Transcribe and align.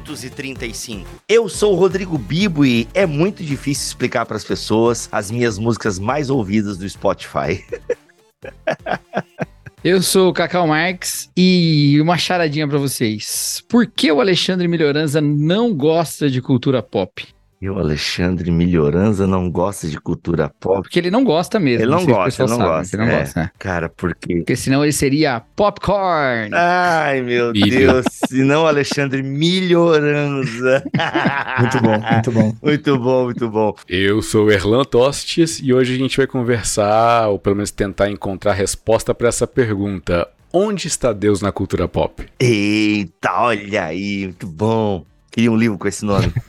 535. 0.00 1.06
Eu 1.28 1.48
sou 1.48 1.72
o 1.72 1.76
Rodrigo 1.76 2.16
Bibo 2.16 2.64
e 2.64 2.88
é 2.94 3.06
muito 3.06 3.44
difícil 3.44 3.86
explicar 3.88 4.26
para 4.26 4.36
as 4.36 4.44
pessoas 4.44 5.08
as 5.12 5.30
minhas 5.30 5.58
músicas 5.58 5.98
mais 5.98 6.30
ouvidas 6.30 6.78
do 6.78 6.88
Spotify. 6.88 7.64
Eu 9.82 10.02
sou 10.02 10.28
o 10.28 10.32
Cacau 10.34 10.66
Marx 10.66 11.30
e 11.34 11.98
uma 12.02 12.18
charadinha 12.18 12.68
para 12.68 12.76
vocês. 12.76 13.64
Por 13.66 13.86
que 13.86 14.12
o 14.12 14.20
Alexandre 14.20 14.68
Melhoranza 14.68 15.22
não 15.22 15.72
gosta 15.74 16.28
de 16.28 16.42
cultura 16.42 16.82
pop? 16.82 17.26
E 17.62 17.68
o 17.68 17.78
Alexandre 17.78 18.50
Melhoranza 18.50 19.26
não 19.26 19.50
gosta 19.50 19.86
de 19.86 20.00
cultura 20.00 20.50
pop. 20.58 20.80
Porque 20.80 20.98
ele 20.98 21.10
não 21.10 21.22
gosta 21.22 21.60
mesmo. 21.60 21.82
Ele 21.84 21.90
não 21.90 21.98
sei 21.98 22.06
se 22.06 22.12
o 22.12 22.14
gosta, 22.14 22.42
ele 22.42 22.50
não 22.50 22.56
sabe, 22.56 22.70
gosta. 22.70 22.96
Ele 22.96 23.04
não 23.04 23.12
É. 23.12 23.18
gosta, 23.20 23.40
né? 23.40 23.50
Cara, 23.58 23.88
por 23.90 24.14
quê? 24.14 24.36
Porque 24.36 24.56
senão 24.56 24.82
ele 24.82 24.92
seria 24.94 25.40
popcorn. 25.54 26.50
Ai, 26.54 27.20
meu. 27.20 27.52
Deus. 27.52 28.06
Se 28.26 28.42
não, 28.44 28.66
Alexandre 28.66 29.22
Melhoranza. 29.22 30.82
Muito 31.60 31.80
bom, 31.82 32.00
muito 32.00 32.32
bom. 32.32 32.54
Muito 32.62 32.98
bom, 32.98 33.24
muito 33.24 33.50
bom. 33.50 33.74
Eu 33.88 34.22
sou 34.22 34.46
o 34.46 34.50
Erlan 34.50 34.84
Tostes 34.84 35.60
e 35.62 35.74
hoje 35.74 35.94
a 35.94 35.98
gente 35.98 36.16
vai 36.16 36.26
conversar, 36.26 37.28
ou 37.28 37.38
pelo 37.38 37.56
menos 37.56 37.70
tentar 37.70 38.08
encontrar 38.10 38.54
resposta 38.54 39.14
para 39.14 39.28
essa 39.28 39.46
pergunta. 39.46 40.26
Onde 40.52 40.88
está 40.88 41.12
Deus 41.12 41.40
na 41.42 41.52
cultura 41.52 41.86
pop? 41.86 42.26
Eita, 42.40 43.32
olha 43.34 43.84
aí, 43.84 44.24
muito 44.24 44.46
bom. 44.46 45.04
Queria 45.30 45.50
um 45.50 45.56
livro 45.56 45.78
com 45.78 45.88
esse 45.88 46.04
nome. 46.04 46.32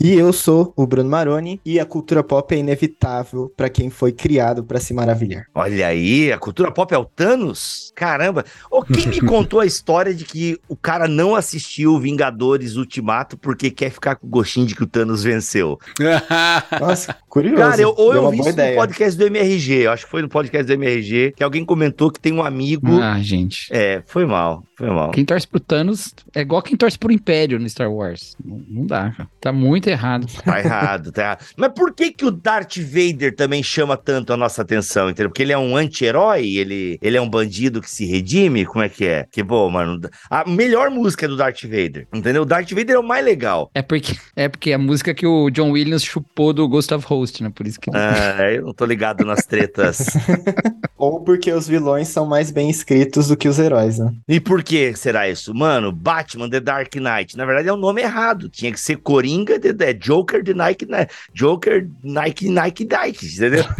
E 0.00 0.12
eu 0.12 0.32
sou 0.32 0.72
o 0.76 0.86
Bruno 0.86 1.08
Maroni 1.08 1.60
e 1.64 1.80
a 1.80 1.86
cultura 1.86 2.22
pop 2.22 2.54
é 2.54 2.58
inevitável 2.58 3.50
pra 3.56 3.70
quem 3.70 3.88
foi 3.88 4.12
criado 4.12 4.62
pra 4.62 4.78
se 4.78 4.92
maravilhar. 4.92 5.46
Olha 5.54 5.86
aí, 5.86 6.32
a 6.32 6.38
cultura 6.38 6.70
pop 6.70 6.92
é 6.94 6.98
o 6.98 7.04
Thanos? 7.04 7.92
Caramba. 7.94 8.44
Ô, 8.70 8.82
quem 8.82 9.06
me 9.06 9.20
contou 9.22 9.60
a 9.60 9.66
história 9.66 10.12
de 10.12 10.24
que 10.24 10.58
o 10.68 10.76
cara 10.76 11.08
não 11.08 11.34
assistiu 11.34 11.98
Vingadores 11.98 12.76
Ultimato 12.76 13.38
porque 13.38 13.70
quer 13.70 13.90
ficar 13.90 14.16
com 14.16 14.26
o 14.26 14.30
gostinho 14.30 14.66
de 14.66 14.74
que 14.74 14.82
o 14.82 14.86
Thanos 14.86 15.22
venceu? 15.22 15.78
Nossa, 16.80 17.16
curioso. 17.28 17.56
Cara, 17.56 17.80
eu, 17.80 17.94
ou 17.96 18.12
Deu 18.12 18.22
eu 18.24 18.30
vi 18.30 18.36
isso 18.36 18.48
no 18.48 18.52
ideia. 18.52 18.76
podcast 18.76 19.18
do 19.18 19.26
MRG, 19.26 19.72
eu 19.74 19.92
acho 19.92 20.04
que 20.04 20.10
foi 20.10 20.22
no 20.22 20.28
podcast 20.28 20.66
do 20.66 20.72
MRG, 20.72 21.32
que 21.36 21.44
alguém 21.44 21.64
comentou 21.64 22.10
que 22.10 22.20
tem 22.20 22.32
um 22.32 22.42
amigo... 22.42 23.00
Ah, 23.00 23.20
gente. 23.20 23.68
É, 23.70 24.02
foi 24.06 24.26
mal, 24.26 24.64
foi 24.76 24.88
mal. 24.90 25.10
Quem 25.10 25.24
torce 25.24 25.46
pro 25.46 25.60
Thanos 25.60 26.14
é 26.34 26.40
igual 26.40 26.62
quem 26.62 26.76
torce 26.76 26.98
pro 26.98 27.12
Império 27.12 27.58
no 27.58 27.68
Star 27.68 27.90
Wars. 27.92 28.36
Não, 28.44 28.62
não 28.68 28.86
dá, 28.86 29.10
cara. 29.10 29.28
Tá 29.40 29.52
muito 29.52 29.88
errado. 29.88 30.26
Tá 30.44 30.60
errado, 30.60 31.10
tá 31.10 31.22
errado. 31.22 31.44
Mas 31.56 31.72
por 31.72 31.94
que 31.94 32.12
que 32.12 32.24
o 32.24 32.30
Darth 32.30 32.76
Vader 32.76 33.34
também 33.34 33.62
chama 33.62 33.96
tanto 33.96 34.32
a 34.32 34.36
nossa 34.36 34.62
atenção, 34.62 35.08
entendeu? 35.08 35.30
Porque 35.30 35.42
ele 35.42 35.52
é 35.52 35.58
um 35.58 35.76
anti-herói, 35.76 36.56
ele, 36.56 36.98
ele 37.00 37.16
é 37.16 37.20
um 37.20 37.28
bandido 37.28 37.80
que 37.80 37.90
se 37.90 38.04
redime, 38.04 38.66
como 38.66 38.84
é 38.84 38.88
que 38.88 39.06
é? 39.06 39.26
Que 39.32 39.42
bom, 39.42 39.68
mano. 39.70 40.00
A 40.30 40.48
melhor 40.48 40.90
música 40.90 41.24
é 41.24 41.28
do 41.28 41.36
Darth 41.36 41.62
Vader, 41.62 42.06
entendeu? 42.12 42.42
O 42.42 42.44
Darth 42.44 42.70
Vader 42.70 42.96
é 42.96 42.98
o 42.98 43.02
mais 43.02 43.24
legal. 43.24 43.70
É 43.74 43.82
porque, 43.82 44.16
é 44.36 44.48
porque 44.48 44.72
a 44.72 44.78
música 44.78 45.14
que 45.14 45.26
o 45.26 45.50
John 45.50 45.70
Williams 45.70 46.04
chupou 46.04 46.52
do 46.52 46.68
Ghost 46.68 46.92
of 46.92 47.06
Host, 47.06 47.42
né? 47.42 47.50
Por 47.54 47.66
isso 47.66 47.80
que. 47.80 47.90
Ah, 47.94 48.52
eu 48.52 48.66
não 48.66 48.74
tô 48.74 48.84
ligado 48.84 49.24
nas 49.24 49.46
tretas. 49.46 50.08
Ou 50.96 51.20
porque 51.22 51.52
os 51.52 51.66
vilões 51.66 52.08
são 52.08 52.26
mais 52.26 52.50
bem 52.50 52.70
escritos 52.70 53.28
do 53.28 53.36
que 53.36 53.48
os 53.48 53.58
heróis, 53.58 53.98
né? 53.98 54.12
E 54.28 54.40
por 54.40 54.62
que 54.64 54.94
será 54.96 55.28
isso? 55.28 55.54
Mano, 55.54 55.92
Batman 55.92 56.48
The 56.48 56.60
Dark 56.60 56.94
Knight, 56.96 57.36
na 57.36 57.44
verdade 57.44 57.68
é 57.68 57.72
o 57.72 57.76
nome 57.76 58.02
errado. 58.02 58.48
Tinha 58.48 58.72
que 58.72 58.80
ser 58.80 58.96
Coringa 58.96 59.58
The, 59.60 59.72
The 59.72 59.92
Joker 59.94 60.42
The 60.42 60.54
Nike, 60.54 60.86
né? 60.86 61.06
Joker 61.32 61.86
Nike 62.02 62.48
Nike 62.48 62.84
Nike, 62.90 63.26
entendeu? 63.26 63.64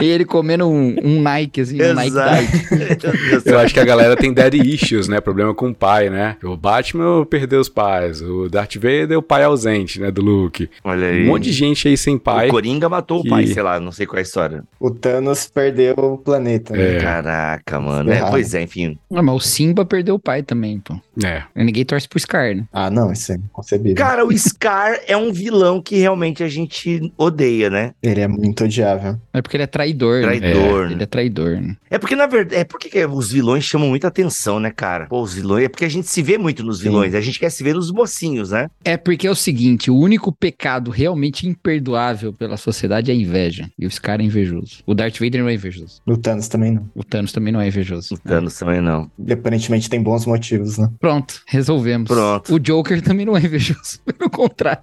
E 0.00 0.06
ele 0.06 0.24
comendo 0.24 0.66
um, 0.68 0.96
um 1.02 1.22
Nike, 1.22 1.60
assim, 1.60 1.80
um 1.82 1.94
Nike 1.94 2.12
Eu 3.44 3.58
acho 3.58 3.74
que 3.74 3.80
a 3.80 3.84
galera 3.84 4.16
tem 4.16 4.32
daddy 4.32 4.58
issues, 4.74 5.08
né? 5.08 5.20
Problema 5.20 5.54
com 5.54 5.68
o 5.70 5.74
pai, 5.74 6.08
né? 6.10 6.36
O 6.42 6.56
Batman 6.56 7.24
perdeu 7.24 7.60
os 7.60 7.68
pais, 7.68 8.20
o 8.20 8.48
Darth 8.48 8.74
Vader 8.76 9.12
é 9.12 9.16
o 9.16 9.22
pai 9.22 9.44
ausente, 9.44 10.00
né? 10.00 10.10
Do 10.10 10.22
Luke. 10.22 10.68
Olha 10.84 11.08
aí. 11.08 11.24
Um 11.24 11.28
monte 11.28 11.44
de 11.44 11.52
gente 11.52 11.88
aí 11.88 11.96
sem 11.96 12.18
pai. 12.18 12.48
O 12.48 12.50
Coringa 12.50 12.88
matou 12.88 13.22
que- 13.22 13.28
o 13.28 13.30
pai, 13.30 13.46
sei 13.46 13.62
lá, 13.62 13.78
não 13.80 13.92
sei 13.92 14.06
qual 14.06 14.18
é 14.18 14.20
a 14.20 14.22
história. 14.22 14.64
O 14.78 14.90
Thanos 14.90 15.46
perdeu 15.46 15.94
o 15.96 16.18
planeta, 16.18 16.74
né? 16.74 16.96
É. 16.96 17.00
Caraca, 17.00 17.80
mano. 17.80 18.10
É, 18.12 18.16
Errado. 18.16 18.30
pois 18.30 18.54
é, 18.54 18.62
enfim. 18.62 18.91
Ah, 19.12 19.22
mas 19.22 19.34
o 19.34 19.40
Simba 19.40 19.84
perdeu 19.84 20.14
o 20.14 20.18
pai 20.18 20.42
também, 20.42 20.80
pô. 20.80 20.98
É. 21.24 21.42
Ninguém 21.54 21.84
torce 21.84 22.08
pro 22.08 22.18
Scar, 22.18 22.54
né? 22.54 22.64
Ah, 22.72 22.90
não, 22.90 23.12
isso 23.12 23.32
é 23.32 23.36
inconcebível. 23.36 23.96
Cara, 23.96 24.24
o 24.24 24.36
Scar 24.36 25.00
é 25.06 25.16
um 25.16 25.32
vilão 25.32 25.82
que 25.82 25.96
realmente 25.96 26.42
a 26.42 26.48
gente 26.48 27.12
odeia, 27.16 27.68
né? 27.68 27.92
Ele 28.02 28.20
é 28.20 28.28
muito 28.28 28.64
odiável. 28.64 29.18
É 29.32 29.42
porque 29.42 29.56
ele 29.56 29.64
é 29.64 29.66
traidor, 29.66 30.22
né? 30.22 30.38
Traidor, 30.38 30.86
Ele 30.86 30.94
né? 30.96 31.02
é 31.02 31.06
traidor, 31.06 31.60
né? 31.60 31.76
É 31.90 31.98
porque, 31.98 32.16
na 32.16 32.26
verdade, 32.26 32.60
é 32.60 32.64
porque 32.64 32.88
que 32.88 33.04
os 33.06 33.32
vilões 33.32 33.64
chamam 33.64 33.88
muita 33.88 34.08
atenção, 34.08 34.58
né, 34.60 34.70
cara? 34.70 35.06
Pô, 35.06 35.22
os 35.22 35.34
vilões. 35.34 35.64
É 35.64 35.68
porque 35.68 35.84
a 35.84 35.88
gente 35.88 36.08
se 36.08 36.22
vê 36.22 36.36
muito 36.36 36.62
nos 36.62 36.78
Sim. 36.78 36.84
vilões, 36.84 37.14
a 37.14 37.20
gente 37.20 37.38
quer 37.38 37.50
se 37.50 37.62
ver 37.62 37.74
nos 37.74 37.90
mocinhos, 37.90 38.50
né? 38.50 38.68
É 38.84 38.96
porque 38.96 39.26
é 39.26 39.30
o 39.30 39.34
seguinte, 39.34 39.90
o 39.90 39.96
único 39.96 40.32
pecado 40.32 40.90
realmente 40.90 41.46
imperdoável 41.46 42.32
pela 42.32 42.56
sociedade 42.56 43.10
é 43.10 43.14
a 43.14 43.16
inveja. 43.16 43.70
E 43.78 43.86
o 43.86 43.90
Scar 43.90 44.20
é 44.20 44.24
invejoso. 44.24 44.82
O 44.86 44.94
Darth 44.94 45.18
Vader 45.18 45.40
não 45.42 45.48
é 45.48 45.54
invejoso. 45.54 46.00
O 46.06 46.16
Thanos 46.16 46.48
também 46.48 46.72
não. 46.72 46.90
O 46.94 47.04
Thanos 47.04 47.32
também 47.32 47.52
não 47.52 47.60
é 47.60 47.68
invejoso. 47.68 48.14
O 48.14 48.18
Thanos 48.18 48.58
também 48.58 48.80
não. 48.82 49.10
E 49.26 49.32
aparentemente 49.32 49.88
tem 49.88 50.02
bons 50.02 50.26
motivos, 50.26 50.76
né? 50.78 50.90
Pronto, 51.00 51.40
resolvemos. 51.46 52.08
Pronto. 52.08 52.54
O 52.54 52.58
Joker 52.58 53.00
também 53.00 53.24
não 53.24 53.36
é 53.36 53.40
invejoso, 53.40 54.00
pelo 54.18 54.28
contrário. 54.30 54.82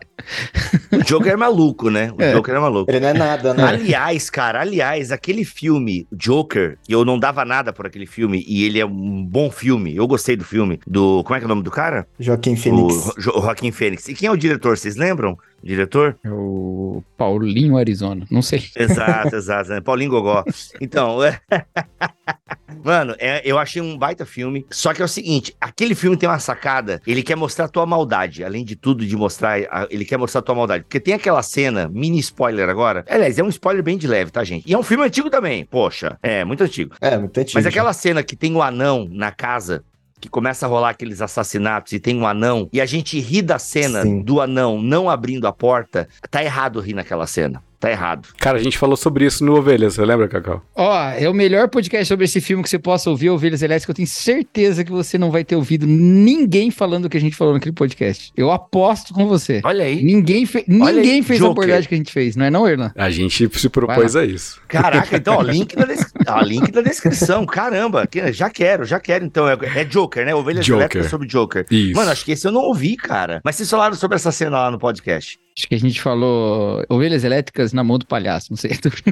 O 0.92 1.04
Joker 1.04 1.34
é 1.34 1.36
maluco, 1.36 1.90
né? 1.90 2.12
O 2.18 2.22
É. 2.22 2.34
Joker 2.34 2.56
é 2.56 2.60
maluco. 2.60 2.90
Ele 2.90 3.00
não 3.00 3.10
é 3.10 3.14
nada, 3.14 3.54
né? 3.54 3.64
Aliás, 3.64 4.30
cara, 4.30 4.62
aliás, 4.62 5.12
aquele 5.12 5.44
filme, 5.46 6.08
Joker, 6.12 6.78
eu 6.88 7.04
não 7.06 7.20
dava 7.20 7.44
nada 7.46 7.72
por 7.74 7.86
aquele 7.86 8.06
filme, 8.06 8.44
e 8.48 8.64
ele 8.66 8.80
é 8.80 8.86
um 8.86 9.24
bom 9.26 9.52
filme. 9.52 9.96
Eu 9.96 10.08
gostei 10.08 10.36
do 10.36 10.44
filme. 10.44 10.80
Do. 10.88 11.24
Como 11.24 11.36
é 11.36 11.40
que 11.40 11.44
é 11.44 11.48
o 11.48 11.50
nome 11.50 11.64
do 11.64 11.72
cara? 11.72 12.08
Joaquim 12.20 12.54
O, 12.54 12.58
Phoenix. 12.58 13.14
Jo- 13.18 13.32
o 13.38 13.42
Joaquim 13.42 13.72
Fênix. 13.72 14.08
E 14.08 14.14
quem 14.14 14.28
é 14.28 14.32
o 14.32 14.38
diretor? 14.38 14.78
Vocês 14.78 14.96
lembram? 14.96 15.38
O 15.62 15.68
diretor? 15.68 16.18
É 16.24 16.30
o 16.32 17.04
Paulinho 17.18 17.78
Arizona. 17.78 18.26
Não 18.32 18.42
sei. 18.42 18.64
Exato, 18.78 19.36
exato. 19.36 19.70
Né? 19.70 19.82
Paulinho 19.82 20.12
Gogó. 20.12 20.44
Então, 20.80 21.22
é... 21.24 21.40
Mano, 22.84 23.16
é- 23.20 23.42
eu 23.44 23.58
achei 23.58 23.82
um 23.82 23.98
baita 23.98 24.26
filme. 24.26 24.66
Só 24.70 24.94
que 24.94 25.02
é 25.02 25.06
o 25.06 25.08
seguinte: 25.08 25.56
aquele 25.60 25.96
filme 25.96 26.16
tem 26.18 26.28
uma 26.30 26.40
sacada. 26.40 27.02
Ele 27.06 27.24
quer 27.24 27.36
mostrar 27.36 27.66
a 27.66 27.70
tua 27.70 27.86
maldade. 27.86 28.44
Além 28.44 28.64
de 28.64 28.76
tudo, 28.76 29.06
de 29.06 29.16
mostrar. 29.16 29.60
a- 29.72 29.88
Ele 29.90 30.06
quer 30.06 30.18
mostrar 30.18 30.40
a 30.40 30.42
tua 30.42 30.56
maldade. 30.56 30.84
Porque 30.84 31.00
tem 31.00 31.14
aquela 31.14 31.42
cena, 31.44 31.90
mini 31.92 32.20
spoiler 32.20 32.70
agora. 32.70 33.04
Aliás, 33.10 33.38
é 33.40 33.44
um 33.44 33.50
spoiler 33.50 33.84
bem 33.84 33.98
de 33.98 34.08
leve, 34.08 34.32
tá, 34.32 34.44
gente? 34.44 34.70
E 34.70 34.74
é 34.74 34.78
um 34.78 34.84
filme 34.84 35.04
antigo 35.06 35.30
também. 35.30 35.66
Poxa, 35.66 36.18
é 36.22 36.44
muito 36.46 36.64
antigo. 36.64 36.96
É, 37.02 37.18
muito 37.18 37.38
antigo. 37.40 37.58
Mas 37.58 37.66
aquela 37.66 37.94
cena 37.94 38.24
que 38.24 38.36
tem 38.36 38.56
o 38.56 38.62
anão 38.62 39.08
na 39.12 39.32
casa. 39.32 39.84
Que 40.22 40.28
começa 40.28 40.66
a 40.66 40.70
rolar 40.70 40.90
aqueles 40.90 41.22
assassinatos 41.22 41.94
e 41.94 42.00
tem 42.00 42.18
um 42.20 42.28
anão, 42.28 42.68
e 42.74 42.82
a 42.82 42.86
gente 42.86 43.18
ri 43.22 43.42
da 43.42 43.58
cena 43.58 44.02
Sim. 44.02 44.22
do 44.22 44.42
anão 44.42 44.82
não 44.82 45.10
abrindo 45.10 45.48
a 45.48 45.54
porta, 45.54 46.10
tá 46.30 46.44
errado 46.44 46.82
rir 46.82 46.92
naquela 46.94 47.26
cena. 47.26 47.64
Tá 47.80 47.90
errado. 47.90 48.28
Cara, 48.38 48.58
a 48.58 48.62
gente 48.62 48.78
falou 48.78 48.98
sobre 48.98 49.26
isso 49.26 49.46
no 49.46 49.56
Ovelhas, 49.56 49.94
você 49.94 50.04
lembra, 50.04 50.28
Cacau? 50.28 50.62
Ó, 50.76 51.02
é 51.12 51.30
o 51.30 51.34
melhor 51.34 51.70
podcast 51.70 52.08
sobre 52.08 52.26
esse 52.26 52.42
filme 52.42 52.62
que 52.62 52.70
você 52.70 52.78
possa 52.78 53.10
ouvir, 53.10 53.30
Ovelhas 53.30 53.62
Elétricas. 53.62 53.90
Eu 53.90 53.96
tenho 53.96 54.08
certeza 54.08 54.84
que 54.84 54.92
você 54.92 55.18
não 55.18 55.32
vai 55.32 55.46
ter 55.46 55.56
ouvido 55.56 55.88
ninguém 55.88 56.72
falando 56.72 57.06
o 57.06 57.10
que 57.10 57.16
a 57.16 57.22
gente 57.22 57.38
falou 57.38 57.54
naquele 57.54 57.72
podcast. 57.74 58.34
Eu 58.36 58.52
aposto 58.52 59.14
com 59.14 59.26
você. 59.28 59.62
Olha 59.64 59.86
aí. 59.86 60.04
Ninguém, 60.04 60.46
fe... 60.46 60.66
Olha 60.82 60.98
ninguém 60.98 61.14
aí, 61.16 61.24
fez 61.24 61.40
a 61.40 61.46
Joker. 61.46 61.52
abordagem 61.64 61.88
que 61.88 61.96
a 61.96 61.98
gente 61.98 62.12
fez, 62.12 62.36
não 62.36 62.46
é 62.46 62.52
não, 62.52 62.68
Erlan? 62.68 62.92
A 62.98 63.10
gente 63.10 63.50
se 63.58 63.70
propôs 63.70 64.14
a 64.16 64.26
isso. 64.26 64.60
Caraca, 64.68 65.16
então, 65.16 65.36
ó, 65.38 65.42
link 65.44 65.76
na, 65.78 65.86
des- 65.86 66.12
ó, 66.28 66.42
link 66.42 66.74
na 66.74 66.82
descrição. 66.82 67.46
Caramba, 67.46 68.06
que- 68.08 68.34
já 68.34 68.50
quero, 68.50 68.84
já 68.84 69.00
quero. 69.00 69.24
Então, 69.24 69.48
é, 69.48 69.58
é 69.76 69.86
Joker, 69.86 70.26
né? 70.26 70.36
Ovelhas 70.36 70.66
Joker. 70.66 70.82
Elétricas 70.82 71.10
sobre 71.10 71.28
Joker. 71.30 71.66
Isso. 71.72 71.96
Mano, 71.96 72.12
acho 72.12 72.26
que 72.26 72.34
esse 72.34 72.46
eu 72.46 72.52
não 72.52 72.62
ouvi, 72.62 72.98
cara. 72.98 73.40
Mas 73.44 73.56
vocês 73.56 73.70
falaram 73.70 73.96
sobre 73.96 74.16
essa 74.18 74.34
cena 74.34 74.58
lá 74.60 74.70
no 74.72 74.78
podcast. 74.78 75.40
Acho 75.58 75.68
que 75.68 75.76
a 75.76 75.80
gente 75.80 76.02
falou 76.02 76.84
Ovelhas 76.90 77.24
Elétricas 77.24 77.74
na 77.74 77.84
mão 77.84 77.98
do 77.98 78.06
palhaço, 78.06 78.48
não 78.52 78.58
sei. 78.58 78.72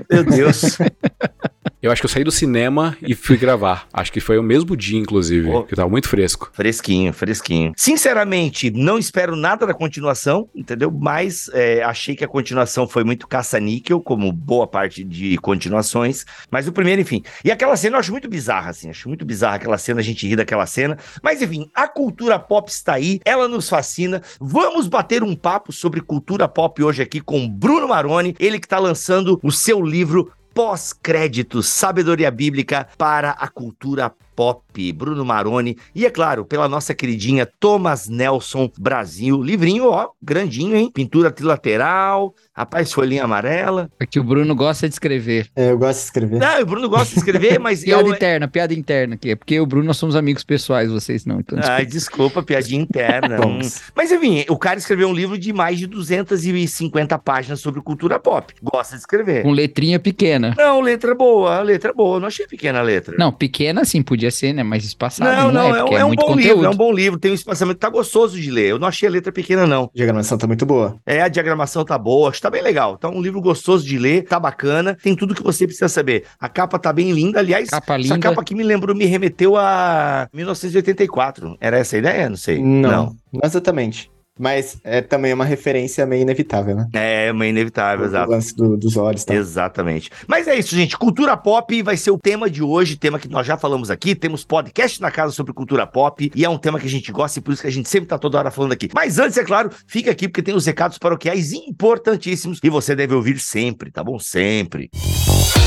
Meu 0.10 0.24
Deus. 0.24 0.78
Eu 1.88 1.92
acho 1.94 2.02
que 2.02 2.06
eu 2.06 2.10
saí 2.10 2.24
do 2.26 2.32
cinema 2.32 2.98
e 3.02 3.16
fui 3.16 3.38
gravar. 3.38 3.88
Acho 3.94 4.12
que 4.12 4.20
foi 4.20 4.38
o 4.38 4.44
mesmo 4.44 4.76
dia, 4.76 5.00
inclusive, 5.00 5.50
Pô. 5.50 5.64
que 5.64 5.74
tava 5.74 5.90
muito 5.90 6.10
fresco. 6.10 6.50
Fresquinho, 6.52 7.14
fresquinho. 7.14 7.72
Sinceramente, 7.78 8.70
não 8.70 8.98
espero 8.98 9.38
nada 9.38 9.66
da 9.66 9.74
continuação, 9.74 10.50
entendeu? 10.54 10.92
Mas 10.92 11.50
é, 11.54 11.82
achei 11.84 12.14
que 12.14 12.26
a 12.26 12.28
continuação 12.28 12.90
foi 12.90 13.06
muito 13.06 13.26
caça-níquel, 13.26 14.02
como 14.02 14.30
boa 14.34 14.68
parte 14.68 15.02
de 15.02 15.38
continuações. 15.38 16.26
Mas 16.52 16.68
o 16.68 16.74
primeiro, 16.74 17.02
enfim. 17.02 17.24
E 17.42 17.50
aquela 17.50 17.78
cena 17.78 17.96
eu 17.96 18.00
acho 18.02 18.12
muito 18.12 18.30
bizarra, 18.30 18.72
assim. 18.72 18.90
Acho 18.90 19.08
muito 19.08 19.24
bizarra 19.24 19.56
aquela 19.56 19.78
cena, 19.78 20.02
a 20.02 20.04
gente 20.04 20.28
ri 20.28 20.36
daquela 20.36 20.66
cena. 20.66 20.98
Mas 21.24 21.42
enfim, 21.42 21.70
a 21.74 21.88
cultura 21.88 22.38
pop 22.38 22.70
está 22.70 22.96
aí, 22.96 23.22
ela 23.24 23.48
nos 23.48 23.70
fascina. 23.70 24.22
Vamos 24.42 24.90
bater 24.90 25.24
um 25.24 25.34
papo 25.34 25.72
sobre 25.72 26.02
cultura 26.02 26.50
pop 26.50 26.84
hoje 26.84 27.02
aqui 27.02 27.22
com 27.22 27.48
Bruno 27.48 27.88
Maroni, 27.88 28.36
ele 28.42 28.60
que 28.60 28.66
está 28.66 28.78
lançando 28.78 29.40
o 29.42 29.54
seu 29.54 29.82
livro 29.82 30.34
pós-créditos, 30.58 31.68
sabedoria 31.68 32.32
bíblica 32.32 32.88
para 32.98 33.30
a 33.30 33.48
cultura 33.48 34.12
pop, 34.36 34.92
Bruno 34.92 35.24
Maroni, 35.24 35.78
e 35.94 36.04
é 36.04 36.10
claro, 36.10 36.46
pela 36.46 36.68
nossa 36.68 36.96
queridinha 36.96 37.48
Thomas 37.60 38.08
Nelson 38.08 38.68
Brasil, 38.76 39.40
livrinho, 39.40 39.88
ó, 39.88 40.10
grandinho, 40.20 40.76
hein? 40.76 40.90
Pintura 40.92 41.30
trilateral, 41.30 42.34
rapaz, 42.58 42.92
folhinha 42.92 43.24
amarela. 43.24 43.90
É 44.00 44.06
que 44.06 44.20
o 44.20 44.24
Bruno 44.24 44.56
gosta 44.56 44.88
de 44.88 44.96
escrever. 44.96 45.48
É, 45.56 45.72
eu 45.72 45.78
gosto 45.78 46.00
de 46.00 46.06
escrever. 46.06 46.40
Não, 46.40 46.62
o 46.62 46.66
Bruno 46.66 46.90
gosta 46.90 47.14
de 47.14 47.20
escrever, 47.20 47.60
mas 47.62 47.84
Piada 47.84 48.04
eu... 48.04 48.14
interna, 48.14 48.48
piada 48.48 48.74
interna 48.74 49.16
aqui. 49.16 49.32
É 49.32 49.36
porque 49.36 49.60
o 49.60 49.66
Bruno 49.66 49.86
nós 49.86 49.98
somos 49.98 50.16
amigos 50.16 50.44
pessoais, 50.44 50.92
vocês 50.92 51.26
não. 51.26 51.40
Então, 51.40 51.58
Ai, 51.62 51.86
desculpa. 51.86 51.98
desculpa, 52.40 52.44
piadinha 52.44 52.82
interna. 52.82 53.38
Hum. 53.48 53.60
Mas 53.96 54.12
enfim, 54.12 54.44
o 54.50 54.58
cara 54.58 54.78
escreveu 54.80 55.08
um 55.08 55.14
livro 55.14 55.38
de 55.38 55.54
mais 55.54 55.78
de 55.78 55.86
250 55.88 57.18
páginas 57.20 57.60
sobre 57.60 57.82
cultura 57.82 58.20
pop. 58.20 58.54
Gosta 58.62 58.96
de 58.96 59.02
escrever. 59.02 59.44
Com 59.44 59.52
letrinha 59.52 60.00
pequena. 60.00 60.54
Não, 60.58 60.82
letra 60.82 61.14
boa, 61.16 61.62
letra 61.62 61.94
boa. 61.94 62.20
Não 62.20 62.28
achei 62.28 62.46
pequena 62.48 62.80
a 62.80 62.82
letra. 62.82 63.16
Não, 63.18 63.32
pequena 63.32 63.82
assim, 63.82 64.02
podia 64.02 64.32
ser, 64.32 64.54
né? 64.54 64.64
Mais 64.64 64.84
espaçado. 64.84 65.30
Não, 65.30 65.52
não, 65.52 65.76
é, 65.76 65.80
porque 65.80 65.96
um- 65.96 65.98
é 65.98 66.04
um 66.04 66.08
muito 66.08 66.20
bom 66.22 66.28
conteúdo. 66.28 66.48
livro, 66.48 66.66
é 66.66 66.70
um 66.70 66.76
bom 66.76 66.92
livro, 66.92 67.20
tem 67.20 67.32
um 67.32 67.36
espaçamento, 67.36 67.78
tá 67.80 67.90
gostoso 67.90 68.40
de 68.40 68.50
ler. 68.52 68.72
Eu 68.72 68.80
não 68.80 68.88
achei 68.88 69.08
a 69.08 69.12
letra 69.12 69.32
pequena, 69.32 69.66
não. 69.68 69.84
A 69.86 69.90
diagramação 69.96 70.38
tá 70.38 70.48
muito 70.48 70.66
boa. 70.66 70.98
É, 71.06 71.22
a 71.22 71.28
diagramação 71.28 71.86
tá 71.86 71.98
boa, 71.98 72.30
acho 72.30 72.40
que 72.40 72.47
tá 72.48 72.52
bem 72.52 72.62
legal. 72.62 72.98
Tá 72.98 73.10
um 73.10 73.22
livro 73.22 73.42
gostoso 73.42 73.86
de 73.86 73.98
ler, 73.98 74.24
tá 74.24 74.40
bacana, 74.40 74.98
tem 75.02 75.16
tudo 75.16 75.36
que 75.36 75.44
você 75.44 75.66
precisa 75.66 75.90
saber. 75.90 76.24
A 76.40 76.48
capa 76.48 76.80
tá 76.80 76.92
bem 76.94 77.12
linda, 77.12 77.40
aliás, 77.40 77.70
Capa 77.70 77.96
essa 77.96 78.02
linda. 78.14 78.20
capa 78.20 78.42
aqui 78.42 78.56
me 78.56 78.64
lembrou, 78.64 78.96
me 78.96 79.06
remeteu 79.06 79.58
a 79.58 80.28
1984. 80.34 81.58
Era 81.60 81.78
essa 81.78 81.96
a 81.96 82.00
ideia? 82.00 82.30
Não 82.30 82.38
sei. 82.38 82.62
Não, 82.64 83.16
não 83.32 83.42
exatamente. 83.44 84.10
Mas 84.38 84.78
é 84.84 85.02
também 85.02 85.34
uma 85.34 85.46
referência 85.46 86.06
meio 86.06 86.22
inevitável, 86.22 86.76
né? 86.76 86.88
É, 86.94 87.32
uma 87.32 87.46
inevitável, 87.48 88.06
O 88.06 88.08
exato. 88.10 88.32
lance 88.32 88.56
do- 88.56 88.78
dos 88.78 88.96
olhos, 88.98 89.24
tá? 89.26 89.34
Exatamente. 89.34 90.10
Mas 90.28 90.48
é 90.48 90.56
isso, 90.58 90.76
gente. 90.76 90.98
Cultura 90.98 91.36
pop 91.36 91.82
vai 91.82 91.98
ser 91.98 92.12
o 92.12 92.18
tema 92.18 92.50
de 92.50 92.62
hoje, 92.64 92.96
tema 92.96 93.20
que 93.20 93.28
nós 93.28 93.46
já 93.48 93.58
falamos 93.58 93.90
aqui. 93.90 94.16
Temos 94.16 94.44
podcast 94.44 95.02
na 95.02 95.10
casa 95.12 95.32
sobre 95.34 95.54
cultura 95.54 95.86
pop 95.88 96.32
e 96.36 96.46
é 96.46 96.50
um 96.50 96.58
tema 96.58 96.80
que 96.80 96.86
a 96.88 96.90
gente 96.90 97.12
gosta 97.12 97.40
e 97.40 97.42
por 97.42 97.54
isso 97.54 97.62
que 97.62 97.68
a 97.68 97.72
gente 97.72 97.90
sempre 97.90 98.08
tá 98.08 98.18
toda 98.18 98.38
hora 98.38 98.52
falando 98.52 98.72
aqui. 98.74 98.90
Mas 98.94 99.20
antes, 99.20 99.38
é 99.38 99.44
claro, 99.44 99.70
fica 99.88 100.12
aqui 100.12 100.28
porque 100.28 100.42
tem 100.44 100.56
os 100.56 100.66
recados 100.66 100.98
paroquiais 100.98 101.52
importantíssimos 101.54 102.60
e 102.64 102.70
você 102.70 102.96
deve 102.96 103.14
ouvir 103.16 103.40
sempre, 103.40 103.92
tá 103.92 104.04
bom? 104.04 104.20
Sempre. 104.20 104.90
E 104.94 105.67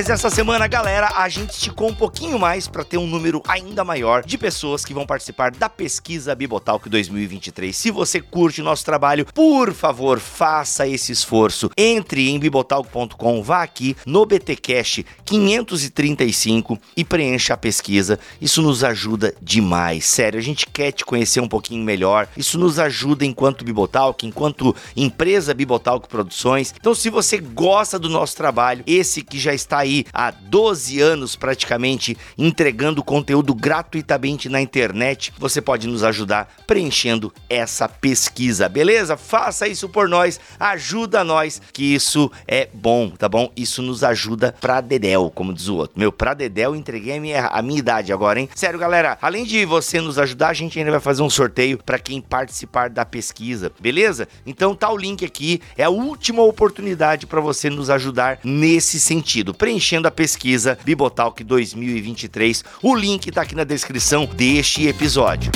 dessa 0.00 0.30
semana, 0.30 0.66
galera, 0.66 1.12
a 1.16 1.28
gente 1.28 1.50
esticou 1.50 1.90
um 1.90 1.94
pouquinho 1.94 2.38
mais 2.38 2.66
para 2.66 2.82
ter 2.82 2.96
um 2.96 3.06
número 3.06 3.42
ainda 3.46 3.84
maior 3.84 4.24
de 4.24 4.38
pessoas 4.38 4.86
que 4.86 4.94
vão 4.94 5.04
participar 5.04 5.50
da 5.50 5.68
pesquisa 5.68 6.34
Bibotalk 6.34 6.88
2023. 6.88 7.76
Se 7.76 7.90
você 7.90 8.18
curte 8.18 8.62
nosso 8.62 8.86
trabalho, 8.86 9.26
por 9.34 9.74
favor, 9.74 10.18
faça 10.18 10.88
esse 10.88 11.12
esforço. 11.12 11.70
Entre 11.76 12.30
em 12.30 12.38
bibotalk.com, 12.38 13.42
vá 13.42 13.62
aqui 13.62 13.94
no 14.06 14.24
BTcast 14.24 15.04
535 15.26 16.78
e 16.96 17.04
preencha 17.04 17.52
a 17.52 17.58
pesquisa. 17.58 18.18
Isso 18.40 18.62
nos 18.62 18.82
ajuda 18.82 19.34
demais. 19.42 20.06
Sério, 20.06 20.40
a 20.40 20.42
gente 20.42 20.66
quer 20.66 20.92
te 20.92 21.04
conhecer 21.04 21.40
um 21.40 21.48
pouquinho 21.48 21.84
melhor. 21.84 22.26
Isso 22.34 22.58
nos 22.58 22.78
ajuda 22.78 23.26
enquanto 23.26 23.62
Bibotalk, 23.62 24.26
enquanto 24.26 24.74
empresa 24.96 25.52
Bibotalk 25.52 26.08
Produções. 26.08 26.74
Então, 26.80 26.94
se 26.94 27.10
você 27.10 27.36
gosta 27.36 27.98
do 27.98 28.08
nosso 28.08 28.34
trabalho, 28.34 28.82
esse 28.86 29.20
que 29.20 29.38
já 29.38 29.52
está 29.52 29.81
aí 29.82 30.04
há 30.12 30.30
12 30.30 31.00
anos 31.00 31.36
praticamente 31.36 32.16
entregando 32.38 33.02
conteúdo 33.02 33.54
gratuitamente 33.54 34.48
na 34.48 34.60
internet, 34.60 35.32
você 35.38 35.60
pode 35.60 35.86
nos 35.86 36.02
ajudar 36.02 36.48
preenchendo 36.66 37.32
essa 37.48 37.88
pesquisa, 37.88 38.68
beleza? 38.68 39.16
Faça 39.16 39.68
isso 39.68 39.88
por 39.88 40.08
nós, 40.08 40.40
ajuda 40.58 41.22
nós, 41.24 41.60
que 41.72 41.94
isso 41.94 42.30
é 42.46 42.68
bom, 42.72 43.10
tá 43.10 43.28
bom? 43.28 43.50
Isso 43.56 43.82
nos 43.82 44.02
ajuda 44.02 44.54
pra 44.60 44.80
dedéu, 44.80 45.30
como 45.30 45.52
diz 45.52 45.68
o 45.68 45.76
outro. 45.76 45.98
Meu, 45.98 46.10
pra 46.10 46.34
dedéu, 46.34 46.74
entreguei 46.74 47.16
a 47.16 47.20
minha, 47.20 47.46
a 47.46 47.60
minha 47.60 47.78
idade 47.78 48.12
agora, 48.12 48.40
hein? 48.40 48.48
Sério, 48.54 48.78
galera, 48.78 49.18
além 49.20 49.44
de 49.44 49.64
você 49.64 50.00
nos 50.00 50.18
ajudar, 50.18 50.48
a 50.48 50.54
gente 50.54 50.78
ainda 50.78 50.90
vai 50.90 51.00
fazer 51.00 51.22
um 51.22 51.30
sorteio 51.30 51.78
pra 51.84 51.98
quem 51.98 52.20
participar 52.20 52.88
da 52.88 53.04
pesquisa, 53.04 53.72
beleza? 53.80 54.28
Então 54.46 54.74
tá 54.74 54.90
o 54.90 54.96
link 54.96 55.24
aqui, 55.24 55.60
é 55.76 55.84
a 55.84 55.90
última 55.90 56.42
oportunidade 56.42 57.26
pra 57.26 57.40
você 57.40 57.68
nos 57.68 57.90
ajudar 57.90 58.38
nesse 58.44 59.00
sentido, 59.00 59.52
preenchendo 59.72 60.06
a 60.06 60.10
pesquisa 60.10 60.78
Bibotalk 60.84 61.42
2023. 61.42 62.62
O 62.82 62.94
link 62.94 63.30
tá 63.30 63.40
aqui 63.40 63.54
na 63.54 63.64
descrição 63.64 64.26
deste 64.26 64.86
episódio. 64.86 65.50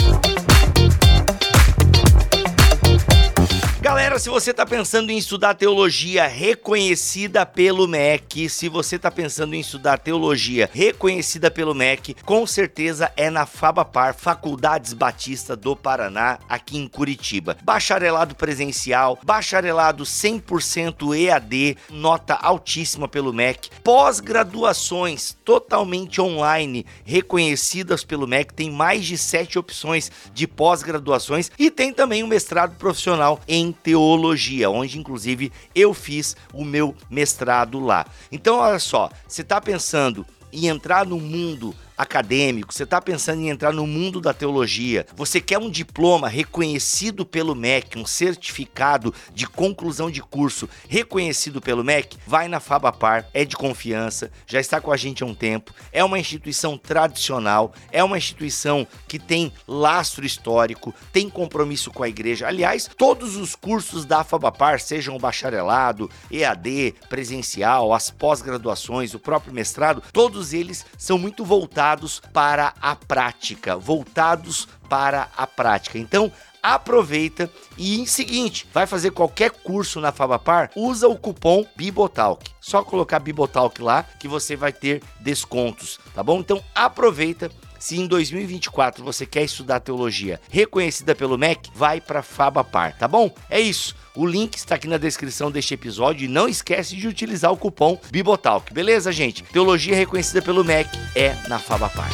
Galera, 3.96 4.18
se 4.18 4.28
você 4.28 4.50
está 4.50 4.66
pensando 4.66 5.10
em 5.10 5.16
estudar 5.16 5.54
teologia 5.54 6.26
reconhecida 6.26 7.46
pelo 7.46 7.88
MEC, 7.88 8.46
se 8.46 8.68
você 8.68 8.96
está 8.96 9.10
pensando 9.10 9.54
em 9.54 9.60
estudar 9.60 9.98
teologia 9.98 10.68
reconhecida 10.70 11.50
pelo 11.50 11.74
MEC, 11.74 12.14
com 12.22 12.46
certeza 12.46 13.10
é 13.16 13.30
na 13.30 13.46
Fabapar, 13.46 14.14
Faculdades 14.14 14.92
Batista 14.92 15.56
do 15.56 15.74
Paraná, 15.74 16.38
aqui 16.46 16.76
em 16.76 16.86
Curitiba. 16.86 17.56
Bacharelado 17.62 18.34
presencial, 18.34 19.18
bacharelado 19.24 20.04
100% 20.04 21.16
EAD, 21.18 21.78
nota 21.88 22.34
altíssima 22.34 23.08
pelo 23.08 23.32
MEC, 23.32 23.70
pós-graduações 23.82 25.34
totalmente 25.42 26.20
online, 26.20 26.84
reconhecidas 27.02 28.04
pelo 28.04 28.26
MEC, 28.26 28.52
tem 28.52 28.70
mais 28.70 29.06
de 29.06 29.16
sete 29.16 29.58
opções 29.58 30.12
de 30.34 30.46
pós-graduações 30.46 31.50
e 31.58 31.70
tem 31.70 31.94
também 31.94 32.22
um 32.22 32.26
mestrado 32.26 32.76
profissional 32.76 33.40
em 33.48 33.72
teologia, 33.86 34.68
onde 34.68 34.98
inclusive 34.98 35.52
eu 35.72 35.94
fiz 35.94 36.36
o 36.52 36.64
meu 36.64 36.92
mestrado 37.08 37.78
lá. 37.78 38.04
Então, 38.32 38.56
olha 38.56 38.80
só, 38.80 39.08
você 39.28 39.42
está 39.42 39.60
pensando 39.60 40.26
em 40.52 40.66
entrar 40.66 41.06
no 41.06 41.20
mundo 41.20 41.72
acadêmico, 41.96 42.72
você 42.72 42.82
está 42.82 43.00
pensando 43.00 43.40
em 43.40 43.48
entrar 43.48 43.72
no 43.72 43.86
mundo 43.86 44.20
da 44.20 44.34
teologia, 44.34 45.06
você 45.16 45.40
quer 45.40 45.58
um 45.58 45.70
diploma 45.70 46.28
reconhecido 46.28 47.24
pelo 47.24 47.54
MEC, 47.54 47.98
um 47.98 48.04
certificado 48.04 49.14
de 49.32 49.46
conclusão 49.46 50.10
de 50.10 50.20
curso 50.20 50.68
reconhecido 50.88 51.60
pelo 51.60 51.82
MEC, 51.82 52.18
vai 52.26 52.48
na 52.48 52.60
Fabapar, 52.60 53.26
é 53.32 53.44
de 53.44 53.56
confiança, 53.56 54.30
já 54.46 54.60
está 54.60 54.80
com 54.80 54.92
a 54.92 54.96
gente 54.96 55.22
há 55.22 55.26
um 55.26 55.34
tempo, 55.34 55.72
é 55.92 56.04
uma 56.04 56.18
instituição 56.18 56.76
tradicional, 56.76 57.72
é 57.90 58.04
uma 58.04 58.18
instituição 58.18 58.86
que 59.08 59.18
tem 59.18 59.52
lastro 59.66 60.26
histórico, 60.26 60.94
tem 61.12 61.30
compromisso 61.30 61.90
com 61.90 62.02
a 62.02 62.08
igreja. 62.08 62.46
Aliás, 62.46 62.90
todos 62.96 63.36
os 63.36 63.54
cursos 63.54 64.04
da 64.04 64.22
Fabapar, 64.22 64.80
sejam 64.80 65.16
o 65.16 65.18
bacharelado, 65.18 66.10
EAD, 66.30 66.94
presencial, 67.08 67.94
as 67.94 68.10
pós-graduações, 68.10 69.14
o 69.14 69.18
próprio 69.18 69.54
mestrado, 69.54 70.02
todos 70.12 70.52
eles 70.52 70.84
são 70.98 71.18
muito 71.18 71.44
voltados 71.44 71.85
para 72.32 72.72
a 72.80 72.96
prática, 72.96 73.76
voltados 73.76 74.66
para 74.88 75.28
a 75.36 75.46
prática. 75.46 75.98
Então, 75.98 76.32
aproveita 76.62 77.48
e 77.78 78.00
em 78.00 78.06
seguinte, 78.06 78.66
vai 78.72 78.86
fazer 78.86 79.12
qualquer 79.12 79.50
curso 79.50 80.00
na 80.00 80.10
Fabapar, 80.10 80.70
usa 80.74 81.06
o 81.06 81.16
cupom 81.16 81.64
Bibotalk. 81.76 82.50
Só 82.60 82.82
colocar 82.82 83.20
Bibotalk 83.20 83.80
lá 83.80 84.02
que 84.02 84.26
você 84.26 84.56
vai 84.56 84.72
ter 84.72 85.02
descontos, 85.20 86.00
tá 86.12 86.22
bom? 86.22 86.40
Então 86.40 86.62
aproveita. 86.74 87.50
Se 87.78 87.98
em 87.98 88.06
2024 88.06 89.04
você 89.04 89.26
quer 89.26 89.44
estudar 89.44 89.80
teologia 89.80 90.40
reconhecida 90.50 91.14
pelo 91.14 91.38
MEC, 91.38 91.70
vai 91.74 92.00
para 92.00 92.22
Fabapar, 92.22 92.96
tá 92.96 93.06
bom? 93.06 93.30
É 93.50 93.60
isso. 93.60 93.94
O 94.14 94.26
link 94.26 94.56
está 94.56 94.76
aqui 94.76 94.88
na 94.88 94.96
descrição 94.96 95.50
deste 95.50 95.74
episódio 95.74 96.24
e 96.24 96.28
não 96.28 96.48
esquece 96.48 96.96
de 96.96 97.06
utilizar 97.06 97.52
o 97.52 97.56
cupom 97.56 98.00
Bibotalk, 98.10 98.72
beleza, 98.72 99.12
gente? 99.12 99.42
Teologia 99.42 99.94
reconhecida 99.94 100.40
pelo 100.40 100.64
MEC 100.64 100.88
é 101.14 101.34
na 101.48 101.58
Fabapar. 101.58 102.08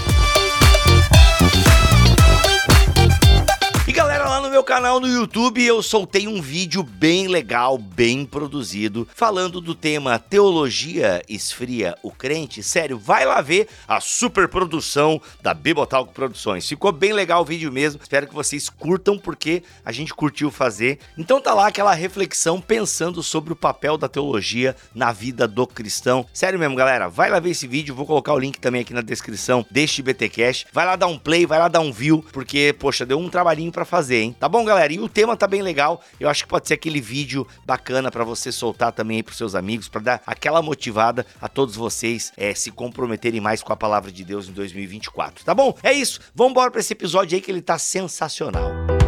Lá 4.23 4.41
no 4.41 4.51
meu 4.51 4.63
canal 4.63 5.01
no 5.01 5.09
YouTube 5.09 5.63
eu 5.63 5.83
soltei 5.83 6.29
um 6.29 6.41
vídeo 6.41 6.83
bem 6.85 7.27
legal, 7.27 7.77
bem 7.77 8.25
produzido, 8.25 9.07
falando 9.15 9.61
do 9.61 9.75
tema 9.75 10.17
Teologia 10.19 11.21
esfria 11.29 11.97
o 12.03 12.11
crente. 12.11 12.63
Sério, 12.63 12.97
vai 12.97 13.27
lá 13.27 13.41
ver 13.41 13.69
a 13.87 14.01
super 14.01 14.49
produção 14.49 15.21
da 15.43 15.53
Bibotalk 15.53 16.15
Produções. 16.15 16.69
Ficou 16.69 16.93
bem 16.93 17.13
legal 17.13 17.43
o 17.43 17.45
vídeo 17.45 17.71
mesmo. 17.73 18.01
Espero 18.01 18.29
que 18.29 18.35
vocês 18.35 18.71
curtam 18.71 19.19
porque 19.19 19.65
a 19.85 19.91
gente 19.91 20.15
curtiu 20.15 20.51
fazer. 20.53 21.01
Então 21.19 21.41
tá 21.41 21.53
lá 21.53 21.67
aquela 21.67 21.93
reflexão 21.93 22.61
pensando 22.61 23.23
sobre 23.23 23.53
o 23.53 23.57
papel 23.57 23.99
da 23.99 24.09
teologia 24.09 24.77
na 24.95 25.11
vida 25.11 25.49
do 25.49 25.67
cristão. 25.67 26.25
Sério 26.33 26.59
mesmo, 26.59 26.77
galera, 26.77 27.09
vai 27.09 27.29
lá 27.29 27.41
ver 27.41 27.51
esse 27.51 27.67
vídeo, 27.67 27.95
vou 27.95 28.07
colocar 28.07 28.33
o 28.33 28.39
link 28.39 28.61
também 28.61 28.83
aqui 28.83 28.95
na 28.95 29.03
descrição 29.03 29.67
deste 29.71 30.01
BTcast. 30.01 30.69
Vai 30.73 30.87
lá 30.87 30.95
dar 30.97 31.09
um 31.09 31.19
play, 31.19 31.45
vai 31.45 31.59
lá 31.59 31.67
dar 31.67 31.81
um 31.81 31.93
view, 31.93 32.25
porque 32.33 32.75
poxa, 32.79 33.05
deu 33.05 33.19
um 33.19 33.29
trabalhinho 33.29 33.73
para 33.73 33.85
fazer, 33.85 34.12
hein? 34.15 34.37
Tá 34.39 34.49
bom, 34.49 34.65
galera? 34.65 34.93
E 34.93 34.99
o 34.99 35.09
tema 35.09 35.37
tá 35.37 35.47
bem 35.47 35.63
legal. 35.63 36.03
Eu 36.19 36.29
acho 36.29 36.45
que 36.45 36.49
pode 36.49 36.69
ser 36.69 36.75
aquele 36.75 37.01
vídeo 37.01 37.47
bacana 37.65 38.11
para 38.11 38.25
você 38.25 38.53
soltar 38.53 38.93
também 38.93 39.19
aí 39.19 39.23
pros 39.23 39.37
seus 39.37 39.55
amigos, 39.55 39.89
para 39.89 40.01
dar 40.01 40.23
aquela 40.27 40.63
motivada 40.63 41.27
a 41.41 41.49
todos 41.49 41.77
vocês 41.77 42.33
é, 42.37 42.55
se 42.55 42.71
comprometerem 42.71 43.41
mais 43.41 43.63
com 43.63 43.73
a 43.73 43.77
palavra 43.77 44.11
de 44.11 44.25
Deus 44.25 44.49
em 44.49 44.53
2024. 44.53 45.45
Tá 45.45 45.55
bom? 45.55 45.77
É 45.83 45.93
isso. 45.93 46.21
Vamos 46.35 46.53
embora 46.53 46.71
para 46.71 46.81
esse 46.81 46.93
episódio 46.93 47.35
aí 47.35 47.41
que 47.41 47.51
ele 47.51 47.63
tá 47.63 47.79
sensacional. 47.79 49.02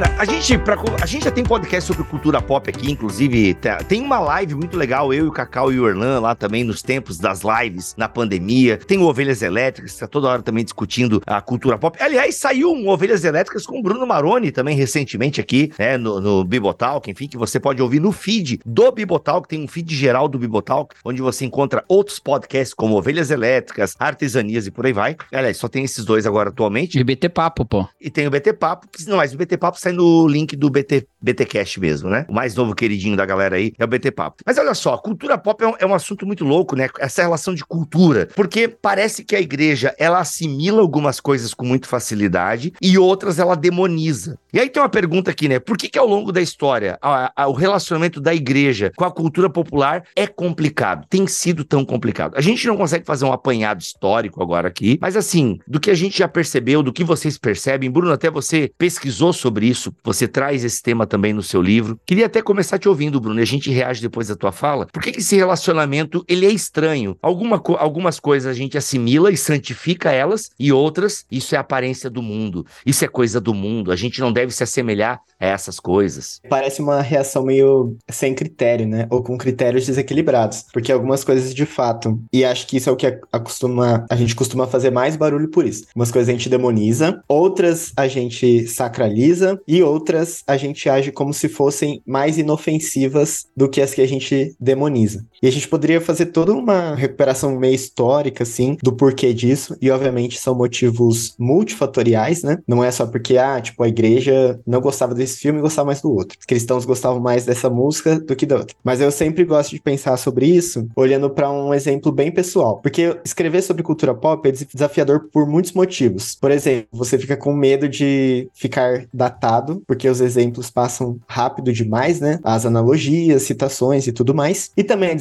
Galera, 0.00 0.16
a 0.18 0.24
gente, 0.24 0.56
pra, 0.56 0.76
a 1.02 1.04
gente 1.04 1.24
já 1.24 1.30
tem 1.30 1.44
podcast 1.44 1.86
sobre 1.86 2.04
cultura 2.04 2.40
pop 2.40 2.70
aqui, 2.70 2.90
inclusive 2.90 3.52
tá, 3.52 3.76
tem 3.84 4.00
uma 4.00 4.18
live 4.18 4.54
muito 4.54 4.74
legal, 4.74 5.12
eu 5.12 5.26
e 5.26 5.28
o 5.28 5.30
Cacau 5.30 5.70
e 5.70 5.78
o 5.78 5.84
Orlan 5.84 6.20
lá 6.20 6.34
também, 6.34 6.64
nos 6.64 6.80
tempos 6.80 7.18
das 7.18 7.42
lives, 7.42 7.94
na 7.98 8.08
pandemia. 8.08 8.78
Tem 8.78 8.96
o 8.96 9.02
Ovelhas 9.02 9.42
Elétricas, 9.42 9.92
que 9.92 10.00
tá 10.00 10.06
toda 10.06 10.28
hora 10.28 10.40
também 10.40 10.64
discutindo 10.64 11.20
a 11.26 11.42
cultura 11.42 11.76
pop. 11.76 12.02
Aliás, 12.02 12.36
saiu 12.36 12.72
um 12.72 12.88
Ovelhas 12.88 13.24
Elétricas 13.24 13.66
com 13.66 13.78
o 13.78 13.82
Bruno 13.82 14.06
Maroni 14.06 14.50
também 14.50 14.74
recentemente 14.74 15.38
aqui, 15.38 15.70
né, 15.78 15.98
no, 15.98 16.18
no 16.18 16.44
Bibotalk, 16.44 17.10
enfim, 17.10 17.28
que 17.28 17.36
você 17.36 17.60
pode 17.60 17.82
ouvir 17.82 18.00
no 18.00 18.10
feed 18.10 18.60
do 18.64 18.90
Bibotalk, 18.90 19.46
tem 19.46 19.62
um 19.62 19.68
feed 19.68 19.94
geral 19.94 20.28
do 20.28 20.38
Bibotalk, 20.38 20.94
onde 21.04 21.20
você 21.20 21.44
encontra 21.44 21.84
outros 21.86 22.18
podcasts 22.18 22.72
como 22.72 22.96
Ovelhas 22.96 23.30
Elétricas, 23.30 23.96
Artesanias 23.98 24.66
e 24.66 24.70
por 24.70 24.86
aí 24.86 24.94
vai. 24.94 25.16
Aliás, 25.30 25.58
só 25.58 25.68
tem 25.68 25.84
esses 25.84 26.06
dois 26.06 26.26
agora 26.26 26.48
atualmente. 26.48 26.98
E 26.98 27.04
BT 27.04 27.28
Papo, 27.28 27.66
pô. 27.66 27.86
E 28.00 28.08
tem 28.08 28.26
o 28.26 28.30
BT 28.30 28.54
Papo, 28.54 28.88
que 28.88 29.06
não, 29.06 29.18
mas 29.18 29.34
o 29.34 29.36
BT 29.36 29.58
Papo 29.58 29.78
sai 29.78 29.89
no 29.92 30.26
link 30.26 30.56
do 30.56 30.70
BT, 30.70 31.06
BTcast 31.22 31.78
mesmo, 31.80 32.08
né? 32.08 32.26
O 32.28 32.32
mais 32.32 32.54
novo 32.54 32.74
queridinho 32.74 33.16
da 33.16 33.26
galera 33.26 33.56
aí 33.56 33.72
é 33.78 33.84
o 33.84 33.88
BT 33.88 34.10
Papo. 34.10 34.42
Mas 34.44 34.58
olha 34.58 34.74
só, 34.74 34.96
cultura 34.96 35.36
pop 35.38 35.62
é 35.62 35.68
um, 35.68 35.74
é 35.80 35.86
um 35.86 35.94
assunto 35.94 36.26
muito 36.26 36.44
louco, 36.44 36.76
né? 36.76 36.88
Essa 36.98 37.22
relação 37.22 37.54
de 37.54 37.64
cultura. 37.64 38.28
Porque 38.34 38.68
parece 38.68 39.24
que 39.24 39.36
a 39.36 39.40
igreja, 39.40 39.94
ela 39.98 40.18
assimila 40.18 40.80
algumas 40.80 41.20
coisas 41.20 41.54
com 41.54 41.64
muita 41.64 41.88
facilidade 41.88 42.72
e 42.80 42.98
outras 42.98 43.38
ela 43.38 43.54
demoniza. 43.54 44.38
E 44.52 44.58
aí 44.58 44.68
tem 44.68 44.82
uma 44.82 44.88
pergunta 44.88 45.30
aqui, 45.30 45.48
né? 45.48 45.58
Por 45.58 45.76
que 45.76 45.88
que 45.88 45.98
ao 45.98 46.06
longo 46.06 46.32
da 46.32 46.40
história 46.40 46.98
a, 47.00 47.32
a, 47.36 47.48
o 47.48 47.52
relacionamento 47.52 48.20
da 48.20 48.34
igreja 48.34 48.92
com 48.96 49.04
a 49.04 49.10
cultura 49.10 49.48
popular 49.48 50.04
é 50.16 50.26
complicado? 50.26 51.06
Tem 51.08 51.26
sido 51.26 51.64
tão 51.64 51.84
complicado. 51.84 52.36
A 52.36 52.40
gente 52.40 52.66
não 52.66 52.76
consegue 52.76 53.04
fazer 53.04 53.24
um 53.24 53.32
apanhado 53.32 53.80
histórico 53.80 54.42
agora 54.42 54.68
aqui, 54.68 54.98
mas 55.00 55.16
assim, 55.16 55.58
do 55.66 55.78
que 55.78 55.90
a 55.90 55.94
gente 55.94 56.18
já 56.18 56.28
percebeu, 56.28 56.82
do 56.82 56.92
que 56.92 57.04
vocês 57.04 57.38
percebem, 57.38 57.90
Bruno, 57.90 58.12
até 58.12 58.30
você 58.30 58.70
pesquisou 58.76 59.32
sobre 59.32 59.66
isso, 59.66 59.92
você 60.02 60.26
traz 60.26 60.64
esse 60.64 60.82
tema 60.82 61.06
também 61.10 61.32
no 61.32 61.42
seu 61.42 61.60
livro. 61.60 62.00
Queria 62.06 62.26
até 62.26 62.40
começar 62.40 62.78
te 62.78 62.88
ouvindo, 62.88 63.20
Bruno, 63.20 63.40
e 63.40 63.42
a 63.42 63.46
gente 63.46 63.70
reage 63.70 64.00
depois 64.00 64.28
da 64.28 64.36
tua 64.36 64.52
fala. 64.52 64.86
Por 64.86 65.02
que, 65.02 65.12
que 65.12 65.20
esse 65.20 65.36
relacionamento 65.36 66.24
ele 66.28 66.46
é 66.46 66.50
estranho? 66.50 67.16
Alguma, 67.20 67.60
algumas 67.78 68.20
coisas 68.20 68.50
a 68.50 68.54
gente 68.54 68.78
assimila 68.78 69.30
e 69.30 69.36
santifica 69.36 70.12
elas, 70.12 70.50
e 70.58 70.72
outras, 70.72 71.26
isso 71.30 71.54
é 71.54 71.58
aparência 71.58 72.08
do 72.08 72.22
mundo. 72.22 72.64
Isso 72.86 73.04
é 73.04 73.08
coisa 73.08 73.40
do 73.40 73.52
mundo. 73.52 73.90
A 73.90 73.96
gente 73.96 74.20
não 74.20 74.32
deve 74.32 74.52
se 74.52 74.62
assemelhar 74.62 75.20
a 75.38 75.46
essas 75.46 75.80
coisas. 75.80 76.40
Parece 76.48 76.80
uma 76.80 77.02
reação 77.02 77.44
meio 77.44 77.96
sem 78.08 78.34
critério, 78.34 78.86
né? 78.86 79.06
Ou 79.10 79.22
com 79.22 79.36
critérios 79.36 79.86
desequilibrados. 79.86 80.66
Porque 80.72 80.92
algumas 80.92 81.24
coisas 81.24 81.54
de 81.54 81.66
fato, 81.66 82.20
e 82.32 82.44
acho 82.44 82.66
que 82.66 82.76
isso 82.76 82.88
é 82.88 82.92
o 82.92 82.96
que 82.96 83.06
acostuma, 83.32 84.04
a 84.08 84.16
gente 84.16 84.34
costuma 84.34 84.66
fazer 84.66 84.90
mais 84.90 85.16
barulho 85.16 85.48
por 85.48 85.66
isso. 85.66 85.86
Umas 85.96 86.10
coisas 86.10 86.28
a 86.28 86.32
gente 86.32 86.48
demoniza, 86.48 87.22
outras 87.26 87.92
a 87.96 88.06
gente 88.06 88.66
sacraliza 88.66 89.60
e 89.66 89.82
outras 89.82 90.42
a 90.46 90.56
gente 90.56 90.88
age 90.88 90.99
como 91.10 91.32
se 91.32 91.48
fossem 91.48 92.02
mais 92.06 92.36
inofensivas 92.36 93.46
do 93.56 93.68
que 93.68 93.80
as 93.80 93.94
que 93.94 94.02
a 94.02 94.06
gente 94.06 94.54
demoniza. 94.60 95.26
E 95.42 95.48
a 95.48 95.52
gente 95.52 95.68
poderia 95.68 96.00
fazer 96.00 96.26
toda 96.26 96.52
uma 96.52 96.94
recuperação 96.94 97.58
meio 97.58 97.74
histórica, 97.74 98.42
assim, 98.42 98.76
do 98.82 98.92
porquê 98.92 99.32
disso, 99.32 99.76
e 99.80 99.90
obviamente 99.90 100.38
são 100.38 100.54
motivos 100.54 101.34
multifatoriais, 101.38 102.42
né? 102.42 102.58
Não 102.66 102.84
é 102.84 102.90
só 102.90 103.06
porque, 103.06 103.38
ah, 103.38 103.60
tipo, 103.60 103.82
a 103.82 103.88
igreja 103.88 104.60
não 104.66 104.80
gostava 104.80 105.14
desse 105.14 105.38
filme 105.38 105.58
e 105.58 105.62
gostava 105.62 105.86
mais 105.86 106.02
do 106.02 106.12
outro. 106.12 106.36
Os 106.38 106.44
cristãos 106.44 106.84
gostavam 106.84 107.20
mais 107.20 107.46
dessa 107.46 107.70
música 107.70 108.20
do 108.20 108.36
que 108.36 108.44
da 108.44 108.56
outra. 108.56 108.76
Mas 108.84 109.00
eu 109.00 109.10
sempre 109.10 109.44
gosto 109.44 109.70
de 109.70 109.80
pensar 109.80 110.16
sobre 110.16 110.46
isso 110.46 110.86
olhando 110.94 111.30
para 111.30 111.50
um 111.50 111.72
exemplo 111.72 112.12
bem 112.12 112.30
pessoal, 112.30 112.78
porque 112.78 113.16
escrever 113.24 113.62
sobre 113.62 113.82
cultura 113.82 114.14
pop 114.14 114.46
é 114.48 114.52
desafiador 114.52 115.28
por 115.32 115.46
muitos 115.46 115.72
motivos. 115.72 116.34
Por 116.34 116.50
exemplo, 116.50 116.88
você 116.92 117.18
fica 117.18 117.36
com 117.36 117.54
medo 117.54 117.88
de 117.88 118.48
ficar 118.52 119.06
datado, 119.12 119.82
porque 119.86 120.08
os 120.08 120.20
exemplos 120.20 120.70
passam 120.70 121.18
rápido 121.26 121.72
demais, 121.72 122.20
né? 122.20 122.38
As 122.42 122.66
analogias, 122.66 123.42
citações 123.42 124.06
e 124.06 124.12
tudo 124.12 124.34
mais. 124.34 124.70
E 124.76 124.84
também 124.84 125.10
é 125.10 125.14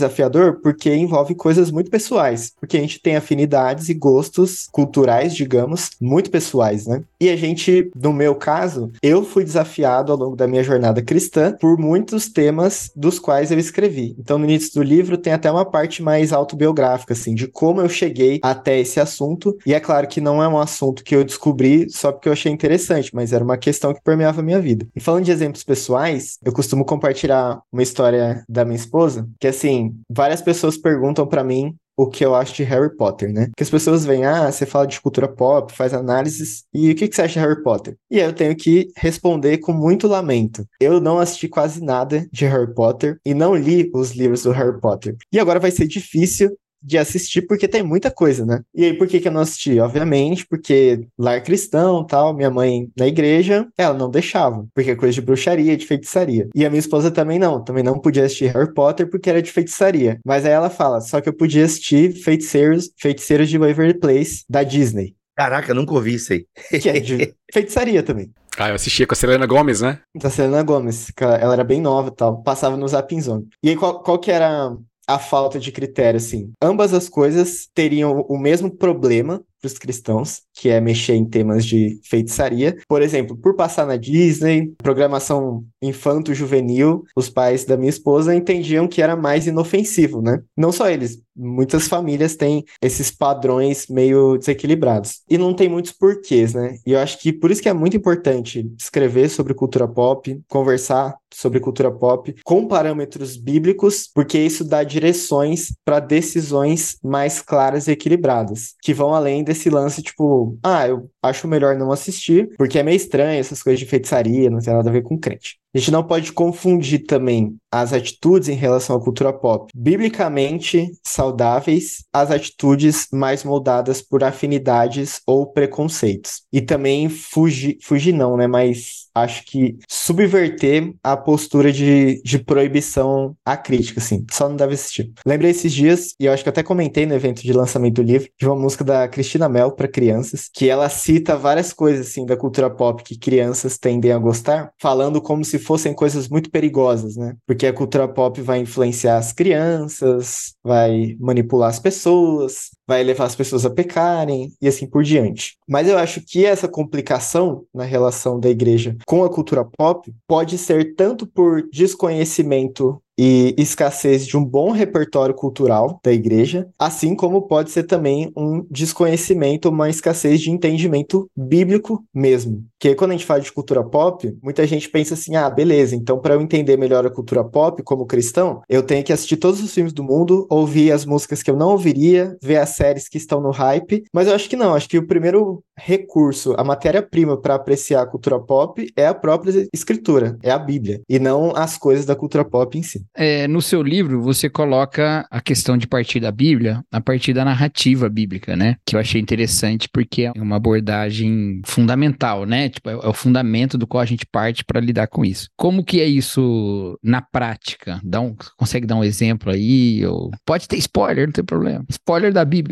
porque 0.61 0.93
envolve 0.93 1.35
coisas 1.35 1.71
muito 1.71 1.89
pessoais, 1.89 2.51
porque 2.59 2.77
a 2.77 2.81
gente 2.81 3.01
tem 3.01 3.15
afinidades 3.15 3.89
e 3.89 3.93
gostos 3.93 4.67
culturais, 4.71 5.35
digamos, 5.35 5.91
muito 6.01 6.29
pessoais, 6.29 6.85
né? 6.85 7.03
E 7.19 7.29
a 7.29 7.35
gente, 7.35 7.91
no 7.95 8.13
meu 8.13 8.35
caso, 8.35 8.91
eu 9.01 9.23
fui 9.23 9.43
desafiado 9.43 10.11
ao 10.11 10.17
longo 10.17 10.35
da 10.35 10.47
minha 10.47 10.63
jornada 10.63 11.01
cristã 11.01 11.55
por 11.59 11.77
muitos 11.77 12.29
temas 12.29 12.91
dos 12.95 13.19
quais 13.19 13.51
eu 13.51 13.59
escrevi. 13.59 14.15
Então, 14.17 14.37
no 14.37 14.45
início 14.45 14.73
do 14.75 14.83
livro 14.83 15.17
tem 15.17 15.33
até 15.33 15.51
uma 15.51 15.65
parte 15.65 16.01
mais 16.01 16.31
autobiográfica, 16.31 17.13
assim, 17.13 17.35
de 17.35 17.47
como 17.47 17.81
eu 17.81 17.89
cheguei 17.89 18.39
até 18.41 18.79
esse 18.79 18.99
assunto. 18.99 19.57
E 19.65 19.73
é 19.73 19.79
claro 19.79 20.07
que 20.07 20.21
não 20.21 20.41
é 20.41 20.47
um 20.47 20.57
assunto 20.57 21.03
que 21.03 21.15
eu 21.15 21.23
descobri 21.23 21.89
só 21.89 22.11
porque 22.11 22.29
eu 22.29 22.33
achei 22.33 22.51
interessante, 22.51 23.13
mas 23.13 23.33
era 23.33 23.43
uma 23.43 23.57
questão 23.57 23.93
que 23.93 24.01
permeava 24.01 24.39
a 24.39 24.43
minha 24.43 24.59
vida. 24.59 24.87
E 24.95 24.99
falando 24.99 25.25
de 25.25 25.31
exemplos 25.31 25.63
pessoais, 25.63 26.37
eu 26.43 26.51
costumo 26.51 26.85
compartilhar 26.85 27.61
uma 27.71 27.83
história 27.83 28.43
da 28.47 28.63
minha 28.65 28.75
esposa, 28.75 29.27
que 29.39 29.47
assim, 29.47 29.95
várias 30.09 30.41
pessoas 30.41 30.77
perguntam 30.77 31.25
para 31.27 31.43
mim 31.43 31.75
o 31.97 32.07
que 32.07 32.23
eu 32.23 32.33
acho 32.33 32.55
de 32.55 32.63
Harry 32.63 32.95
Potter, 32.95 33.33
né? 33.33 33.49
Que 33.57 33.63
as 33.63 33.69
pessoas 33.69 34.05
vêm, 34.05 34.23
ah, 34.23 34.49
você 34.49 34.65
fala 34.65 34.87
de 34.87 35.01
cultura 35.01 35.27
pop, 35.27 35.73
faz 35.73 35.93
análises, 35.93 36.63
e 36.73 36.91
o 36.91 36.95
que, 36.95 37.09
que 37.09 37.15
você 37.15 37.23
acha 37.23 37.33
de 37.33 37.45
Harry 37.45 37.61
Potter? 37.61 37.97
E 38.09 38.21
aí 38.21 38.25
eu 38.25 38.31
tenho 38.31 38.55
que 38.55 38.87
responder 38.95 39.57
com 39.57 39.73
muito 39.73 40.07
lamento. 40.07 40.65
Eu 40.79 41.01
não 41.01 41.19
assisti 41.19 41.49
quase 41.49 41.83
nada 41.83 42.25
de 42.31 42.45
Harry 42.45 42.73
Potter 42.73 43.19
e 43.25 43.33
não 43.33 43.53
li 43.53 43.91
os 43.93 44.11
livros 44.11 44.43
do 44.43 44.51
Harry 44.51 44.79
Potter. 44.79 45.17
E 45.29 45.37
agora 45.37 45.59
vai 45.59 45.71
ser 45.71 45.87
difícil 45.87 46.57
de 46.81 46.97
assistir 46.97 47.43
porque 47.43 47.67
tem 47.67 47.83
muita 47.83 48.11
coisa, 48.11 48.45
né? 48.45 48.61
E 48.73 48.85
aí, 48.85 48.93
por 48.93 49.07
que, 49.07 49.19
que 49.19 49.27
eu 49.27 49.31
não 49.31 49.41
assisti? 49.41 49.79
Obviamente, 49.79 50.45
porque 50.47 51.07
lar 51.17 51.43
cristão 51.43 52.05
tal, 52.05 52.33
minha 52.33 52.49
mãe 52.49 52.89
na 52.97 53.07
igreja, 53.07 53.67
ela 53.77 53.97
não 53.97 54.09
deixava, 54.09 54.65
porque 54.73 54.91
é 54.91 54.95
coisa 54.95 55.13
de 55.13 55.21
bruxaria, 55.21 55.77
de 55.77 55.85
feitiçaria. 55.85 56.47
E 56.55 56.65
a 56.65 56.69
minha 56.69 56.79
esposa 56.79 57.11
também 57.11 57.39
não, 57.39 57.63
também 57.63 57.83
não 57.83 57.99
podia 57.99 58.25
assistir 58.25 58.51
Harry 58.53 58.73
Potter 58.73 59.09
porque 59.09 59.29
era 59.29 59.41
de 59.41 59.51
feitiçaria. 59.51 60.19
Mas 60.25 60.45
aí 60.45 60.51
ela 60.51 60.69
fala, 60.69 61.01
só 61.01 61.21
que 61.21 61.29
eu 61.29 61.33
podia 61.33 61.65
assistir 61.65 62.13
Feiticeiros, 62.13 62.91
Feiticeiros 62.97 63.49
de 63.49 63.57
Waverly 63.57 63.99
Place, 63.99 64.43
da 64.49 64.63
Disney. 64.63 65.15
Caraca, 65.35 65.73
nunca 65.73 65.93
ouvi 65.93 66.15
isso 66.15 66.33
aí. 66.33 66.45
Que 66.81 66.89
é 66.89 66.99
de 66.99 67.33
feitiçaria 67.53 68.03
também. 68.03 68.29
Ah, 68.57 68.67
eu 68.69 68.75
assistia 68.75 69.07
com 69.07 69.13
a 69.13 69.15
Selena 69.15 69.45
Gomes, 69.45 69.79
né? 69.79 69.99
Da 70.13 70.29
Selena 70.29 70.61
Gomes, 70.63 71.13
ela 71.17 71.53
era 71.53 71.63
bem 71.63 71.79
nova 71.79 72.09
e 72.09 72.15
tal, 72.15 72.43
passava 72.43 72.75
no 72.75 72.85
Zapping 72.85 73.21
Zone. 73.21 73.47
E 73.63 73.69
aí, 73.69 73.77
qual, 73.77 74.03
qual 74.03 74.19
que 74.19 74.29
era 74.29 74.75
a 75.09 75.17
falta 75.17 75.59
de 75.59 75.71
critério, 75.71 76.17
assim. 76.17 76.51
Ambas 76.61 76.93
as 76.93 77.09
coisas 77.09 77.67
teriam 77.73 78.21
o 78.29 78.37
mesmo 78.37 78.69
problema 78.69 79.43
para 79.59 79.67
os 79.67 79.77
cristãos, 79.77 80.41
que 80.53 80.69
é 80.69 80.79
mexer 80.79 81.13
em 81.13 81.25
temas 81.25 81.65
de 81.65 81.99
feitiçaria. 82.03 82.77
Por 82.87 83.01
exemplo, 83.01 83.35
por 83.35 83.55
passar 83.55 83.85
na 83.85 83.97
Disney, 83.97 84.73
programação 84.77 85.65
infanto-juvenil, 85.81 87.03
os 87.15 87.29
pais 87.29 87.65
da 87.65 87.77
minha 87.77 87.89
esposa 87.89 88.35
entendiam 88.35 88.87
que 88.87 89.01
era 89.01 89.15
mais 89.15 89.47
inofensivo, 89.47 90.21
né? 90.21 90.41
Não 90.55 90.71
só 90.71 90.89
eles, 90.89 91.21
muitas 91.35 91.87
famílias 91.87 92.35
têm 92.35 92.65
esses 92.81 93.09
padrões 93.09 93.87
meio 93.87 94.37
desequilibrados. 94.37 95.21
E 95.29 95.37
não 95.37 95.53
tem 95.53 95.69
muitos 95.69 95.93
porquês, 95.93 96.53
né? 96.53 96.77
E 96.85 96.91
eu 96.91 96.99
acho 96.99 97.17
que 97.19 97.31
por 97.31 97.49
isso 97.49 97.61
que 97.61 97.69
é 97.69 97.73
muito 97.73 97.95
importante 97.95 98.69
escrever 98.77 99.29
sobre 99.29 99.53
cultura 99.53 99.87
pop, 99.87 100.39
conversar 100.47 101.15
sobre 101.33 101.59
cultura 101.59 101.91
pop 101.91 102.35
com 102.43 102.67
parâmetros 102.67 103.37
bíblicos, 103.37 104.09
porque 104.13 104.37
isso 104.37 104.63
dá 104.63 104.83
direções 104.83 105.73
para 105.85 105.99
decisões 105.99 106.97
mais 107.03 107.41
claras 107.41 107.87
e 107.87 107.91
equilibradas, 107.91 108.73
que 108.81 108.93
vão 108.93 109.13
além 109.13 109.43
desse 109.49 109.69
lance 109.69 110.03
tipo, 110.03 110.57
ah, 110.63 110.87
eu 110.87 111.09
acho 111.23 111.47
melhor 111.47 111.75
não 111.75 111.91
assistir, 111.91 112.49
porque 112.57 112.77
é 112.77 112.83
meio 112.83 112.95
estranho 112.95 113.39
essas 113.39 113.63
coisas 113.63 113.79
de 113.79 113.85
feitiçaria, 113.85 114.49
não 114.49 114.59
tem 114.59 114.73
nada 114.73 114.87
a 114.87 114.93
ver 114.93 115.01
com 115.01 115.17
crente. 115.17 115.58
A 115.73 115.77
gente 115.77 115.91
não 115.91 116.03
pode 116.03 116.33
confundir 116.33 117.05
também 117.05 117.55
as 117.71 117.93
atitudes 117.93 118.49
em 118.49 118.55
relação 118.55 118.95
à 118.95 118.99
cultura 118.99 119.31
pop 119.31 119.71
biblicamente 119.75 120.91
saudáveis 121.05 122.03
às 122.11 122.31
atitudes 122.31 123.07
mais 123.13 123.43
moldadas 123.43 124.01
por 124.01 124.23
afinidades 124.23 125.21
ou 125.27 125.45
preconceitos. 125.45 126.41
E 126.51 126.59
também 126.61 127.07
fugir, 127.07 127.77
fugir 127.83 128.13
não, 128.13 128.35
né? 128.35 128.47
Mas 128.47 129.09
acho 129.13 129.45
que 129.45 129.77
subverter 129.87 130.93
a 131.03 131.15
postura 131.15 131.71
de, 131.71 132.21
de 132.23 132.39
proibição 132.39 133.35
à 133.45 133.55
crítica, 133.57 133.99
assim. 133.99 134.25
Só 134.31 134.49
não 134.49 134.55
deve 134.55 134.73
assistir. 134.73 135.11
Lembrei 135.25 135.51
esses 135.51 135.73
dias, 135.73 136.15
e 136.19 136.25
eu 136.25 136.33
acho 136.33 136.43
que 136.43 136.49
até 136.49 136.63
comentei 136.63 137.05
no 137.05 137.13
evento 137.13 137.41
de 137.41 137.53
lançamento 137.53 137.95
do 137.95 138.03
livro, 138.03 138.29
de 138.39 138.47
uma 138.47 138.55
música 138.55 138.83
da 138.83 139.07
Cristina 139.07 139.49
Mel 139.49 139.71
para 139.71 139.87
crianças, 139.87 140.49
que 140.51 140.69
ela 140.69 140.89
cita 140.89 141.35
várias 141.35 141.73
coisas, 141.73 142.07
assim, 142.07 142.25
da 142.25 142.37
cultura 142.37 142.69
pop 142.69 143.03
que 143.03 143.17
crianças 143.17 143.77
tendem 143.77 144.11
a 144.11 144.17
gostar, 144.17 144.71
falando 144.79 145.21
como 145.21 145.43
se 145.43 145.58
fossem 145.59 145.93
coisas 145.93 146.27
muito 146.27 146.49
perigosas, 146.49 147.15
né? 147.15 147.35
Porque 147.45 147.67
a 147.67 147.73
cultura 147.73 148.07
pop 148.07 148.41
vai 148.41 148.59
influenciar 148.59 149.17
as 149.17 149.31
crianças, 149.31 150.55
vai 150.63 151.15
manipular 151.19 151.69
as 151.69 151.79
pessoas, 151.79 152.71
vai 152.89 153.03
levar 153.03 153.25
as 153.25 153.35
pessoas 153.35 153.67
a 153.67 153.69
pecarem 153.69 154.51
e 154.59 154.67
assim 154.67 154.87
por 154.87 155.03
diante. 155.03 155.55
Mas 155.67 155.87
eu 155.87 155.95
acho 155.95 156.21
que 156.25 156.43
essa 156.43 156.67
complicação 156.67 157.63
na 157.71 157.83
relação 157.83 158.39
da 158.39 158.49
igreja 158.49 158.97
com 159.05 159.23
a 159.23 159.29
cultura 159.29 159.63
pop 159.63 160.11
pode 160.27 160.57
ser 160.57 160.95
tanto 160.95 161.27
por 161.27 161.61
desconhecimento 161.71 162.99
e 163.21 163.53
escassez 163.57 164.25
de 164.25 164.37
um 164.37 164.45
bom 164.45 164.71
repertório 164.71 165.35
cultural 165.35 165.99
da 166.01 166.13
igreja, 166.13 166.69
assim 166.79 167.13
como 167.13 167.41
pode 167.41 167.69
ser 167.69 167.83
também 167.83 168.31
um 168.33 168.65
desconhecimento, 168.71 169.67
uma 169.67 169.89
escassez 169.89 170.39
de 170.39 170.49
entendimento 170.49 171.29
bíblico 171.35 172.01
mesmo. 172.13 172.63
Que 172.79 172.95
quando 172.95 173.11
a 173.11 173.13
gente 173.15 173.25
fala 173.25 173.41
de 173.41 173.51
cultura 173.51 173.83
pop, 173.83 174.33
muita 174.41 174.65
gente 174.65 174.89
pensa 174.89 175.15
assim: 175.15 175.35
ah, 175.35 175.49
beleza, 175.49 175.97
então 175.97 176.17
para 176.17 176.35
eu 176.35 176.41
entender 176.41 176.77
melhor 176.77 177.05
a 177.05 177.09
cultura 177.09 177.43
pop 177.43 177.83
como 177.83 178.05
cristão, 178.05 178.61
eu 178.69 178.81
tenho 178.81 179.03
que 179.03 179.11
assistir 179.11 179.35
todos 179.35 179.61
os 179.61 179.73
filmes 179.73 179.91
do 179.91 180.01
mundo, 180.01 180.47
ouvir 180.49 180.93
as 180.93 181.05
músicas 181.05 181.43
que 181.43 181.51
eu 181.51 181.57
não 181.57 181.71
ouviria, 181.71 182.37
ver 182.41 182.55
as 182.55 182.69
séries 182.79 183.09
que 183.09 183.17
estão 183.17 183.41
no 183.41 183.51
hype. 183.51 184.03
Mas 184.13 184.27
eu 184.27 184.35
acho 184.35 184.49
que 184.49 184.55
não, 184.55 184.73
acho 184.73 184.87
que 184.87 184.97
o 184.97 185.07
primeiro 185.07 185.61
recurso, 185.77 186.55
a 186.57 186.63
matéria-prima 186.63 187.39
para 187.39 187.55
apreciar 187.55 188.01
a 188.01 188.07
cultura 188.07 188.39
pop 188.39 188.85
é 188.95 189.07
a 189.07 189.13
própria 189.13 189.67
escritura, 189.73 190.37
é 190.41 190.51
a 190.51 190.59
Bíblia, 190.59 191.01
e 191.07 191.19
não 191.19 191.55
as 191.55 191.77
coisas 191.77 192.05
da 192.05 192.15
cultura 192.15 192.43
pop 192.43 192.77
em 192.77 192.83
si 192.83 192.99
é, 193.15 193.47
no 193.47 193.61
seu 193.61 193.81
livro 193.81 194.21
você 194.21 194.49
coloca 194.49 195.27
a 195.29 195.41
questão 195.41 195.77
de 195.77 195.87
partir 195.87 196.19
da 196.19 196.31
Bíblia 196.31 196.83
a 196.91 197.01
partir 197.01 197.33
da 197.33 197.43
narrativa 197.43 198.09
bíblica, 198.09 198.55
né? 198.55 198.75
Que 198.85 198.95
eu 198.95 198.99
achei 198.99 199.19
interessante 199.19 199.89
porque 199.91 200.23
é 200.23 200.31
uma 200.41 200.55
abordagem 200.55 201.61
fundamental, 201.65 202.45
né? 202.45 202.69
Tipo, 202.69 202.89
é, 202.89 202.93
é 202.93 203.07
o 203.07 203.13
fundamento 203.13 203.77
do 203.77 203.87
qual 203.87 204.01
a 204.01 204.05
gente 204.05 204.25
parte 204.25 204.63
para 204.63 204.79
lidar 204.79 205.07
com 205.07 205.25
isso. 205.25 205.49
Como 205.57 205.83
que 205.83 205.99
é 205.99 206.05
isso 206.05 206.97
na 207.03 207.21
prática? 207.21 207.99
Dá 208.03 208.21
um, 208.21 208.35
consegue 208.57 208.87
dar 208.87 208.95
um 208.95 209.03
exemplo 209.03 209.51
aí? 209.51 210.05
Ou... 210.05 210.31
Pode 210.45 210.67
ter 210.67 210.77
spoiler, 210.77 211.27
não 211.27 211.33
tem 211.33 211.43
problema. 211.43 211.83
Spoiler 211.89 212.31
da 212.31 212.45
Bíblia. 212.45 212.68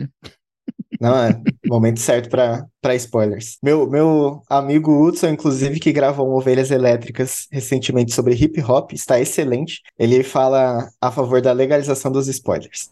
Não, 1.00 1.16
é 1.16 1.40
momento 1.66 2.00
certo 2.00 2.30
para 2.30 2.96
spoilers. 2.96 3.58
Meu, 3.62 3.90
meu 3.90 4.42
amigo 4.50 5.06
Hudson, 5.06 5.28
inclusive, 5.30 5.80
que 5.80 5.92
gravou 5.92 6.28
um 6.30 6.36
Ovelhas 6.36 6.72
Elétricas 6.72 7.48
recentemente 7.52 8.14
sobre 8.14 8.34
hip 8.34 8.62
hop, 8.64 8.94
está 8.94 9.20
excelente. 9.20 9.82
Ele 9.98 10.24
fala 10.24 10.90
a 11.00 11.12
favor 11.12 11.42
da 11.42 11.52
legalização 11.52 12.12
dos 12.12 12.28
spoilers. 12.28 12.90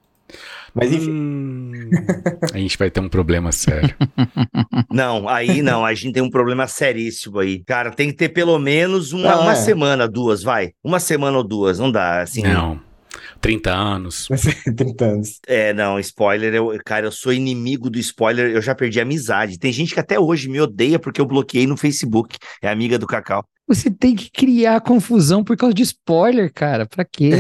Mas 0.74 0.92
enfim. 0.92 1.10
Hum, 1.10 1.90
a 2.54 2.58
gente 2.58 2.78
vai 2.78 2.92
ter 2.92 3.00
um 3.00 3.08
problema 3.08 3.52
sério. 3.52 3.96
Não, 4.92 5.28
aí 5.28 5.62
não, 5.62 5.86
a 5.86 5.94
gente 5.94 6.14
tem 6.14 6.24
um 6.24 6.30
problema 6.30 6.68
seríssimo 6.68 7.40
aí. 7.40 7.64
Cara, 7.66 7.92
tem 7.92 8.10
que 8.10 8.16
ter 8.16 8.30
pelo 8.30 8.58
menos 8.60 9.14
uma, 9.14 9.32
ah, 9.32 9.42
uma 9.42 9.52
é. 9.54 9.56
semana, 9.56 10.08
duas, 10.08 10.42
vai. 10.42 10.72
Uma 10.84 11.00
semana 11.00 11.38
ou 11.38 11.44
duas, 11.44 11.80
não 11.80 11.92
dá, 11.92 12.22
assim. 12.22 12.42
Não. 12.42 12.80
30 13.46 13.72
anos. 13.72 14.28
30 14.75 15.06
anos. 15.06 15.40
É, 15.46 15.72
não, 15.72 16.00
spoiler, 16.00 16.52
eu, 16.56 16.75
cara, 16.84 17.06
eu 17.06 17.12
sou 17.12 17.32
inimigo 17.32 17.92
do 17.92 18.00
spoiler, 18.00 18.50
eu 18.50 18.62
já 18.62 18.74
perdi 18.74 19.00
amizade. 19.00 19.60
Tem 19.60 19.72
gente 19.72 19.94
que 19.94 20.00
até 20.00 20.20
hoje 20.20 20.50
me 20.50 20.60
odeia 20.60 20.98
porque 20.98 21.22
eu 21.22 21.28
bloqueei 21.28 21.68
no 21.68 21.78
Facebook. 21.78 22.38
É 22.60 22.68
amiga 22.68 22.98
do 22.98 23.06
Cacau. 23.06 23.46
Você 23.68 23.92
tem 23.92 24.16
que 24.16 24.32
criar 24.32 24.82
confusão 24.82 25.44
por 25.44 25.56
causa 25.56 25.75
de 25.75 25.84
spoiler, 25.84 26.52
cara. 26.52 26.88
Pra 26.88 27.06
quê? 27.06 27.32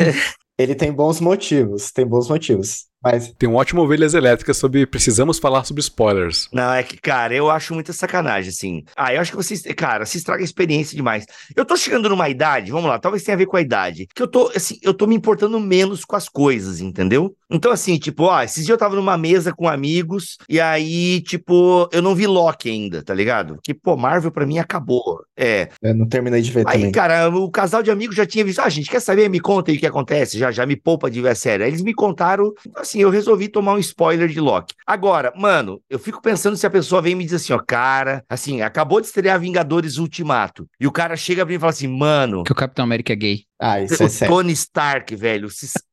Ele 0.57 0.75
tem 0.75 0.91
bons 0.91 1.19
motivos, 1.19 1.91
tem 1.91 2.05
bons 2.05 2.29
motivos. 2.29 2.85
Mas... 3.05 3.31
Tem 3.37 3.47
um 3.47 3.55
ótimo 3.55 3.83
Ovelhas 3.83 4.15
Elétricas 4.15 4.57
sobre 4.57 4.87
precisamos 4.87 5.37
falar 5.37 5.63
sobre 5.63 5.81
spoilers. 5.81 6.49
Não, 6.51 6.73
é 6.73 6.81
que, 6.81 6.97
cara, 6.97 7.35
eu 7.35 7.51
acho 7.51 7.75
muita 7.75 7.93
sacanagem, 7.93 8.49
assim. 8.49 8.83
Ah, 8.95 9.13
eu 9.13 9.21
acho 9.21 9.29
que 9.29 9.37
vocês, 9.37 9.61
cara, 9.77 10.05
se 10.07 10.17
estraga 10.17 10.41
a 10.41 10.43
experiência 10.43 10.95
demais. 10.95 11.25
Eu 11.55 11.63
tô 11.63 11.77
chegando 11.77 12.09
numa 12.09 12.27
idade, 12.29 12.71
vamos 12.71 12.89
lá, 12.89 12.97
talvez 12.97 13.23
tenha 13.23 13.35
a 13.35 13.37
ver 13.37 13.45
com 13.45 13.57
a 13.57 13.61
idade, 13.61 14.07
que 14.13 14.21
eu 14.21 14.27
tô, 14.27 14.51
assim, 14.55 14.79
eu 14.81 14.93
tô 14.93 15.05
me 15.05 15.15
importando 15.15 15.59
menos 15.59 16.03
com 16.03 16.15
as 16.15 16.27
coisas, 16.27 16.81
entendeu? 16.81 17.35
Então, 17.49 17.71
assim, 17.71 17.97
tipo, 17.97 18.23
ó, 18.23 18.41
esses 18.41 18.65
dias 18.65 18.69
eu 18.69 18.77
tava 18.77 18.95
numa 18.95 19.17
mesa 19.17 19.53
com 19.53 19.67
amigos, 19.67 20.37
e 20.49 20.59
aí, 20.59 21.21
tipo, 21.21 21.87
eu 21.91 22.01
não 22.01 22.15
vi 22.15 22.25
Loki 22.25 22.69
ainda, 22.69 23.03
tá 23.03 23.13
ligado? 23.13 23.59
Que, 23.63 23.73
pô, 23.73 23.95
Marvel 23.95 24.31
pra 24.31 24.47
mim 24.47 24.57
acabou. 24.57 25.23
É. 25.37 25.69
Eu 25.81 25.93
não 25.93 26.07
terminei 26.07 26.41
de 26.41 26.51
ver 26.51 26.67
aí, 26.67 26.79
também. 26.79 26.91
cara, 26.91 27.29
o 27.29 27.51
casal 27.51 27.83
de 27.83 27.91
amigos 27.91 28.15
já 28.15 28.25
tinha 28.25 28.43
visto, 28.43 28.59
ah, 28.59 28.69
gente, 28.69 28.89
quer 28.89 28.99
saber? 28.99 29.29
Me 29.29 29.39
conta 29.39 29.69
aí 29.69 29.77
o 29.77 29.79
que 29.79 29.85
acontece, 29.85 30.39
já, 30.39 30.51
já 30.51 30.65
me 30.65 30.75
poupa 30.75 31.11
de 31.11 31.21
ver 31.21 31.29
a 31.29 31.35
série. 31.35 31.63
Aí 31.63 31.69
eles 31.69 31.83
me 31.83 31.93
contaram, 31.93 32.51
assim, 32.75 32.94
assim, 32.95 33.01
eu 33.01 33.09
resolvi 33.09 33.49
tomar 33.49 33.73
um 33.73 33.77
spoiler 33.77 34.29
de 34.29 34.39
Loki. 34.39 34.73
Agora, 34.87 35.33
mano, 35.35 35.81
eu 35.89 35.99
fico 35.99 36.21
pensando 36.21 36.55
se 36.55 36.65
a 36.65 36.69
pessoa 36.69 37.01
vem 37.01 37.11
e 37.11 37.15
me 37.15 37.25
diz 37.25 37.33
assim, 37.33 37.53
ó, 37.53 37.59
cara, 37.59 38.23
assim, 38.29 38.61
acabou 38.61 39.01
de 39.01 39.07
estrear 39.07 39.39
Vingadores 39.39 39.97
Ultimato. 39.97 40.67
E 40.79 40.87
o 40.87 40.91
cara 40.91 41.17
chega 41.17 41.45
pra 41.45 41.51
mim 41.51 41.57
e 41.57 41.59
fala 41.59 41.71
assim, 41.71 41.87
mano. 41.87 42.43
Que 42.43 42.51
o 42.51 42.55
Capitão 42.55 42.83
América 42.83 43.11
é 43.11 43.15
gay. 43.15 43.43
Ah, 43.59 43.81
isso 43.81 44.01
é 44.01 44.07
sério. 44.07 44.33
Tony 44.33 44.53
Stark, 44.53 45.13
velho. 45.15 45.47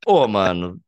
Ô, 0.06 0.14
oh, 0.14 0.28
mano. 0.28 0.78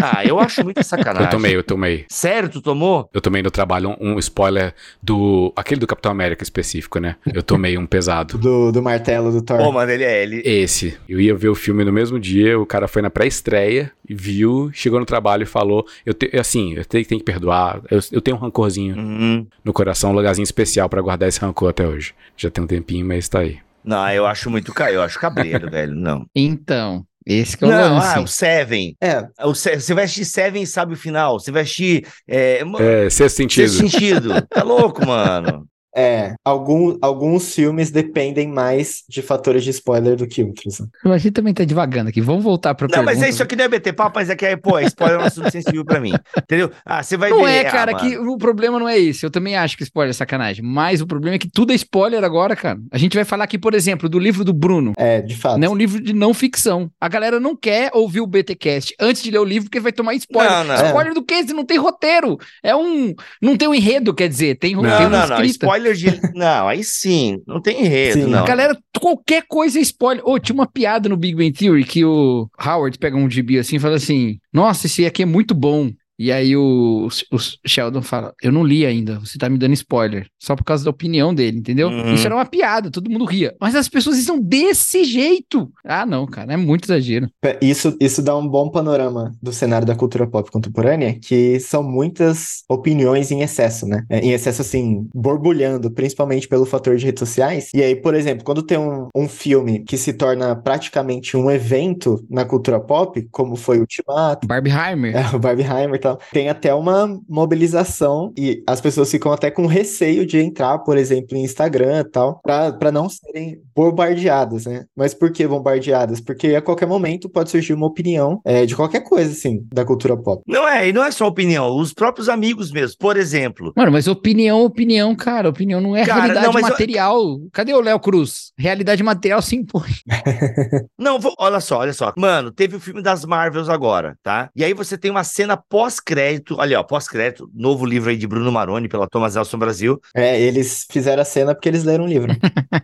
Ah, 0.00 0.24
eu 0.24 0.38
acho 0.38 0.62
muito 0.62 0.82
sacanagem. 0.84 1.26
Eu 1.26 1.30
tomei, 1.30 1.56
eu 1.56 1.64
tomei. 1.64 2.04
Sério, 2.08 2.48
tu 2.48 2.60
tomou? 2.60 3.08
Eu 3.12 3.20
tomei 3.20 3.42
no 3.42 3.50
trabalho 3.50 3.96
um, 4.00 4.14
um, 4.14 4.18
spoiler 4.18 4.72
do. 5.02 5.52
aquele 5.56 5.80
do 5.80 5.86
Capitão 5.86 6.12
América 6.12 6.42
específico, 6.42 7.00
né? 7.00 7.16
Eu 7.26 7.42
tomei 7.42 7.76
um 7.76 7.86
pesado. 7.86 8.38
do, 8.38 8.70
do 8.70 8.80
martelo 8.80 9.32
do 9.32 9.42
Thor. 9.42 9.58
Pô, 9.58 9.72
mano, 9.72 9.90
ele 9.90 10.04
é 10.04 10.22
ele. 10.22 10.42
Esse. 10.44 10.96
Eu 11.08 11.20
ia 11.20 11.34
ver 11.34 11.48
o 11.48 11.54
filme 11.54 11.84
no 11.84 11.92
mesmo 11.92 12.20
dia, 12.20 12.58
o 12.58 12.64
cara 12.64 12.86
foi 12.86 13.02
na 13.02 13.10
pré-estreia 13.10 13.92
viu, 14.08 14.70
chegou 14.72 14.98
no 14.98 15.06
trabalho 15.06 15.42
e 15.42 15.46
falou. 15.46 15.86
Eu 16.04 16.14
te, 16.14 16.34
assim, 16.36 16.74
eu 16.74 16.84
tenho, 16.84 17.04
tenho 17.04 17.20
que 17.20 17.24
perdoar. 17.24 17.82
Eu, 17.90 18.00
eu 18.12 18.20
tenho 18.20 18.36
um 18.36 18.40
rancorzinho 18.40 18.96
uhum. 18.96 19.46
no 19.64 19.72
coração, 19.72 20.10
um 20.10 20.14
lugarzinho 20.14 20.44
especial 20.44 20.88
para 20.88 21.02
guardar 21.02 21.28
esse 21.28 21.40
rancor 21.40 21.70
até 21.70 21.86
hoje. 21.86 22.14
Já 22.36 22.50
tem 22.50 22.64
um 22.64 22.66
tempinho, 22.66 23.06
mas 23.06 23.28
tá 23.28 23.40
aí. 23.40 23.58
Não, 23.84 24.08
eu 24.10 24.26
acho 24.26 24.50
muito 24.50 24.72
caio, 24.72 24.96
eu 24.96 25.02
acho 25.02 25.18
cabreiro, 25.18 25.68
velho. 25.70 25.94
Não. 25.94 26.26
Então, 26.34 27.06
esse 27.28 27.56
que 27.56 27.64
é 27.64 27.68
o 27.68 27.70
Não, 27.70 27.94
lance. 27.96 28.18
ah, 28.18 28.20
o 28.20 28.26
Seven. 28.26 28.96
É. 29.00 29.22
O 29.44 29.54
Se 29.54 29.78
você 29.78 29.94
vai 29.94 30.04
assistir 30.04 30.24
Seven 30.24 30.64
sabe 30.64 30.94
o 30.94 30.96
final. 30.96 31.38
Você 31.38 31.52
vai 31.52 31.62
assistir. 31.62 32.06
É, 32.26 32.62
é 32.78 33.10
sexto 33.10 33.36
sentido. 33.36 33.68
Sexto 33.68 33.90
sentido. 33.90 34.30
Tá 34.48 34.62
louco, 34.62 35.06
mano. 35.06 35.66
É, 35.98 36.36
algum, 36.44 36.96
alguns 37.02 37.52
filmes 37.52 37.90
dependem 37.90 38.46
mais 38.46 39.02
de 39.08 39.20
fatores 39.20 39.64
de 39.64 39.70
spoiler 39.70 40.14
do 40.14 40.28
que 40.28 40.44
outros. 40.44 40.78
Né? 40.78 40.86
A 41.04 41.18
gente 41.18 41.32
também 41.32 41.52
tá 41.52 41.64
devagando 41.64 42.08
aqui. 42.08 42.20
Vamos 42.20 42.44
voltar 42.44 42.72
pra 42.74 42.86
Não, 42.86 42.90
pergunta. 42.90 43.12
mas 43.12 43.20
é 43.20 43.28
isso 43.28 43.42
aqui 43.42 43.56
não 43.56 43.64
é 43.64 43.68
BT 43.68 43.92
papo, 43.94 44.12
mas 44.14 44.30
é 44.30 44.36
que, 44.36 44.46
é, 44.46 44.54
pô, 44.54 44.78
spoiler 44.78 45.18
é 45.18 45.22
um 45.24 45.26
assunto 45.26 45.50
sensível 45.50 45.84
pra 45.84 45.98
mim. 45.98 46.12
Entendeu? 46.36 46.70
Ah, 46.86 47.02
você 47.02 47.16
vai 47.16 47.30
não 47.30 47.38
ver. 47.38 47.42
Não 47.42 47.48
é, 47.48 47.64
cara, 47.64 47.92
ah, 47.92 47.94
que 47.96 48.16
o 48.16 48.38
problema 48.38 48.78
não 48.78 48.88
é 48.88 48.96
esse. 48.96 49.26
Eu 49.26 49.30
também 49.30 49.56
acho 49.56 49.76
que 49.76 49.82
spoiler 49.82 50.10
é 50.10 50.12
sacanagem. 50.12 50.64
Mas 50.64 51.00
o 51.00 51.06
problema 51.06 51.34
é 51.34 51.38
que 51.38 51.50
tudo 51.50 51.72
é 51.72 51.74
spoiler 51.74 52.22
agora, 52.22 52.54
cara. 52.54 52.78
A 52.92 52.98
gente 52.98 53.16
vai 53.16 53.24
falar 53.24 53.42
aqui, 53.42 53.58
por 53.58 53.74
exemplo, 53.74 54.08
do 54.08 54.20
livro 54.20 54.44
do 54.44 54.52
Bruno. 54.52 54.92
É, 54.96 55.20
de 55.20 55.34
fato. 55.34 55.58
Né, 55.58 55.68
um 55.68 55.74
livro 55.74 56.00
de 56.00 56.12
não 56.12 56.32
ficção. 56.32 56.88
A 57.00 57.08
galera 57.08 57.40
não 57.40 57.56
quer 57.56 57.90
ouvir 57.92 58.20
o 58.20 58.26
BTcast 58.26 58.94
antes 59.00 59.20
de 59.20 59.32
ler 59.32 59.40
o 59.40 59.44
livro 59.44 59.68
porque 59.68 59.80
vai 59.80 59.90
tomar 59.90 60.14
spoiler. 60.14 60.52
Não, 60.52 60.64
não. 60.64 60.74
Spoiler 60.86 61.10
é. 61.10 61.14
do 61.14 61.24
quê? 61.24 61.42
Se 61.44 61.52
não 61.52 61.64
tem 61.64 61.76
roteiro. 61.76 62.38
É 62.62 62.76
um. 62.76 63.14
Não 63.42 63.56
tem 63.56 63.66
um 63.66 63.74
enredo, 63.74 64.14
quer 64.14 64.28
dizer. 64.28 64.56
Tem, 64.58 64.76
não, 64.76 64.82
tem 64.82 65.08
não, 65.08 65.26
não. 65.26 65.44
Spoiler 65.44 65.87
de. 65.94 66.20
Não 66.34 66.68
aí 66.68 66.84
sim, 66.84 67.42
não 67.46 67.60
tem 67.60 67.84
enredo, 67.84 68.24
sim. 68.24 68.26
não. 68.26 68.44
Galera, 68.44 68.76
qualquer 69.00 69.44
coisa 69.48 69.78
é 69.78 69.82
spoiler. 69.82 70.24
Ô, 70.24 70.32
oh, 70.32 70.38
tinha 70.38 70.54
uma 70.54 70.66
piada 70.66 71.08
no 71.08 71.16
Big 71.16 71.34
Bang 71.34 71.52
Theory 71.52 71.84
que 71.84 72.04
o 72.04 72.48
Howard 72.64 72.98
pega 72.98 73.16
um 73.16 73.30
gibi 73.30 73.58
assim 73.58 73.76
e 73.76 73.80
fala 73.80 73.96
assim: 73.96 74.38
Nossa, 74.52 74.86
esse 74.86 75.04
aqui 75.06 75.22
é 75.22 75.26
muito 75.26 75.54
bom. 75.54 75.90
E 76.18 76.32
aí 76.32 76.56
o, 76.56 77.08
o, 77.30 77.38
Sheldon 77.66 78.02
fala: 78.02 78.34
Eu 78.42 78.50
não 78.50 78.64
li 78.64 78.84
ainda, 78.84 79.20
você 79.20 79.38
tá 79.38 79.48
me 79.48 79.56
dando 79.56 79.74
spoiler. 79.74 80.26
Só 80.38 80.56
por 80.56 80.64
causa 80.64 80.84
da 80.84 80.90
opinião 80.90 81.34
dele, 81.34 81.58
entendeu? 81.58 81.88
Uhum. 81.88 82.14
Isso 82.14 82.26
era 82.26 82.34
uma 82.34 82.44
piada, 82.44 82.90
todo 82.90 83.10
mundo 83.10 83.24
ria. 83.24 83.54
Mas 83.60 83.74
as 83.74 83.88
pessoas 83.88 84.18
estão 84.18 84.40
desse 84.40 85.04
jeito. 85.04 85.70
Ah, 85.84 86.04
não, 86.04 86.26
cara, 86.26 86.54
é 86.54 86.56
muito 86.56 86.86
exagero. 86.86 87.28
Isso, 87.62 87.96
isso 88.00 88.20
dá 88.20 88.36
um 88.36 88.46
bom 88.48 88.68
panorama 88.70 89.32
do 89.40 89.52
cenário 89.52 89.86
da 89.86 89.94
cultura 89.94 90.26
pop 90.26 90.50
contemporânea, 90.50 91.18
que 91.20 91.60
são 91.60 91.82
muitas 91.82 92.64
opiniões 92.68 93.30
em 93.30 93.42
excesso, 93.42 93.86
né? 93.86 94.04
É, 94.10 94.18
em 94.18 94.32
excesso, 94.32 94.62
assim, 94.62 95.08
borbulhando, 95.14 95.90
principalmente 95.90 96.48
pelo 96.48 96.66
fator 96.66 96.96
de 96.96 97.04
redes 97.04 97.20
sociais. 97.20 97.70
E 97.72 97.82
aí, 97.82 97.94
por 97.94 98.14
exemplo, 98.14 98.44
quando 98.44 98.62
tem 98.62 98.78
um, 98.78 99.08
um 99.14 99.28
filme 99.28 99.84
que 99.84 99.96
se 99.96 100.12
torna 100.12 100.56
praticamente 100.56 101.36
um 101.36 101.50
evento 101.50 102.24
na 102.28 102.44
cultura 102.44 102.80
pop, 102.80 103.26
como 103.30 103.54
foi 103.54 103.78
o 103.78 103.80
Ultimato. 103.82 104.46
Barbieheimer. 104.46 105.14
É, 105.18 105.34
o 105.34 105.38
Barbieheimer 105.38 105.98
tal. 106.08 106.18
Tem 106.32 106.48
até 106.48 106.74
uma 106.74 107.18
mobilização 107.28 108.32
e 108.36 108.62
as 108.66 108.80
pessoas 108.80 109.10
ficam 109.10 109.32
até 109.32 109.50
com 109.50 109.66
receio 109.66 110.26
de 110.26 110.38
entrar, 110.38 110.78
por 110.80 110.96
exemplo, 110.96 111.36
em 111.36 111.44
Instagram 111.44 112.00
e 112.00 112.04
tal, 112.04 112.40
para 112.42 112.92
não 112.92 113.08
serem 113.08 113.60
bombardeadas, 113.78 114.66
né? 114.66 114.86
Mas 114.96 115.14
por 115.14 115.30
que 115.30 115.46
bombardeadas? 115.46 116.20
Porque 116.20 116.56
a 116.56 116.60
qualquer 116.60 116.86
momento 116.86 117.28
pode 117.28 117.48
surgir 117.48 117.72
uma 117.74 117.86
opinião 117.86 118.40
é, 118.44 118.66
de 118.66 118.74
qualquer 118.74 119.04
coisa, 119.04 119.30
assim, 119.30 119.64
da 119.72 119.84
cultura 119.84 120.16
pop. 120.16 120.42
Não 120.48 120.66
é, 120.66 120.88
e 120.88 120.92
não 120.92 121.04
é 121.04 121.12
só 121.12 121.28
opinião, 121.28 121.76
os 121.76 121.94
próprios 121.94 122.28
amigos 122.28 122.72
mesmo. 122.72 122.96
Por 122.98 123.16
exemplo. 123.16 123.72
Mano, 123.76 123.92
mas 123.92 124.08
opinião, 124.08 124.64
opinião, 124.64 125.14
cara. 125.14 125.48
Opinião 125.48 125.80
não 125.80 125.94
é 125.94 126.04
cara, 126.04 126.22
realidade 126.22 126.46
não, 126.46 126.60
material. 126.60 127.20
Eu... 127.20 127.48
Cadê 127.52 127.72
o 127.72 127.80
Léo 127.80 128.00
Cruz? 128.00 128.52
Realidade 128.58 129.00
material 129.04 129.40
se 129.40 129.54
impõe. 129.54 129.90
não, 130.98 131.20
vou... 131.20 131.32
olha 131.38 131.60
só, 131.60 131.78
olha 131.78 131.92
só. 131.92 132.12
Mano, 132.18 132.50
teve 132.50 132.74
o 132.74 132.80
filme 132.80 133.00
das 133.00 133.24
Marvels 133.24 133.68
agora, 133.68 134.16
tá? 134.24 134.50
E 134.56 134.64
aí 134.64 134.74
você 134.74 134.98
tem 134.98 135.10
uma 135.10 135.22
cena 135.22 135.56
pós-crédito, 135.56 136.56
olha, 136.58 136.80
ó, 136.80 136.82
pós-crédito, 136.82 137.48
novo 137.54 137.86
livro 137.86 138.10
aí 138.10 138.16
de 138.16 138.26
Bruno 138.26 138.50
Maroni 138.50 138.88
pela 138.88 139.06
Thomas 139.06 139.36
Nelson 139.36 139.58
Brasil. 139.58 140.00
É, 140.16 140.40
eles 140.40 140.84
fizeram 140.90 141.22
a 141.22 141.24
cena 141.24 141.54
porque 141.54 141.68
eles 141.68 141.84
leram 141.84 142.04
o 142.04 142.08
livro. 142.08 142.32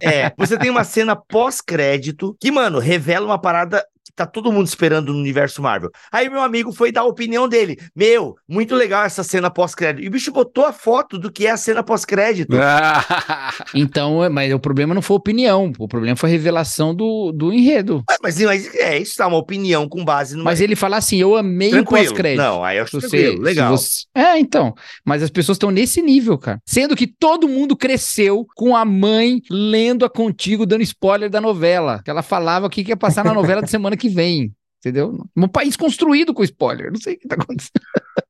é, 0.01 0.33
você 0.39 0.57
tem 0.57 0.71
uma 0.71 0.84
cena 0.85 1.17
pós-crédito 1.17 2.37
que, 2.41 2.51
mano, 2.51 2.79
revela 2.79 3.27
uma 3.27 3.41
parada 3.41 3.85
tá 4.15 4.27
todo 4.27 4.53
mundo 4.53 4.67
esperando 4.67 5.13
no 5.13 5.19
universo 5.19 5.63
Marvel. 5.63 5.91
Aí 6.13 6.29
meu 6.29 6.41
amigo 6.41 6.73
foi 6.73 6.93
dar 6.93 7.03
a 7.03 7.05
opinião 7.05 7.49
dele. 7.49 7.79
Meu, 7.95 8.37
muito 8.49 8.75
legal 8.75 9.05
essa 9.05 9.23
cena 9.23 9.51
pós-crédito. 9.51 10.05
E 10.05 10.09
o 10.09 10.11
bicho 10.11 10.33
botou 10.33 10.65
a 10.65 10.73
foto 10.73 11.19
do 11.19 11.31
que 11.31 11.47
é 11.47 11.51
a 11.51 11.57
cena 11.57 11.83
pós-crédito. 11.83 12.57
então, 13.75 14.23
é, 14.23 14.29
mas 14.29 14.53
o 14.53 14.59
problema 14.59 14.95
não 14.95 15.03
foi 15.03 15.15
a 15.15 15.19
opinião, 15.19 15.73
o 15.79 15.89
problema 15.89 16.17
foi 16.17 16.31
a 16.31 16.33
revelação 16.33 16.95
do, 16.95 17.33
do 17.33 17.53
enredo. 17.53 18.03
Mas, 18.23 18.41
mas 18.41 18.75
é, 18.75 18.99
isso 18.99 19.17
tá 19.17 19.27
uma 19.27 19.39
opinião 19.39 19.89
com 19.89 20.05
base 20.05 20.37
no. 20.37 20.45
Mas 20.45 20.61
ele 20.61 20.77
fala 20.77 20.97
assim: 20.97 21.17
eu 21.17 21.37
amei 21.37 21.71
tranquilo. 21.71 22.03
o 22.03 22.09
pós-crédito. 22.09 22.43
Não, 22.43 22.65
aí 22.65 22.79
eu 22.79 22.85
acho 22.85 23.01
você, 23.01 23.37
legal. 23.39 23.77
Você... 23.77 24.05
É, 24.15 24.39
então. 24.39 24.75
Mas 25.05 25.23
as 25.23 25.31
pessoas 25.31 25.57
estão 25.57 25.71
nesse 25.71 26.03
nível, 26.03 26.39
cara. 26.39 26.61
Sendo 26.67 26.97
que 26.97 27.07
todo 27.07 27.49
mundo 27.49 27.77
cresceu 27.77 28.47
com 28.55 28.77
a 28.77 28.85
mãe 28.85 29.41
lendo 29.51 30.05
a 30.05 30.11
contigo, 30.11 30.67
dando 30.67 30.83
spoiler 30.83 31.31
da 31.31 31.41
novela. 31.41 32.01
Que 32.05 32.11
ela 32.11 32.23
falava 32.23 32.67
o 32.67 32.71
que 32.71 32.83
ia 32.83 32.97
passar 32.97 33.25
na 33.25 33.35
novela 33.35 33.61
da 33.61 33.67
semana 33.67 33.94
que 33.97 34.09
que 34.09 34.15
vem, 34.15 34.53
entendeu? 34.79 35.19
Um 35.37 35.49
país 35.49 35.77
construído 35.77 36.35
com 36.35 36.45
spoiler, 36.45 36.93
não 36.93 37.01
sei 37.01 37.15
o 37.15 37.19
que 37.19 37.29
tá 37.29 37.37
acontecendo. 37.37 37.81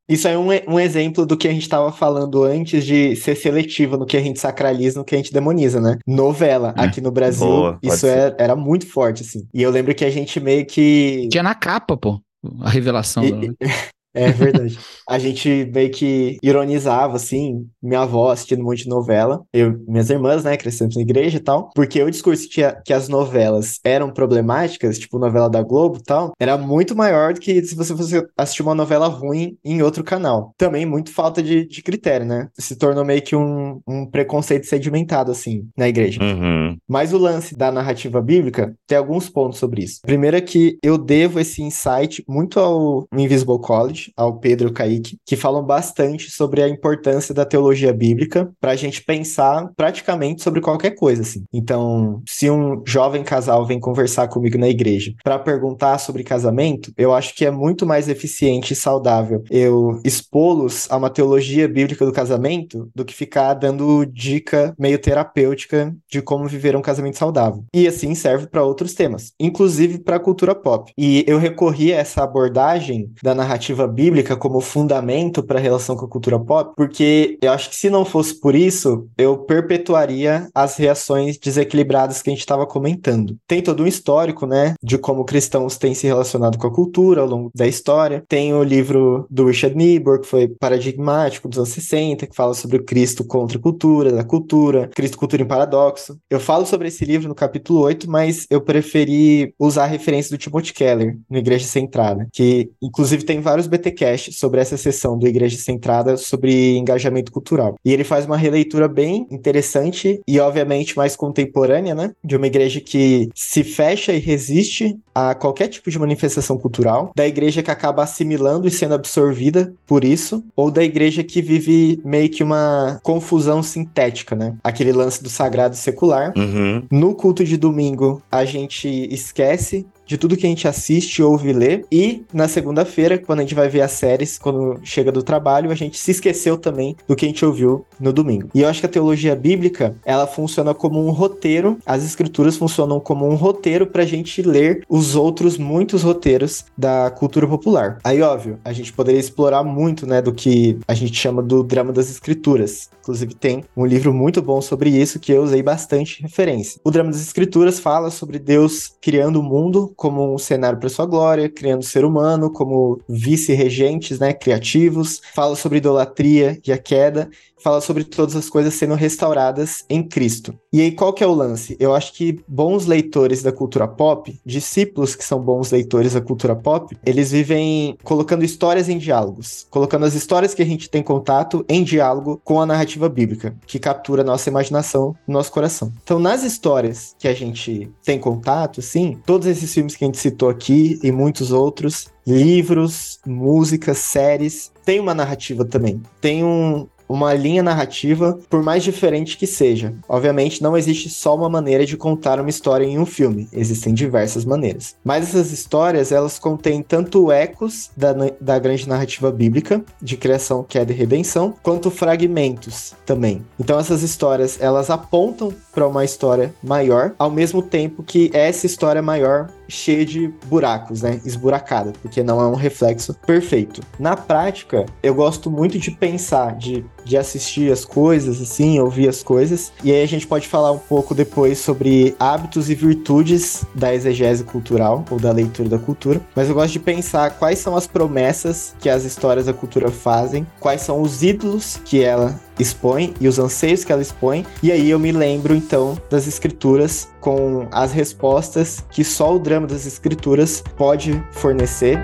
Isso 0.08 0.28
é 0.28 0.36
um, 0.36 0.48
um 0.68 0.78
exemplo 0.78 1.24
do 1.24 1.36
que 1.36 1.48
a 1.48 1.50
gente 1.50 1.62
estava 1.62 1.90
falando 1.90 2.44
antes 2.44 2.84
de 2.84 3.16
ser 3.16 3.34
seletivo 3.34 3.96
no 3.96 4.04
que 4.04 4.16
a 4.16 4.20
gente 4.20 4.38
sacraliza, 4.38 4.98
no 4.98 5.04
que 5.04 5.14
a 5.14 5.18
gente 5.18 5.32
demoniza, 5.32 5.80
né? 5.80 5.98
Novela, 6.06 6.74
é. 6.76 6.82
aqui 6.82 7.00
no 7.00 7.10
Brasil, 7.10 7.46
Boa, 7.46 7.78
isso 7.82 8.06
é, 8.06 8.34
era 8.38 8.54
muito 8.54 8.86
forte, 8.86 9.22
assim. 9.22 9.48
E 9.52 9.62
eu 9.62 9.70
lembro 9.70 9.94
que 9.94 10.04
a 10.04 10.10
gente 10.10 10.38
meio 10.38 10.66
que. 10.66 11.26
Tinha 11.30 11.42
na 11.42 11.54
capa, 11.54 11.96
pô, 11.96 12.20
a 12.60 12.68
revelação. 12.68 13.24
E, 13.24 13.56
É 14.14 14.30
verdade. 14.30 14.78
a 15.08 15.18
gente 15.18 15.70
meio 15.72 15.90
que 15.90 16.38
ironizava, 16.42 17.16
assim, 17.16 17.66
minha 17.82 18.00
avó 18.00 18.30
assistindo 18.30 18.60
um 18.60 18.64
monte 18.64 18.84
de 18.84 18.88
novela, 18.88 19.42
eu 19.52 19.78
minhas 19.86 20.10
irmãs, 20.10 20.44
né, 20.44 20.56
crescendo 20.56 20.94
na 20.94 21.02
igreja 21.02 21.36
e 21.36 21.40
tal, 21.40 21.70
porque 21.74 22.02
o 22.02 22.10
discurso 22.10 22.48
que, 22.48 22.62
que 22.84 22.92
as 22.92 23.08
novelas 23.08 23.80
eram 23.84 24.10
problemáticas, 24.10 24.98
tipo 24.98 25.18
novela 25.18 25.48
da 25.48 25.62
Globo 25.62 25.98
e 25.98 26.02
tal, 26.02 26.32
era 26.38 26.56
muito 26.56 26.96
maior 26.96 27.34
do 27.34 27.40
que 27.40 27.62
se 27.64 27.74
você 27.74 27.96
fosse 27.96 28.24
assistir 28.36 28.62
uma 28.62 28.74
novela 28.74 29.08
ruim 29.08 29.56
em 29.64 29.82
outro 29.82 30.04
canal. 30.04 30.54
Também 30.56 30.86
muito 30.86 31.12
falta 31.12 31.42
de, 31.42 31.66
de 31.66 31.82
critério, 31.82 32.26
né? 32.26 32.48
Se 32.54 32.76
tornou 32.76 33.04
meio 33.04 33.22
que 33.22 33.36
um, 33.36 33.80
um 33.86 34.06
preconceito 34.06 34.66
sedimentado, 34.66 35.30
assim, 35.30 35.68
na 35.76 35.88
igreja. 35.88 36.22
Uhum. 36.22 36.76
Mas 36.88 37.12
o 37.12 37.18
lance 37.18 37.56
da 37.56 37.72
narrativa 37.72 38.20
bíblica 38.20 38.74
tem 38.86 38.98
alguns 38.98 39.28
pontos 39.28 39.58
sobre 39.58 39.82
isso. 39.82 40.00
Primeiro 40.02 40.36
é 40.36 40.40
que 40.40 40.78
eu 40.82 40.96
devo 40.98 41.40
esse 41.40 41.62
insight 41.62 42.22
muito 42.28 42.60
ao 42.60 43.06
Invisible 43.12 43.58
College, 43.60 44.03
ao 44.16 44.38
Pedro 44.38 44.72
Kaique, 44.72 45.16
que 45.24 45.36
falam 45.36 45.64
bastante 45.64 46.30
sobre 46.30 46.62
a 46.62 46.68
importância 46.68 47.34
da 47.34 47.44
teologia 47.44 47.92
bíblica 47.92 48.50
para 48.60 48.72
a 48.72 48.76
gente 48.76 49.02
pensar 49.02 49.70
praticamente 49.76 50.42
sobre 50.42 50.60
qualquer 50.60 50.90
coisa, 50.90 51.22
assim. 51.22 51.44
Então, 51.52 52.22
se 52.28 52.50
um 52.50 52.82
jovem 52.86 53.22
casal 53.22 53.66
vem 53.66 53.80
conversar 53.80 54.28
comigo 54.28 54.58
na 54.58 54.68
igreja 54.68 55.12
para 55.22 55.38
perguntar 55.38 55.98
sobre 55.98 56.24
casamento, 56.24 56.92
eu 56.96 57.12
acho 57.12 57.34
que 57.34 57.44
é 57.44 57.50
muito 57.50 57.86
mais 57.86 58.08
eficiente 58.08 58.72
e 58.72 58.76
saudável 58.76 59.42
eu 59.50 60.00
expô-los 60.04 60.90
a 60.90 60.96
uma 60.96 61.10
teologia 61.10 61.68
bíblica 61.68 62.04
do 62.04 62.12
casamento 62.12 62.90
do 62.94 63.04
que 63.04 63.14
ficar 63.14 63.54
dando 63.54 64.04
dica 64.04 64.74
meio 64.78 64.98
terapêutica 64.98 65.94
de 66.10 66.20
como 66.22 66.48
viver 66.48 66.76
um 66.76 66.82
casamento 66.82 67.18
saudável. 67.18 67.64
E 67.74 67.86
assim 67.86 68.14
serve 68.14 68.46
para 68.46 68.64
outros 68.64 68.94
temas, 68.94 69.32
inclusive 69.38 69.98
para 69.98 70.16
a 70.16 70.20
cultura 70.20 70.54
pop. 70.54 70.92
E 70.96 71.24
eu 71.26 71.38
recorri 71.38 71.92
a 71.92 71.98
essa 71.98 72.22
abordagem 72.22 73.10
da 73.22 73.34
narrativa 73.34 73.86
bíblica 73.94 74.36
como 74.36 74.60
fundamento 74.60 75.42
para 75.42 75.58
a 75.58 75.62
relação 75.62 75.96
com 75.96 76.04
a 76.04 76.08
cultura 76.08 76.38
pop, 76.38 76.72
porque 76.76 77.38
eu 77.40 77.52
acho 77.52 77.70
que 77.70 77.76
se 77.76 77.88
não 77.88 78.04
fosse 78.04 78.38
por 78.40 78.54
isso, 78.54 79.08
eu 79.16 79.38
perpetuaria 79.38 80.48
as 80.54 80.76
reações 80.76 81.38
desequilibradas 81.38 82.20
que 82.20 82.30
a 82.30 82.32
gente 82.32 82.40
estava 82.40 82.66
comentando. 82.66 83.36
Tem 83.46 83.62
todo 83.62 83.82
um 83.82 83.86
histórico, 83.86 84.46
né, 84.46 84.74
de 84.82 84.98
como 84.98 85.24
cristãos 85.24 85.78
têm 85.78 85.94
se 85.94 86.06
relacionado 86.06 86.58
com 86.58 86.66
a 86.66 86.74
cultura 86.74 87.20
ao 87.20 87.26
longo 87.26 87.50
da 87.54 87.66
história. 87.66 88.24
Tem 88.28 88.52
o 88.52 88.62
livro 88.62 89.26
do 89.30 89.46
Richard 89.46 89.76
Niebuhr, 89.76 90.20
que 90.20 90.26
foi 90.26 90.48
paradigmático 90.48 91.48
dos 91.48 91.58
anos 91.58 91.70
60, 91.70 92.26
que 92.26 92.36
fala 92.36 92.54
sobre 92.54 92.78
o 92.78 92.84
Cristo 92.84 93.24
contra 93.24 93.58
a 93.58 93.60
cultura, 93.60 94.12
da 94.12 94.24
cultura, 94.24 94.90
Cristo, 94.94 95.18
cultura 95.18 95.42
em 95.42 95.46
paradoxo. 95.46 96.18
Eu 96.28 96.40
falo 96.40 96.66
sobre 96.66 96.88
esse 96.88 97.04
livro 97.04 97.28
no 97.28 97.34
capítulo 97.34 97.80
8, 97.80 98.10
mas 98.10 98.46
eu 98.50 98.60
preferi 98.60 99.54
usar 99.58 99.84
a 99.84 99.88
referência 99.88 100.30
do 100.30 100.38
Timothy 100.38 100.72
Keller, 100.72 101.18
no 101.28 101.38
Igreja 101.38 101.66
Centrada, 101.66 102.28
que 102.32 102.70
inclusive 102.82 103.24
tem 103.24 103.40
vários 103.40 103.66
BTcast 103.84 104.32
sobre 104.32 104.60
essa 104.60 104.76
sessão 104.76 105.18
do 105.18 105.26
Igreja 105.26 105.56
Centrada 105.58 106.16
sobre 106.16 106.76
engajamento 106.76 107.30
cultural. 107.30 107.76
E 107.84 107.92
ele 107.92 108.04
faz 108.04 108.24
uma 108.26 108.36
releitura 108.36 108.88
bem 108.88 109.26
interessante 109.30 110.20
e, 110.26 110.40
obviamente, 110.40 110.96
mais 110.96 111.14
contemporânea, 111.16 111.94
né? 111.94 112.12
De 112.24 112.36
uma 112.36 112.46
igreja 112.46 112.80
que 112.80 113.28
se 113.34 113.62
fecha 113.62 114.12
e 114.12 114.18
resiste 114.18 114.96
a 115.14 115.34
qualquer 115.34 115.68
tipo 115.68 115.90
de 115.90 115.98
manifestação 115.98 116.58
cultural, 116.58 117.12
da 117.14 117.26
igreja 117.26 117.62
que 117.62 117.70
acaba 117.70 118.02
assimilando 118.02 118.66
e 118.66 118.70
sendo 118.70 118.94
absorvida 118.94 119.72
por 119.86 120.04
isso, 120.04 120.44
ou 120.56 120.70
da 120.70 120.82
igreja 120.82 121.22
que 121.22 121.40
vive 121.40 122.00
meio 122.04 122.28
que 122.28 122.42
uma 122.42 122.98
confusão 123.02 123.62
sintética, 123.62 124.34
né? 124.34 124.56
Aquele 124.62 124.92
lance 124.92 125.22
do 125.22 125.28
sagrado 125.28 125.76
secular. 125.76 126.32
Uhum. 126.36 126.82
No 126.90 127.14
culto 127.14 127.44
de 127.44 127.56
domingo, 127.56 128.22
a 128.30 128.44
gente 128.44 128.88
esquece 129.12 129.86
de 130.06 130.18
tudo 130.18 130.36
que 130.36 130.46
a 130.46 130.48
gente 130.48 130.68
assiste, 130.68 131.22
ouve 131.22 131.50
e 131.50 131.52
lê. 131.52 131.84
E 131.90 132.24
na 132.32 132.48
segunda-feira, 132.48 133.18
quando 133.18 133.40
a 133.40 133.42
gente 133.42 133.54
vai 133.54 133.68
ver 133.68 133.80
as 133.82 133.92
séries, 133.92 134.38
quando 134.38 134.78
chega 134.82 135.10
do 135.10 135.22
trabalho, 135.22 135.70
a 135.70 135.74
gente 135.74 135.98
se 135.98 136.10
esqueceu 136.10 136.56
também 136.56 136.96
do 137.06 137.16
que 137.16 137.24
a 137.24 137.28
gente 137.28 137.44
ouviu 137.44 137.84
no 137.98 138.12
domingo. 138.12 138.48
E 138.54 138.62
eu 138.62 138.68
acho 138.68 138.80
que 138.80 138.86
a 138.86 138.88
teologia 138.88 139.34
bíblica, 139.34 139.94
ela 140.04 140.26
funciona 140.26 140.74
como 140.74 141.04
um 141.04 141.10
roteiro, 141.10 141.78
as 141.86 142.04
escrituras 142.04 142.56
funcionam 142.56 143.00
como 143.00 143.28
um 143.28 143.34
roteiro 143.34 143.86
pra 143.86 144.04
gente 144.04 144.42
ler 144.42 144.84
os 144.88 145.14
outros 145.16 145.56
muitos 145.58 146.02
roteiros 146.02 146.64
da 146.76 147.10
cultura 147.10 147.46
popular. 147.46 147.98
Aí, 148.04 148.20
óbvio, 148.22 148.58
a 148.64 148.72
gente 148.72 148.92
poderia 148.92 149.20
explorar 149.20 149.64
muito, 149.64 150.06
né, 150.06 150.20
do 150.20 150.32
que 150.32 150.78
a 150.86 150.94
gente 150.94 151.18
chama 151.18 151.42
do 151.42 151.62
drama 151.62 151.92
das 151.92 152.10
escrituras. 152.10 152.90
Inclusive 153.00 153.34
tem 153.34 153.64
um 153.76 153.84
livro 153.84 154.12
muito 154.12 154.40
bom 154.40 154.60
sobre 154.60 154.90
isso 154.90 155.20
que 155.20 155.32
eu 155.32 155.42
usei 155.42 155.62
bastante 155.62 156.22
referência. 156.22 156.80
O 156.82 156.90
drama 156.90 157.10
das 157.10 157.20
escrituras 157.20 157.78
fala 157.78 158.10
sobre 158.10 158.38
Deus 158.38 158.94
criando 159.00 159.40
o 159.40 159.42
mundo 159.42 159.92
como 159.96 160.34
um 160.34 160.38
cenário 160.38 160.78
para 160.78 160.88
sua 160.88 161.06
glória, 161.06 161.48
criando 161.48 161.82
o 161.82 161.86
ser 161.86 162.04
humano 162.04 162.50
como 162.50 163.00
vice-regentes, 163.08 164.18
né, 164.18 164.32
criativos, 164.32 165.20
fala 165.34 165.56
sobre 165.56 165.78
idolatria 165.78 166.58
e 166.66 166.72
a 166.72 166.78
queda, 166.78 167.28
fala 167.64 167.80
sobre 167.80 168.04
todas 168.04 168.36
as 168.36 168.50
coisas 168.50 168.74
sendo 168.74 168.94
restauradas 168.94 169.84
em 169.88 170.06
Cristo. 170.06 170.54
E 170.70 170.82
aí 170.82 170.92
qual 170.92 171.14
que 171.14 171.24
é 171.24 171.26
o 171.26 171.32
lance? 171.32 171.74
Eu 171.80 171.94
acho 171.94 172.12
que 172.12 172.38
bons 172.46 172.84
leitores 172.84 173.42
da 173.42 173.50
cultura 173.50 173.88
pop, 173.88 174.38
discípulos 174.44 175.16
que 175.16 175.24
são 175.24 175.40
bons 175.40 175.70
leitores 175.70 176.12
da 176.12 176.20
cultura 176.20 176.54
pop, 176.54 176.94
eles 177.06 177.30
vivem 177.30 177.96
colocando 178.04 178.44
histórias 178.44 178.90
em 178.90 178.98
diálogos, 178.98 179.66
colocando 179.70 180.04
as 180.04 180.14
histórias 180.14 180.52
que 180.52 180.60
a 180.60 180.66
gente 180.66 180.90
tem 180.90 181.02
contato 181.02 181.64
em 181.66 181.82
diálogo 181.82 182.38
com 182.44 182.60
a 182.60 182.66
narrativa 182.66 183.08
bíblica, 183.08 183.56
que 183.66 183.78
captura 183.78 184.22
nossa 184.22 184.50
imaginação, 184.50 185.16
nosso 185.26 185.50
coração. 185.50 185.90
Então, 186.02 186.18
nas 186.18 186.42
histórias 186.42 187.16
que 187.18 187.26
a 187.26 187.34
gente 187.34 187.90
tem 188.04 188.18
contato, 188.18 188.82
sim, 188.82 189.18
todos 189.24 189.46
esses 189.46 189.70
filmes 189.84 189.96
que 189.96 190.04
a 190.04 190.06
gente 190.06 190.18
citou 190.18 190.48
aqui 190.48 190.98
e 191.02 191.12
muitos 191.12 191.52
outros, 191.52 192.08
livros, 192.26 193.20
músicas, 193.26 193.98
séries, 193.98 194.72
tem 194.84 194.98
uma 194.98 195.14
narrativa 195.14 195.64
também. 195.64 196.00
Tem 196.20 196.42
um, 196.42 196.86
uma 197.08 197.34
linha 197.34 197.62
narrativa, 197.62 198.38
por 198.48 198.62
mais 198.62 198.82
diferente 198.82 199.36
que 199.36 199.46
seja. 199.46 199.94
Obviamente, 200.08 200.62
não 200.62 200.76
existe 200.76 201.10
só 201.10 201.34
uma 201.34 201.48
maneira 201.48 201.84
de 201.84 201.96
contar 201.96 202.40
uma 202.40 202.50
história 202.50 202.84
em 202.84 202.98
um 202.98 203.06
filme, 203.06 203.48
existem 203.52 203.92
diversas 203.92 204.44
maneiras. 204.44 204.96
Mas 205.04 205.28
essas 205.28 205.52
histórias, 205.52 206.12
elas 206.12 206.38
contêm 206.38 206.82
tanto 206.82 207.30
ecos 207.30 207.90
da, 207.96 208.12
da 208.40 208.58
grande 208.58 208.88
narrativa 208.88 209.30
bíblica, 209.30 209.84
de 210.00 210.16
criação, 210.16 210.64
queda 210.66 210.92
e 210.92 210.96
redenção, 210.96 211.54
quanto 211.62 211.90
fragmentos 211.90 212.94
também. 213.04 213.44
Então, 213.58 213.78
essas 213.78 214.02
histórias, 214.02 214.58
elas 214.60 214.90
apontam 214.90 215.52
para 215.72 215.86
uma 215.86 216.04
história 216.04 216.54
maior, 216.62 217.14
ao 217.18 217.30
mesmo 217.30 217.60
tempo 217.60 218.02
que 218.02 218.30
essa 218.32 218.66
história 218.66 219.02
maior 219.02 219.50
cheia 219.74 220.04
de 220.04 220.32
buracos, 220.46 221.02
né? 221.02 221.20
Esburacada, 221.24 221.92
porque 222.00 222.22
não 222.22 222.40
é 222.40 222.46
um 222.46 222.54
reflexo 222.54 223.14
perfeito. 223.26 223.82
Na 223.98 224.16
prática, 224.16 224.86
eu 225.02 225.14
gosto 225.14 225.50
muito 225.50 225.78
de 225.78 225.90
pensar, 225.90 226.56
de 226.56 226.84
de 227.04 227.16
assistir 227.16 227.70
as 227.72 227.84
coisas, 227.84 228.40
assim, 228.40 228.78
ouvir 228.80 229.08
as 229.08 229.22
coisas. 229.22 229.72
E 229.82 229.92
aí 229.92 230.02
a 230.02 230.06
gente 230.06 230.26
pode 230.26 230.48
falar 230.48 230.72
um 230.72 230.78
pouco 230.78 231.14
depois 231.14 231.58
sobre 231.58 232.14
hábitos 232.18 232.70
e 232.70 232.74
virtudes 232.74 233.64
da 233.74 233.94
exegese 233.94 234.44
cultural 234.44 235.04
ou 235.10 235.18
da 235.18 235.32
leitura 235.32 235.68
da 235.68 235.78
cultura. 235.78 236.20
Mas 236.34 236.48
eu 236.48 236.54
gosto 236.54 236.72
de 236.72 236.80
pensar 236.80 237.38
quais 237.38 237.58
são 237.58 237.76
as 237.76 237.86
promessas 237.86 238.74
que 238.80 238.88
as 238.88 239.04
histórias 239.04 239.46
da 239.46 239.52
cultura 239.52 239.90
fazem, 239.90 240.46
quais 240.60 240.82
são 240.82 241.00
os 241.00 241.22
ídolos 241.22 241.80
que 241.84 242.02
ela 242.02 242.38
expõe 242.58 243.14
e 243.20 243.28
os 243.28 243.38
anseios 243.38 243.84
que 243.84 243.92
ela 243.92 244.02
expõe. 244.02 244.46
E 244.62 244.70
aí 244.70 244.90
eu 244.90 244.98
me 244.98 245.12
lembro 245.12 245.54
então 245.54 245.98
das 246.10 246.26
escrituras 246.26 247.08
com 247.20 247.66
as 247.70 247.92
respostas 247.92 248.84
que 248.90 249.02
só 249.04 249.34
o 249.34 249.38
drama 249.38 249.66
das 249.66 249.86
escrituras 249.86 250.62
pode 250.76 251.22
fornecer. 251.32 252.02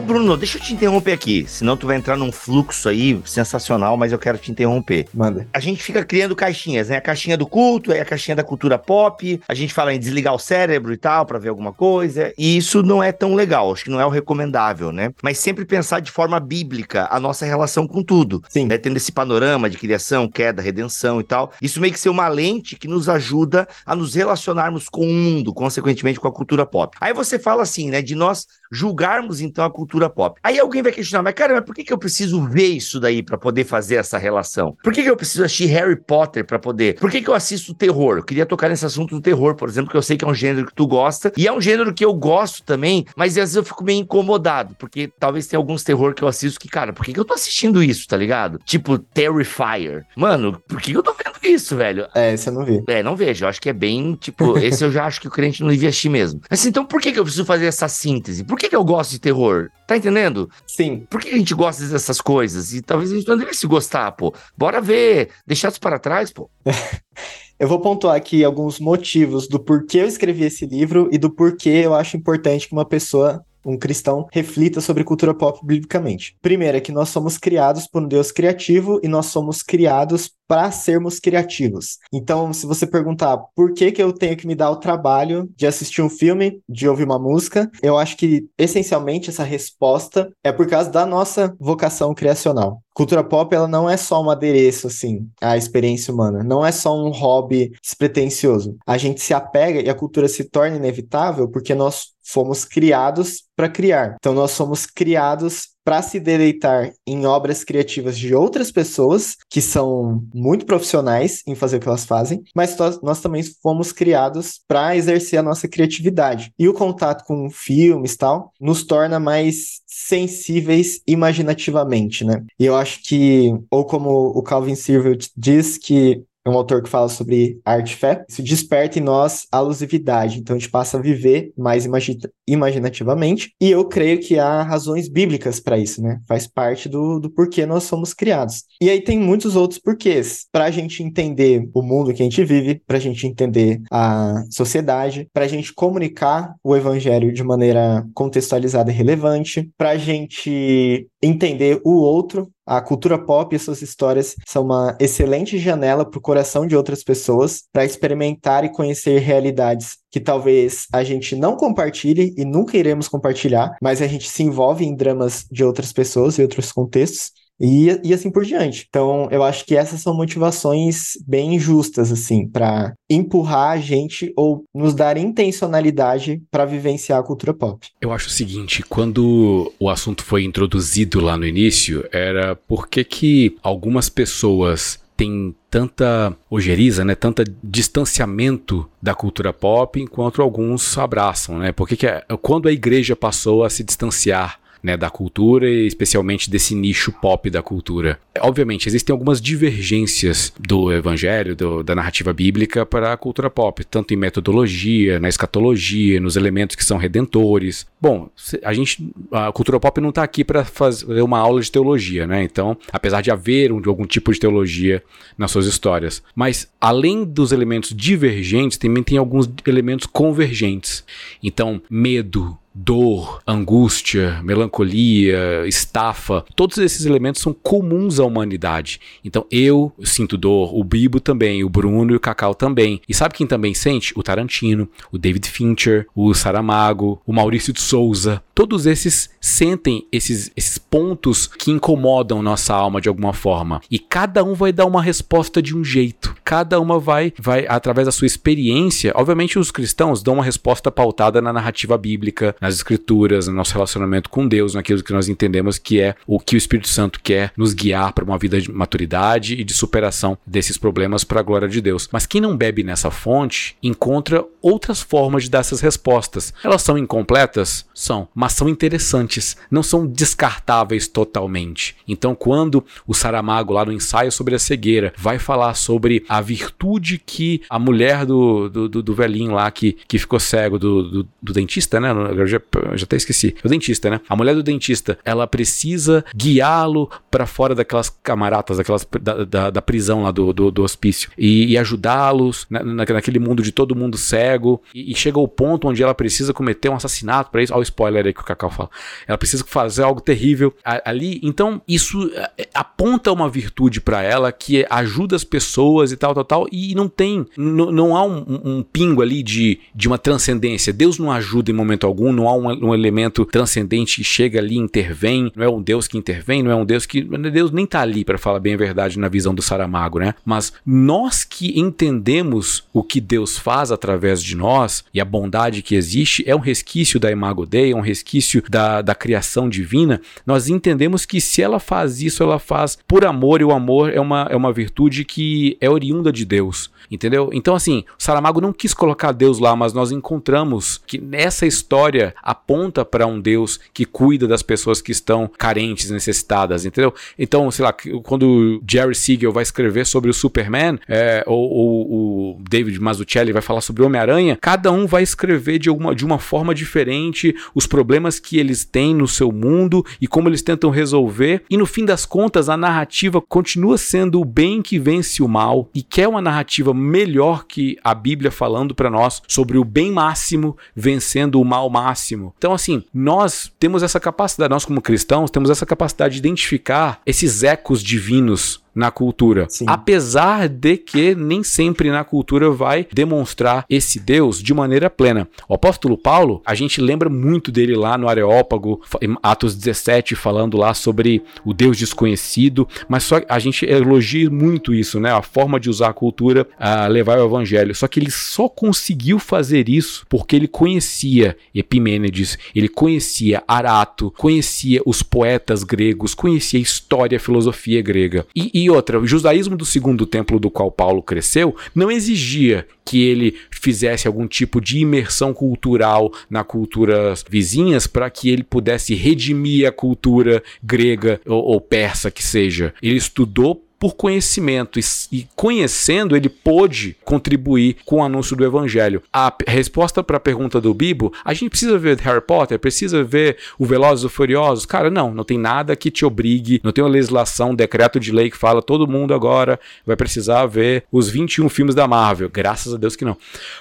Bruno, 0.00 0.36
deixa 0.36 0.58
eu 0.58 0.62
te 0.62 0.72
interromper 0.72 1.12
aqui, 1.12 1.44
senão 1.46 1.76
tu 1.76 1.86
vai 1.86 1.96
entrar 1.96 2.16
num 2.16 2.32
fluxo 2.32 2.88
aí 2.88 3.20
sensacional, 3.24 3.96
mas 3.96 4.12
eu 4.12 4.18
quero 4.18 4.38
te 4.38 4.50
interromper. 4.50 5.06
Manda. 5.12 5.46
A 5.52 5.60
gente 5.60 5.82
fica 5.82 6.04
criando 6.04 6.34
caixinhas, 6.34 6.88
né? 6.88 6.96
A 6.96 7.00
caixinha 7.00 7.36
do 7.36 7.46
culto, 7.46 7.92
aí 7.92 8.00
a 8.00 8.04
caixinha 8.04 8.36
da 8.36 8.42
cultura 8.42 8.78
pop, 8.78 9.40
a 9.48 9.54
gente 9.54 9.74
fala 9.74 9.92
em 9.94 9.98
desligar 9.98 10.34
o 10.34 10.38
cérebro 10.38 10.92
e 10.92 10.96
tal 10.96 11.26
para 11.26 11.38
ver 11.38 11.50
alguma 11.50 11.72
coisa, 11.72 12.32
e 12.38 12.56
isso 12.56 12.82
não 12.82 13.02
é 13.02 13.12
tão 13.12 13.34
legal, 13.34 13.72
acho 13.72 13.84
que 13.84 13.90
não 13.90 14.00
é 14.00 14.06
o 14.06 14.10
recomendável, 14.10 14.92
né? 14.92 15.12
Mas 15.22 15.38
sempre 15.38 15.64
pensar 15.64 16.00
de 16.00 16.10
forma 16.10 16.38
bíblica 16.40 17.08
a 17.10 17.20
nossa 17.20 17.44
relação 17.44 17.86
com 17.86 18.02
tudo. 18.02 18.42
Sim. 18.48 18.66
Né? 18.66 18.78
Tendo 18.78 18.96
esse 18.96 19.12
panorama 19.12 19.68
de 19.68 19.76
criação, 19.76 20.28
queda, 20.28 20.62
redenção 20.62 21.20
e 21.20 21.24
tal. 21.24 21.52
Isso 21.60 21.80
meio 21.80 21.92
que 21.92 22.00
ser 22.00 22.08
uma 22.08 22.28
lente 22.28 22.76
que 22.76 22.88
nos 22.88 23.08
ajuda 23.08 23.68
a 23.84 23.94
nos 23.94 24.14
relacionarmos 24.14 24.88
com 24.88 25.06
o 25.06 25.12
mundo, 25.12 25.52
consequentemente 25.52 26.20
com 26.20 26.28
a 26.28 26.32
cultura 26.32 26.64
pop. 26.64 26.96
Aí 27.00 27.12
você 27.12 27.38
fala 27.38 27.62
assim, 27.62 27.90
né, 27.90 28.00
de 28.00 28.14
nós 28.14 28.46
julgarmos 28.70 29.40
então 29.40 29.64
a 29.64 29.70
cultura 29.70 29.81
pop. 29.86 30.38
Aí 30.42 30.58
alguém 30.58 30.82
vai 30.82 30.92
questionar, 30.92 31.22
mas 31.22 31.34
cara, 31.34 31.54
mas 31.54 31.64
por 31.64 31.74
que, 31.74 31.84
que 31.84 31.92
eu 31.92 31.98
preciso 31.98 32.42
ver 32.46 32.68
isso 32.68 32.98
daí 33.00 33.22
para 33.22 33.38
poder 33.38 33.64
fazer 33.64 33.96
essa 33.96 34.18
relação? 34.18 34.76
Por 34.82 34.92
que, 34.92 35.02
que 35.02 35.10
eu 35.10 35.16
preciso 35.16 35.44
assistir 35.44 35.66
Harry 35.66 35.96
Potter 35.96 36.44
para 36.44 36.58
poder? 36.58 36.98
Por 36.98 37.10
que, 37.10 37.20
que 37.20 37.28
eu 37.28 37.34
assisto 37.34 37.74
terror? 37.74 38.18
Eu 38.18 38.22
queria 38.22 38.46
tocar 38.46 38.68
nesse 38.68 38.84
assunto 38.84 39.14
do 39.14 39.20
terror, 39.20 39.54
por 39.54 39.68
exemplo, 39.68 39.90
que 39.90 39.96
eu 39.96 40.02
sei 40.02 40.16
que 40.16 40.24
é 40.24 40.28
um 40.28 40.34
gênero 40.34 40.66
que 40.66 40.74
tu 40.74 40.86
gosta 40.86 41.32
e 41.36 41.46
é 41.46 41.52
um 41.52 41.60
gênero 41.60 41.94
que 41.94 42.04
eu 42.04 42.14
gosto 42.14 42.62
também, 42.64 43.04
mas 43.16 43.32
às 43.32 43.36
vezes 43.36 43.56
eu 43.56 43.64
fico 43.64 43.84
meio 43.84 44.00
incomodado, 44.00 44.74
porque 44.78 45.10
talvez 45.18 45.46
tenha 45.46 45.58
alguns 45.58 45.82
terror 45.82 46.14
que 46.14 46.22
eu 46.22 46.28
assisto 46.28 46.58
que, 46.58 46.68
cara, 46.68 46.92
por 46.92 47.04
que, 47.04 47.12
que 47.12 47.20
eu 47.20 47.24
tô 47.24 47.34
assistindo 47.34 47.82
isso, 47.82 48.06
tá 48.06 48.16
ligado? 48.16 48.58
Tipo 48.64 48.98
Terrifier. 48.98 50.04
Mano, 50.16 50.60
por 50.68 50.80
que, 50.80 50.92
que 50.92 50.98
eu 50.98 51.02
tô 51.02 51.12
vendo 51.12 51.38
isso, 51.42 51.76
velho? 51.76 52.06
É, 52.14 52.32
esse 52.32 52.48
eu 52.48 52.52
não 52.52 52.64
vi. 52.64 52.82
É, 52.88 53.02
não 53.02 53.16
vejo. 53.16 53.44
Eu 53.44 53.48
acho 53.48 53.60
que 53.60 53.68
é 53.68 53.72
bem, 53.72 54.14
tipo, 54.14 54.58
esse 54.58 54.84
eu 54.84 54.90
já 54.90 55.06
acho 55.06 55.20
que 55.20 55.28
o 55.28 55.30
crente 55.30 55.62
não 55.62 55.70
devia 55.70 55.88
assistir 55.88 56.08
mesmo. 56.08 56.40
Mas 56.50 56.64
então 56.66 56.84
por 56.84 57.00
que, 57.00 57.12
que 57.12 57.18
eu 57.18 57.24
preciso 57.24 57.44
fazer 57.44 57.66
essa 57.66 57.88
síntese? 57.88 58.44
Por 58.44 58.58
que, 58.58 58.68
que 58.68 58.76
eu 58.76 58.84
gosto 58.84 59.12
de 59.12 59.18
terror? 59.18 59.68
Tá 59.86 59.96
entendendo? 59.96 60.48
Sim. 60.66 61.06
Por 61.10 61.20
que 61.20 61.28
a 61.30 61.36
gente 61.36 61.54
gosta 61.54 61.86
dessas 61.86 62.20
coisas? 62.20 62.72
E 62.72 62.80
talvez 62.80 63.12
a 63.12 63.16
gente 63.16 63.28
não 63.28 63.36
devesse 63.36 63.66
gostar, 63.66 64.12
pô. 64.12 64.32
Bora 64.56 64.80
ver, 64.80 65.30
deixar 65.46 65.68
isso 65.68 65.80
para 65.80 65.98
trás, 65.98 66.32
pô. 66.32 66.48
Eu 67.58 67.68
vou 67.68 67.80
pontuar 67.80 68.16
aqui 68.16 68.42
alguns 68.42 68.80
motivos 68.80 69.46
do 69.46 69.60
porquê 69.60 69.98
eu 69.98 70.08
escrevi 70.08 70.42
esse 70.42 70.66
livro 70.66 71.08
e 71.12 71.18
do 71.18 71.30
porquê 71.30 71.68
eu 71.68 71.94
acho 71.94 72.16
importante 72.16 72.66
que 72.66 72.72
uma 72.72 72.84
pessoa 72.84 73.44
um 73.64 73.78
cristão 73.78 74.26
reflita 74.32 74.80
sobre 74.80 75.04
cultura 75.04 75.34
pop 75.34 75.60
biblicamente. 75.64 76.36
Primeiro 76.40 76.76
é 76.76 76.80
que 76.80 76.92
nós 76.92 77.08
somos 77.08 77.38
criados 77.38 77.86
por 77.86 78.02
um 78.02 78.08
Deus 78.08 78.32
criativo 78.32 79.00
e 79.02 79.08
nós 79.08 79.26
somos 79.26 79.62
criados 79.62 80.30
para 80.46 80.70
sermos 80.70 81.18
criativos. 81.18 81.98
Então, 82.12 82.52
se 82.52 82.66
você 82.66 82.86
perguntar 82.86 83.38
por 83.54 83.72
que, 83.72 83.90
que 83.90 84.02
eu 84.02 84.12
tenho 84.12 84.36
que 84.36 84.46
me 84.46 84.54
dar 84.54 84.70
o 84.70 84.76
trabalho 84.76 85.48
de 85.56 85.66
assistir 85.66 86.02
um 86.02 86.10
filme, 86.10 86.60
de 86.68 86.86
ouvir 86.86 87.04
uma 87.04 87.18
música, 87.18 87.70
eu 87.82 87.96
acho 87.96 88.16
que 88.16 88.46
essencialmente 88.58 89.30
essa 89.30 89.44
resposta 89.44 90.30
é 90.44 90.52
por 90.52 90.66
causa 90.66 90.90
da 90.90 91.06
nossa 91.06 91.56
vocação 91.58 92.14
criacional. 92.14 92.81
Cultura 92.94 93.24
pop, 93.24 93.54
ela 93.54 93.68
não 93.68 93.88
é 93.88 93.96
só 93.96 94.22
um 94.22 94.30
adereço, 94.30 94.86
assim, 94.86 95.28
à 95.40 95.56
experiência 95.56 96.12
humana. 96.12 96.44
Não 96.44 96.64
é 96.64 96.70
só 96.70 96.94
um 96.94 97.10
hobby 97.10 97.72
despretensioso. 97.82 98.76
A 98.86 98.98
gente 98.98 99.20
se 99.20 99.32
apega 99.32 99.80
e 99.80 99.88
a 99.88 99.94
cultura 99.94 100.28
se 100.28 100.44
torna 100.44 100.76
inevitável 100.76 101.48
porque 101.48 101.74
nós 101.74 102.12
fomos 102.24 102.64
criados 102.64 103.44
para 103.56 103.68
criar. 103.68 104.16
Então, 104.18 104.34
nós 104.34 104.52
somos 104.52 104.86
criados 104.86 105.72
para 105.84 106.00
se 106.00 106.20
deleitar 106.20 106.92
em 107.06 107.26
obras 107.26 107.64
criativas 107.64 108.16
de 108.16 108.34
outras 108.34 108.70
pessoas 108.70 109.36
que 109.50 109.60
são 109.60 110.22
muito 110.32 110.64
profissionais 110.64 111.42
em 111.46 111.54
fazer 111.54 111.76
o 111.76 111.80
que 111.80 111.88
elas 111.88 112.04
fazem, 112.04 112.42
mas 112.54 112.76
nós, 112.76 113.02
nós 113.02 113.20
também 113.20 113.42
fomos 113.60 113.90
criados 113.90 114.60
para 114.68 114.96
exercer 114.96 115.38
a 115.38 115.42
nossa 115.42 115.66
criatividade. 115.66 116.52
E 116.58 116.68
o 116.68 116.74
contato 116.74 117.24
com 117.24 117.50
filmes 117.50 118.16
tal 118.16 118.52
nos 118.60 118.84
torna 118.84 119.18
mais 119.18 119.81
sensíveis 120.06 121.00
imaginativamente, 121.06 122.24
né? 122.24 122.44
E 122.58 122.66
eu 122.66 122.76
acho 122.76 123.02
que, 123.02 123.50
ou 123.70 123.84
como 123.84 124.10
o 124.10 124.42
Calvin 124.42 124.74
Sirvelt 124.74 125.28
diz 125.36 125.78
que 125.78 126.24
é 126.44 126.50
um 126.50 126.54
autor 126.54 126.82
que 126.82 126.88
fala 126.88 127.08
sobre 127.08 127.60
arte 127.64 127.94
fé. 127.94 128.24
Isso 128.28 128.42
desperta 128.42 128.98
em 128.98 129.02
nós 129.02 129.46
a 129.50 129.58
alusividade. 129.58 130.38
Então 130.38 130.56
a 130.56 130.58
gente 130.58 130.70
passa 130.70 130.98
a 130.98 131.00
viver 131.00 131.52
mais 131.56 131.84
imagi 131.84 132.18
imaginativamente. 132.46 133.54
E 133.60 133.70
eu 133.70 133.84
creio 133.84 134.20
que 134.20 134.38
há 134.38 134.62
razões 134.62 135.08
bíblicas 135.08 135.60
para 135.60 135.78
isso, 135.78 136.02
né? 136.02 136.20
Faz 136.26 136.46
parte 136.46 136.88
do, 136.88 137.20
do 137.20 137.30
porquê 137.30 137.64
nós 137.64 137.84
somos 137.84 138.12
criados. 138.12 138.64
E 138.80 138.90
aí 138.90 139.00
tem 139.00 139.18
muitos 139.18 139.54
outros 139.54 139.78
porquês. 139.78 140.46
Para 140.50 140.64
a 140.64 140.70
gente 140.70 141.02
entender 141.02 141.68
o 141.72 141.82
mundo 141.82 142.12
que 142.12 142.22
a 142.22 142.24
gente 142.24 142.44
vive, 142.44 142.82
para 142.86 142.96
a 142.96 143.00
gente 143.00 143.26
entender 143.26 143.80
a 143.90 144.42
sociedade, 144.50 145.28
para 145.32 145.44
a 145.44 145.48
gente 145.48 145.72
comunicar 145.72 146.54
o 146.62 146.76
evangelho 146.76 147.32
de 147.32 147.42
maneira 147.44 148.04
contextualizada 148.14 148.90
e 148.90 148.94
relevante, 148.94 149.70
para 149.78 149.90
a 149.90 149.96
gente 149.96 151.06
entender 151.22 151.80
o 151.84 151.92
outro 151.92 152.50
a 152.66 152.80
cultura 152.80 153.18
pop 153.18 153.54
e 153.54 153.58
suas 153.58 153.82
histórias 153.82 154.36
são 154.46 154.64
uma 154.64 154.96
excelente 155.00 155.58
janela 155.58 156.04
para 156.04 156.18
o 156.18 156.22
coração 156.22 156.66
de 156.66 156.76
outras 156.76 157.02
pessoas 157.02 157.64
para 157.72 157.84
experimentar 157.84 158.64
e 158.64 158.72
conhecer 158.72 159.18
realidades 159.18 159.98
que 160.10 160.20
talvez 160.20 160.86
a 160.92 161.02
gente 161.02 161.34
não 161.34 161.56
compartilhe 161.56 162.32
e 162.36 162.44
nunca 162.44 162.76
iremos 162.76 163.08
compartilhar, 163.08 163.76
mas 163.82 164.00
a 164.00 164.06
gente 164.06 164.28
se 164.28 164.42
envolve 164.42 164.84
em 164.84 164.94
dramas 164.94 165.44
de 165.50 165.64
outras 165.64 165.92
pessoas 165.92 166.38
e 166.38 166.42
outros 166.42 166.70
contextos 166.70 167.32
e, 167.62 168.00
e 168.02 168.12
assim 168.12 168.28
por 168.28 168.44
diante. 168.44 168.84
Então, 168.88 169.28
eu 169.30 169.44
acho 169.44 169.64
que 169.64 169.76
essas 169.76 170.00
são 170.00 170.12
motivações 170.12 171.12
bem 171.24 171.60
justas, 171.60 172.10
assim, 172.10 172.48
para 172.48 172.92
empurrar 173.08 173.70
a 173.70 173.78
gente 173.78 174.32
ou 174.36 174.64
nos 174.74 174.94
dar 174.94 175.16
intencionalidade 175.16 176.42
para 176.50 176.64
vivenciar 176.64 177.20
a 177.20 177.22
cultura 177.22 177.54
pop. 177.54 177.86
Eu 178.00 178.12
acho 178.12 178.26
o 178.26 178.30
seguinte, 178.30 178.82
quando 178.82 179.72
o 179.78 179.88
assunto 179.88 180.24
foi 180.24 180.42
introduzido 180.42 181.20
lá 181.20 181.36
no 181.36 181.46
início, 181.46 182.04
era 182.10 182.56
por 182.56 182.88
que 182.88 183.04
que 183.04 183.56
algumas 183.62 184.08
pessoas 184.08 185.00
têm 185.16 185.54
tanta 185.70 186.36
ojeriza, 186.50 187.04
né, 187.04 187.14
tanta 187.14 187.44
distanciamento 187.62 188.88
da 189.00 189.14
cultura 189.14 189.52
pop, 189.52 190.00
enquanto 190.00 190.42
alguns 190.42 190.98
abraçam, 190.98 191.58
né? 191.58 191.70
Porque 191.70 191.96
que, 191.96 192.06
quando 192.40 192.68
a 192.68 192.72
igreja 192.72 193.14
passou 193.14 193.62
a 193.62 193.70
se 193.70 193.84
distanciar 193.84 194.61
né, 194.82 194.96
da 194.96 195.08
cultura 195.08 195.68
e 195.68 195.86
especialmente 195.86 196.50
desse 196.50 196.74
nicho 196.74 197.12
pop 197.12 197.48
da 197.48 197.62
cultura. 197.62 198.18
Obviamente, 198.40 198.88
existem 198.88 199.12
algumas 199.12 199.40
divergências 199.40 200.52
do 200.58 200.92
evangelho, 200.92 201.54
do, 201.54 201.82
da 201.82 201.94
narrativa 201.94 202.32
bíblica 202.32 202.84
para 202.84 203.12
a 203.12 203.16
cultura 203.16 203.48
pop, 203.48 203.84
tanto 203.84 204.12
em 204.12 204.16
metodologia, 204.16 205.20
na 205.20 205.28
escatologia, 205.28 206.20
nos 206.20 206.36
elementos 206.36 206.74
que 206.74 206.84
são 206.84 206.96
redentores. 206.98 207.86
Bom, 208.00 208.28
a 208.64 208.72
gente, 208.72 209.12
a 209.30 209.52
cultura 209.52 209.78
pop 209.78 210.00
não 210.00 210.08
está 210.08 210.22
aqui 210.22 210.42
para 210.42 210.64
fazer 210.64 211.22
uma 211.22 211.38
aula 211.38 211.60
de 211.60 211.70
teologia, 211.70 212.26
né? 212.26 212.42
Então, 212.42 212.76
apesar 212.92 213.20
de 213.20 213.30
haver 213.30 213.70
um, 213.70 213.80
algum 213.86 214.06
tipo 214.06 214.32
de 214.32 214.40
teologia 214.40 215.02
nas 215.38 215.50
suas 215.50 215.66
histórias, 215.66 216.22
mas 216.34 216.68
além 216.80 217.24
dos 217.24 217.52
elementos 217.52 217.94
divergentes, 217.94 218.78
também 218.78 219.02
tem 219.02 219.18
alguns 219.18 219.48
elementos 219.66 220.06
convergentes. 220.06 221.04
Então, 221.42 221.80
medo, 221.88 222.58
dor, 222.74 223.40
angústia, 223.46 224.40
melancolia, 224.42 225.66
estafa, 225.66 226.44
todos 226.56 226.78
esses 226.78 227.04
elementos 227.04 227.42
são 227.42 227.52
comuns 227.52 228.18
à 228.18 228.24
humanidade. 228.24 229.00
Então 229.24 229.46
eu 229.50 229.92
sinto 230.02 230.36
dor, 230.36 230.74
o 230.74 230.82
Bibo 230.82 231.20
também, 231.20 231.62
o 231.64 231.68
Bruno 231.68 232.12
e 232.12 232.16
o 232.16 232.20
Cacau 232.20 232.54
também. 232.54 233.00
E 233.08 233.14
sabe 233.14 233.34
quem 233.34 233.46
também 233.46 233.74
sente? 233.74 234.12
O 234.16 234.22
Tarantino, 234.22 234.88
o 235.10 235.18
David 235.18 235.48
Fincher, 235.48 236.06
o 236.14 236.32
Saramago, 236.34 237.20
o 237.26 237.32
Maurício 237.32 237.72
de 237.72 237.80
Souza. 237.80 238.42
Todos 238.54 238.86
esses 238.86 239.30
sentem 239.40 240.06
esses, 240.12 240.50
esses 240.56 240.78
pontos 240.78 241.46
que 241.46 241.70
incomodam 241.70 242.42
nossa 242.42 242.74
alma 242.74 243.00
de 243.00 243.08
alguma 243.08 243.32
forma. 243.32 243.80
E 243.90 243.98
cada 243.98 244.44
um 244.44 244.54
vai 244.54 244.72
dar 244.72 244.86
uma 244.86 245.02
resposta 245.02 245.62
de 245.62 245.76
um 245.76 245.84
jeito. 245.84 246.34
Cada 246.44 246.80
uma 246.80 246.98
vai, 246.98 247.32
vai 247.38 247.66
através 247.68 248.06
da 248.06 248.12
sua 248.12 248.26
experiência. 248.26 249.12
Obviamente, 249.16 249.58
os 249.58 249.70
cristãos 249.70 250.22
dão 250.22 250.34
uma 250.34 250.44
resposta 250.44 250.90
pautada 250.90 251.40
na 251.40 251.52
narrativa 251.52 251.96
bíblica, 251.96 252.54
nas 252.60 252.74
escrituras, 252.74 253.48
no 253.48 253.54
nosso 253.54 253.74
relacionamento 253.74 254.30
com 254.30 254.46
Deus, 254.46 254.74
naquilo 254.74 255.02
que 255.02 255.12
nós 255.12 255.28
entendemos 255.28 255.78
que 255.78 256.00
é 256.00 256.14
o 256.26 256.38
que 256.38 256.54
o 256.54 256.58
Espírito 256.58 256.88
Santo 256.88 257.20
quer 257.22 257.52
nos 257.56 257.72
guiar 257.72 258.12
para 258.12 258.24
uma 258.24 258.38
vida 258.38 258.60
de 258.60 258.70
maturidade 258.70 259.54
e 259.54 259.64
de 259.64 259.74
superação 259.74 260.36
desses 260.46 260.76
problemas 260.76 261.24
para 261.24 261.40
a 261.40 261.42
glória 261.42 261.68
de 261.68 261.80
Deus. 261.80 262.08
Mas 262.12 262.26
quem 262.26 262.40
não 262.40 262.56
bebe 262.56 262.82
nessa 262.82 263.10
fonte 263.10 263.76
encontra 263.82 264.44
outras 264.60 265.00
formas 265.00 265.44
de 265.44 265.50
dar 265.50 265.60
essas 265.60 265.80
respostas. 265.80 266.52
Elas 266.62 266.82
são 266.82 266.98
incompletas? 266.98 267.84
São, 267.94 268.28
mas 268.42 268.54
são 268.54 268.68
interessantes, 268.68 269.56
não 269.70 269.84
são 269.84 270.04
descartáveis 270.04 271.06
totalmente. 271.06 271.94
Então, 272.08 272.34
quando 272.34 272.84
o 273.06 273.14
Saramago, 273.14 273.72
lá 273.72 273.84
no 273.84 273.92
ensaio 273.92 274.32
sobre 274.32 274.56
a 274.56 274.58
cegueira, 274.58 275.12
vai 275.16 275.38
falar 275.38 275.74
sobre 275.74 276.24
a 276.28 276.40
virtude 276.40 277.22
que 277.24 277.62
a 277.70 277.78
mulher 277.78 278.26
do, 278.26 278.68
do, 278.68 278.88
do, 278.88 279.00
do 279.00 279.14
velhinho 279.14 279.52
lá 279.52 279.70
que, 279.70 279.96
que 280.08 280.18
ficou 280.18 280.40
cego, 280.40 280.76
do, 280.76 281.08
do, 281.08 281.28
do 281.40 281.52
dentista, 281.52 282.00
né? 282.00 282.10
Eu 282.10 282.48
já, 282.48 282.60
já 282.94 283.04
até 283.04 283.14
esqueci. 283.14 283.54
O 283.64 283.68
dentista, 283.68 284.10
né? 284.10 284.20
A 284.28 284.34
mulher 284.34 284.56
do 284.56 284.62
dentista, 284.64 285.16
ela 285.24 285.46
precisa 285.46 286.24
guiá-lo 286.34 287.08
para 287.30 287.46
fora 287.46 287.76
daquelas 287.76 288.10
camaratas, 288.10 288.78
daquelas, 288.78 289.06
da, 289.20 289.44
da, 289.44 289.70
da 289.70 289.80
prisão 289.80 290.24
lá 290.24 290.32
do, 290.32 290.52
do, 290.52 290.68
do 290.72 290.82
hospício 290.82 291.30
e, 291.38 291.66
e 291.66 291.78
ajudá-los 291.78 292.66
na, 292.68 292.82
na, 292.82 293.04
naquele 293.04 293.38
mundo 293.38 293.62
de 293.62 293.70
todo 293.70 293.94
mundo 293.94 294.18
cego. 294.18 294.82
E, 294.92 295.12
e 295.12 295.14
chega 295.14 295.38
ao 295.38 295.46
ponto 295.46 295.86
onde 295.86 296.02
ela 296.02 296.12
precisa 296.12 296.52
cometer 296.52 296.88
um 296.88 296.96
assassinato 296.96 297.48
para 297.48 297.62
isso. 297.62 297.72
Olha 297.72 297.78
o 297.78 297.84
spoiler 297.84 298.31
aí 298.32 298.34
que 298.34 298.40
o 298.40 298.44
Cacau 298.44 298.70
fala. 298.70 298.90
Ela 299.26 299.38
precisa 299.38 299.64
fazer 299.66 300.02
algo 300.02 300.20
terrível 300.20 300.74
ali. 300.84 301.38
Então, 301.42 301.80
isso 301.86 302.30
é, 302.34 302.68
aponta 302.74 303.30
uma 303.30 303.48
virtude 303.48 304.00
para 304.00 304.22
ela 304.22 304.50
que 304.50 304.84
ajuda 304.90 305.36
as 305.36 305.44
pessoas 305.44 306.10
e 306.10 306.16
tal, 306.16 306.34
tal, 306.34 306.44
tal. 306.44 306.66
E 306.72 306.94
não 306.94 307.08
tem, 307.08 307.46
não 307.56 308.16
há 308.16 308.24
um, 308.24 308.44
um, 308.64 308.82
pingo 308.82 309.22
ali 309.22 309.42
de, 309.42 309.78
de 309.94 310.08
uma 310.08 310.18
transcendência. 310.18 310.92
Deus 310.92 311.18
não 311.18 311.30
ajuda 311.30 311.70
em 311.70 311.74
momento 311.74 312.06
algum, 312.06 312.32
não 312.32 312.48
há 312.48 312.54
um, 312.54 312.88
um 312.88 312.94
elemento 312.94 313.44
transcendente 313.44 314.16
que 314.16 314.24
chega 314.24 314.58
ali 314.58 314.76
intervém. 314.76 315.52
Não 315.54 315.64
é 315.64 315.68
um 315.68 315.82
Deus 315.82 316.08
que 316.08 316.18
intervém, 316.18 316.62
não 316.62 316.70
é 316.70 316.74
um 316.74 316.84
Deus 316.84 317.06
que. 317.06 317.22
Deus 317.22 317.70
nem 317.70 317.86
tá 317.86 318.00
ali, 318.00 318.24
para 318.24 318.38
falar 318.38 318.60
bem 318.60 318.74
a 318.74 318.78
verdade, 318.78 319.18
na 319.18 319.28
visão 319.28 319.54
do 319.54 319.62
Saramago, 319.62 320.18
né? 320.18 320.34
Mas 320.44 320.72
nós 320.84 321.44
que 321.44 321.78
entendemos 321.78 322.84
o 322.92 323.02
que 323.02 323.20
Deus 323.20 323.58
faz 323.58 323.92
através 323.92 324.42
de 324.42 324.56
nós 324.56 325.04
e 325.12 325.20
a 325.20 325.24
bondade 325.24 325.82
que 325.82 325.94
existe 325.94 326.42
é 326.46 326.56
um 326.56 326.60
resquício 326.60 327.20
da 327.20 327.30
Imago 327.30 327.66
Dei, 327.66 327.92
é 327.92 327.96
um 327.96 328.00
resquício 328.00 328.21
da, 328.68 329.02
da 329.02 329.14
criação 329.14 329.68
divina. 329.68 330.20
Nós 330.46 330.68
entendemos 330.68 331.24
que 331.24 331.40
se 331.40 331.62
ela 331.62 331.78
faz 331.78 332.20
isso, 332.20 332.42
ela 332.42 332.58
faz 332.58 332.98
por 333.06 333.24
amor, 333.24 333.60
e 333.60 333.64
o 333.64 333.72
amor 333.72 334.12
é 334.12 334.20
uma, 334.20 334.46
é 334.50 334.56
uma 334.56 334.72
virtude 334.72 335.24
que 335.24 335.76
é 335.80 335.88
oriunda 335.88 336.32
de 336.32 336.44
Deus. 336.44 336.90
Entendeu? 337.10 337.50
Então, 337.52 337.74
assim, 337.74 338.04
Saramago 338.16 338.60
não 338.60 338.72
quis 338.72 338.94
colocar 338.94 339.32
Deus 339.32 339.58
lá, 339.58 339.76
mas 339.76 339.92
nós 339.92 340.10
encontramos 340.10 341.00
que 341.06 341.20
nessa 341.20 341.66
história 341.66 342.34
aponta 342.42 343.04
para 343.04 343.26
um 343.26 343.40
Deus 343.40 343.78
que 343.92 344.06
cuida 344.06 344.48
das 344.48 344.62
pessoas 344.62 345.02
que 345.02 345.12
estão 345.12 345.50
carentes, 345.58 346.10
necessitadas, 346.10 346.86
entendeu? 346.86 347.12
Então, 347.38 347.70
sei 347.70 347.84
lá, 347.84 347.94
quando 348.22 348.82
Jerry 348.88 349.14
Siegel 349.14 349.52
vai 349.52 349.62
escrever 349.62 350.06
sobre 350.06 350.30
o 350.30 350.34
Superman, 350.34 350.98
é, 351.06 351.44
ou, 351.46 351.70
ou, 351.70 352.56
o 352.56 352.62
David 352.68 352.98
Mazzucchelli 352.98 353.52
vai 353.52 353.62
falar 353.62 353.80
sobre 353.80 354.02
o 354.02 354.06
Homem-Aranha, 354.06 354.56
cada 354.60 354.90
um 354.90 355.06
vai 355.06 355.22
escrever 355.22 355.78
de, 355.78 355.88
alguma, 355.88 356.14
de 356.14 356.24
uma 356.24 356.38
forma 356.38 356.74
diferente 356.74 357.54
os 357.74 357.86
problemas 357.86 358.11
que 358.38 358.58
eles 358.58 358.84
têm 358.84 359.14
no 359.14 359.28
seu 359.28 359.50
mundo 359.50 360.04
e 360.20 360.26
como 360.26 360.48
eles 360.48 360.62
tentam 360.62 360.90
resolver. 360.90 361.64
E 361.68 361.76
no 361.76 361.86
fim 361.86 362.04
das 362.04 362.26
contas, 362.26 362.68
a 362.68 362.76
narrativa 362.76 363.40
continua 363.40 363.98
sendo 363.98 364.40
o 364.40 364.44
bem 364.44 364.82
que 364.82 364.98
vence 364.98 365.42
o 365.42 365.48
mal 365.48 365.88
e 365.94 366.02
que 366.02 366.20
é 366.20 366.28
uma 366.28 366.42
narrativa 366.42 366.92
melhor 366.94 367.64
que 367.64 367.96
a 368.02 368.14
Bíblia 368.14 368.50
falando 368.50 368.94
para 368.94 369.10
nós 369.10 369.42
sobre 369.48 369.78
o 369.78 369.84
bem 369.84 370.12
máximo 370.12 370.76
vencendo 370.94 371.60
o 371.60 371.64
mal 371.64 371.88
máximo. 371.90 372.54
Então, 372.58 372.72
assim, 372.72 373.04
nós 373.12 373.72
temos 373.78 374.02
essa 374.02 374.20
capacidade, 374.20 374.70
nós 374.70 374.84
como 374.84 375.00
cristãos, 375.00 375.50
temos 375.50 375.70
essa 375.70 375.86
capacidade 375.86 376.34
de 376.34 376.40
identificar 376.40 377.20
esses 377.26 377.62
ecos 377.62 378.02
divinos 378.02 378.82
na 378.94 379.10
cultura. 379.10 379.66
Sim. 379.68 379.84
Apesar 379.88 380.68
de 380.68 380.96
que 380.96 381.34
nem 381.34 381.62
sempre 381.62 382.10
na 382.10 382.24
cultura 382.24 382.70
vai 382.70 383.06
demonstrar 383.12 383.84
esse 383.88 384.20
Deus 384.20 384.62
de 384.62 384.72
maneira 384.74 385.08
plena. 385.08 385.48
O 385.68 385.74
apóstolo 385.74 386.16
Paulo, 386.16 386.62
a 386.64 386.74
gente 386.74 387.00
lembra 387.00 387.28
muito 387.28 387.72
dele 387.72 387.94
lá 387.94 388.16
no 388.18 388.28
Areópago, 388.28 389.00
em 389.20 389.36
Atos 389.42 389.74
17, 389.74 390.34
falando 390.34 390.76
lá 390.76 390.94
sobre 390.94 391.42
o 391.64 391.72
Deus 391.72 391.96
desconhecido, 391.96 392.86
mas 393.08 393.24
só 393.24 393.40
a 393.48 393.58
gente 393.58 393.84
elogia 393.86 394.50
muito 394.50 394.94
isso, 394.94 395.18
né? 395.18 395.32
A 395.32 395.42
forma 395.42 395.80
de 395.80 395.88
usar 395.88 396.08
a 396.08 396.14
cultura 396.14 396.66
a 396.78 397.06
levar 397.06 397.38
o 397.38 397.46
evangelho. 397.46 397.94
Só 397.94 398.06
que 398.06 398.20
ele 398.20 398.30
só 398.30 398.68
conseguiu 398.68 399.38
fazer 399.38 399.88
isso 399.88 400.26
porque 400.28 400.56
ele 400.56 400.68
conhecia 400.68 401.56
Epimênides, 401.74 402.58
ele 402.74 402.88
conhecia 402.88 403.62
Arato, 403.66 404.32
conhecia 404.36 405.00
os 405.06 405.22
poetas 405.22 405.82
gregos, 405.82 406.34
conhecia 406.34 406.78
a 406.78 406.82
história, 406.82 407.36
a 407.36 407.40
filosofia 407.40 408.02
grega. 408.02 408.46
E, 408.54 408.70
e 408.74 408.81
e 408.82 408.90
outra, 408.90 409.18
o 409.18 409.26
judaísmo 409.26 409.76
do 409.76 409.84
segundo 409.84 410.26
templo 410.26 410.58
do 410.58 410.70
qual 410.70 410.90
Paulo 410.90 411.22
cresceu 411.22 411.74
não 411.94 412.10
exigia 412.10 412.86
que 413.04 413.22
ele 413.22 413.56
fizesse 413.70 414.26
algum 414.26 414.46
tipo 414.46 414.80
de 414.80 414.98
imersão 414.98 415.52
cultural 415.52 416.32
na 416.48 416.64
culturas 416.64 417.44
vizinhas 417.48 418.06
para 418.06 418.30
que 418.30 418.48
ele 418.48 418.62
pudesse 418.62 419.14
redimir 419.14 419.88
a 419.88 419.92
cultura 419.92 420.62
grega 420.82 421.40
ou, 421.46 421.62
ou 421.62 421.80
persa 421.80 422.30
que 422.30 422.42
seja. 422.42 422.94
Ele 423.02 423.16
estudou 423.16 423.84
por 424.02 424.16
conhecimento 424.16 424.98
e, 425.30 425.46
conhecendo 425.54 426.34
ele 426.34 426.48
pôde 426.48 427.16
contribuir 427.24 427.98
com 428.04 428.16
o 428.16 428.22
anúncio 428.24 428.56
do 428.56 428.64
evangelho. 428.64 429.22
A 429.32 429.54
resposta 429.64 430.24
para 430.24 430.38
a 430.38 430.40
pergunta 430.40 430.80
do 430.80 430.92
Bibo, 430.92 431.32
a 431.44 431.54
gente 431.54 431.70
precisa 431.70 431.96
ver 431.96 432.18
Harry 432.18 432.40
Potter, 432.40 432.80
precisa 432.80 433.22
ver 433.22 433.58
o 433.78 433.86
Velozes 433.86 434.24
e 434.24 434.28
Furiosos? 434.28 434.84
Cara, 434.84 435.08
não, 435.08 435.32
não 435.32 435.44
tem 435.44 435.56
nada 435.56 435.94
que 435.94 436.10
te 436.10 436.24
obrigue, 436.24 436.80
não 436.82 436.90
tem 436.90 437.04
uma 437.04 437.10
legislação, 437.10 437.70
um 437.70 437.74
decreto 437.76 438.18
de 438.18 438.32
lei 438.32 438.50
que 438.50 438.56
fala 438.56 438.82
todo 438.82 439.06
mundo 439.06 439.34
agora 439.34 439.78
vai 440.04 440.16
precisar 440.16 440.66
ver 440.66 441.04
os 441.12 441.28
21 441.28 441.68
filmes 441.68 441.94
da 441.94 442.08
Marvel. 442.08 442.50
Graças 442.52 442.92
a 442.92 442.96
Deus 442.96 443.14
que 443.14 443.24
não. 443.24 443.36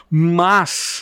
Mas 0.07 1.01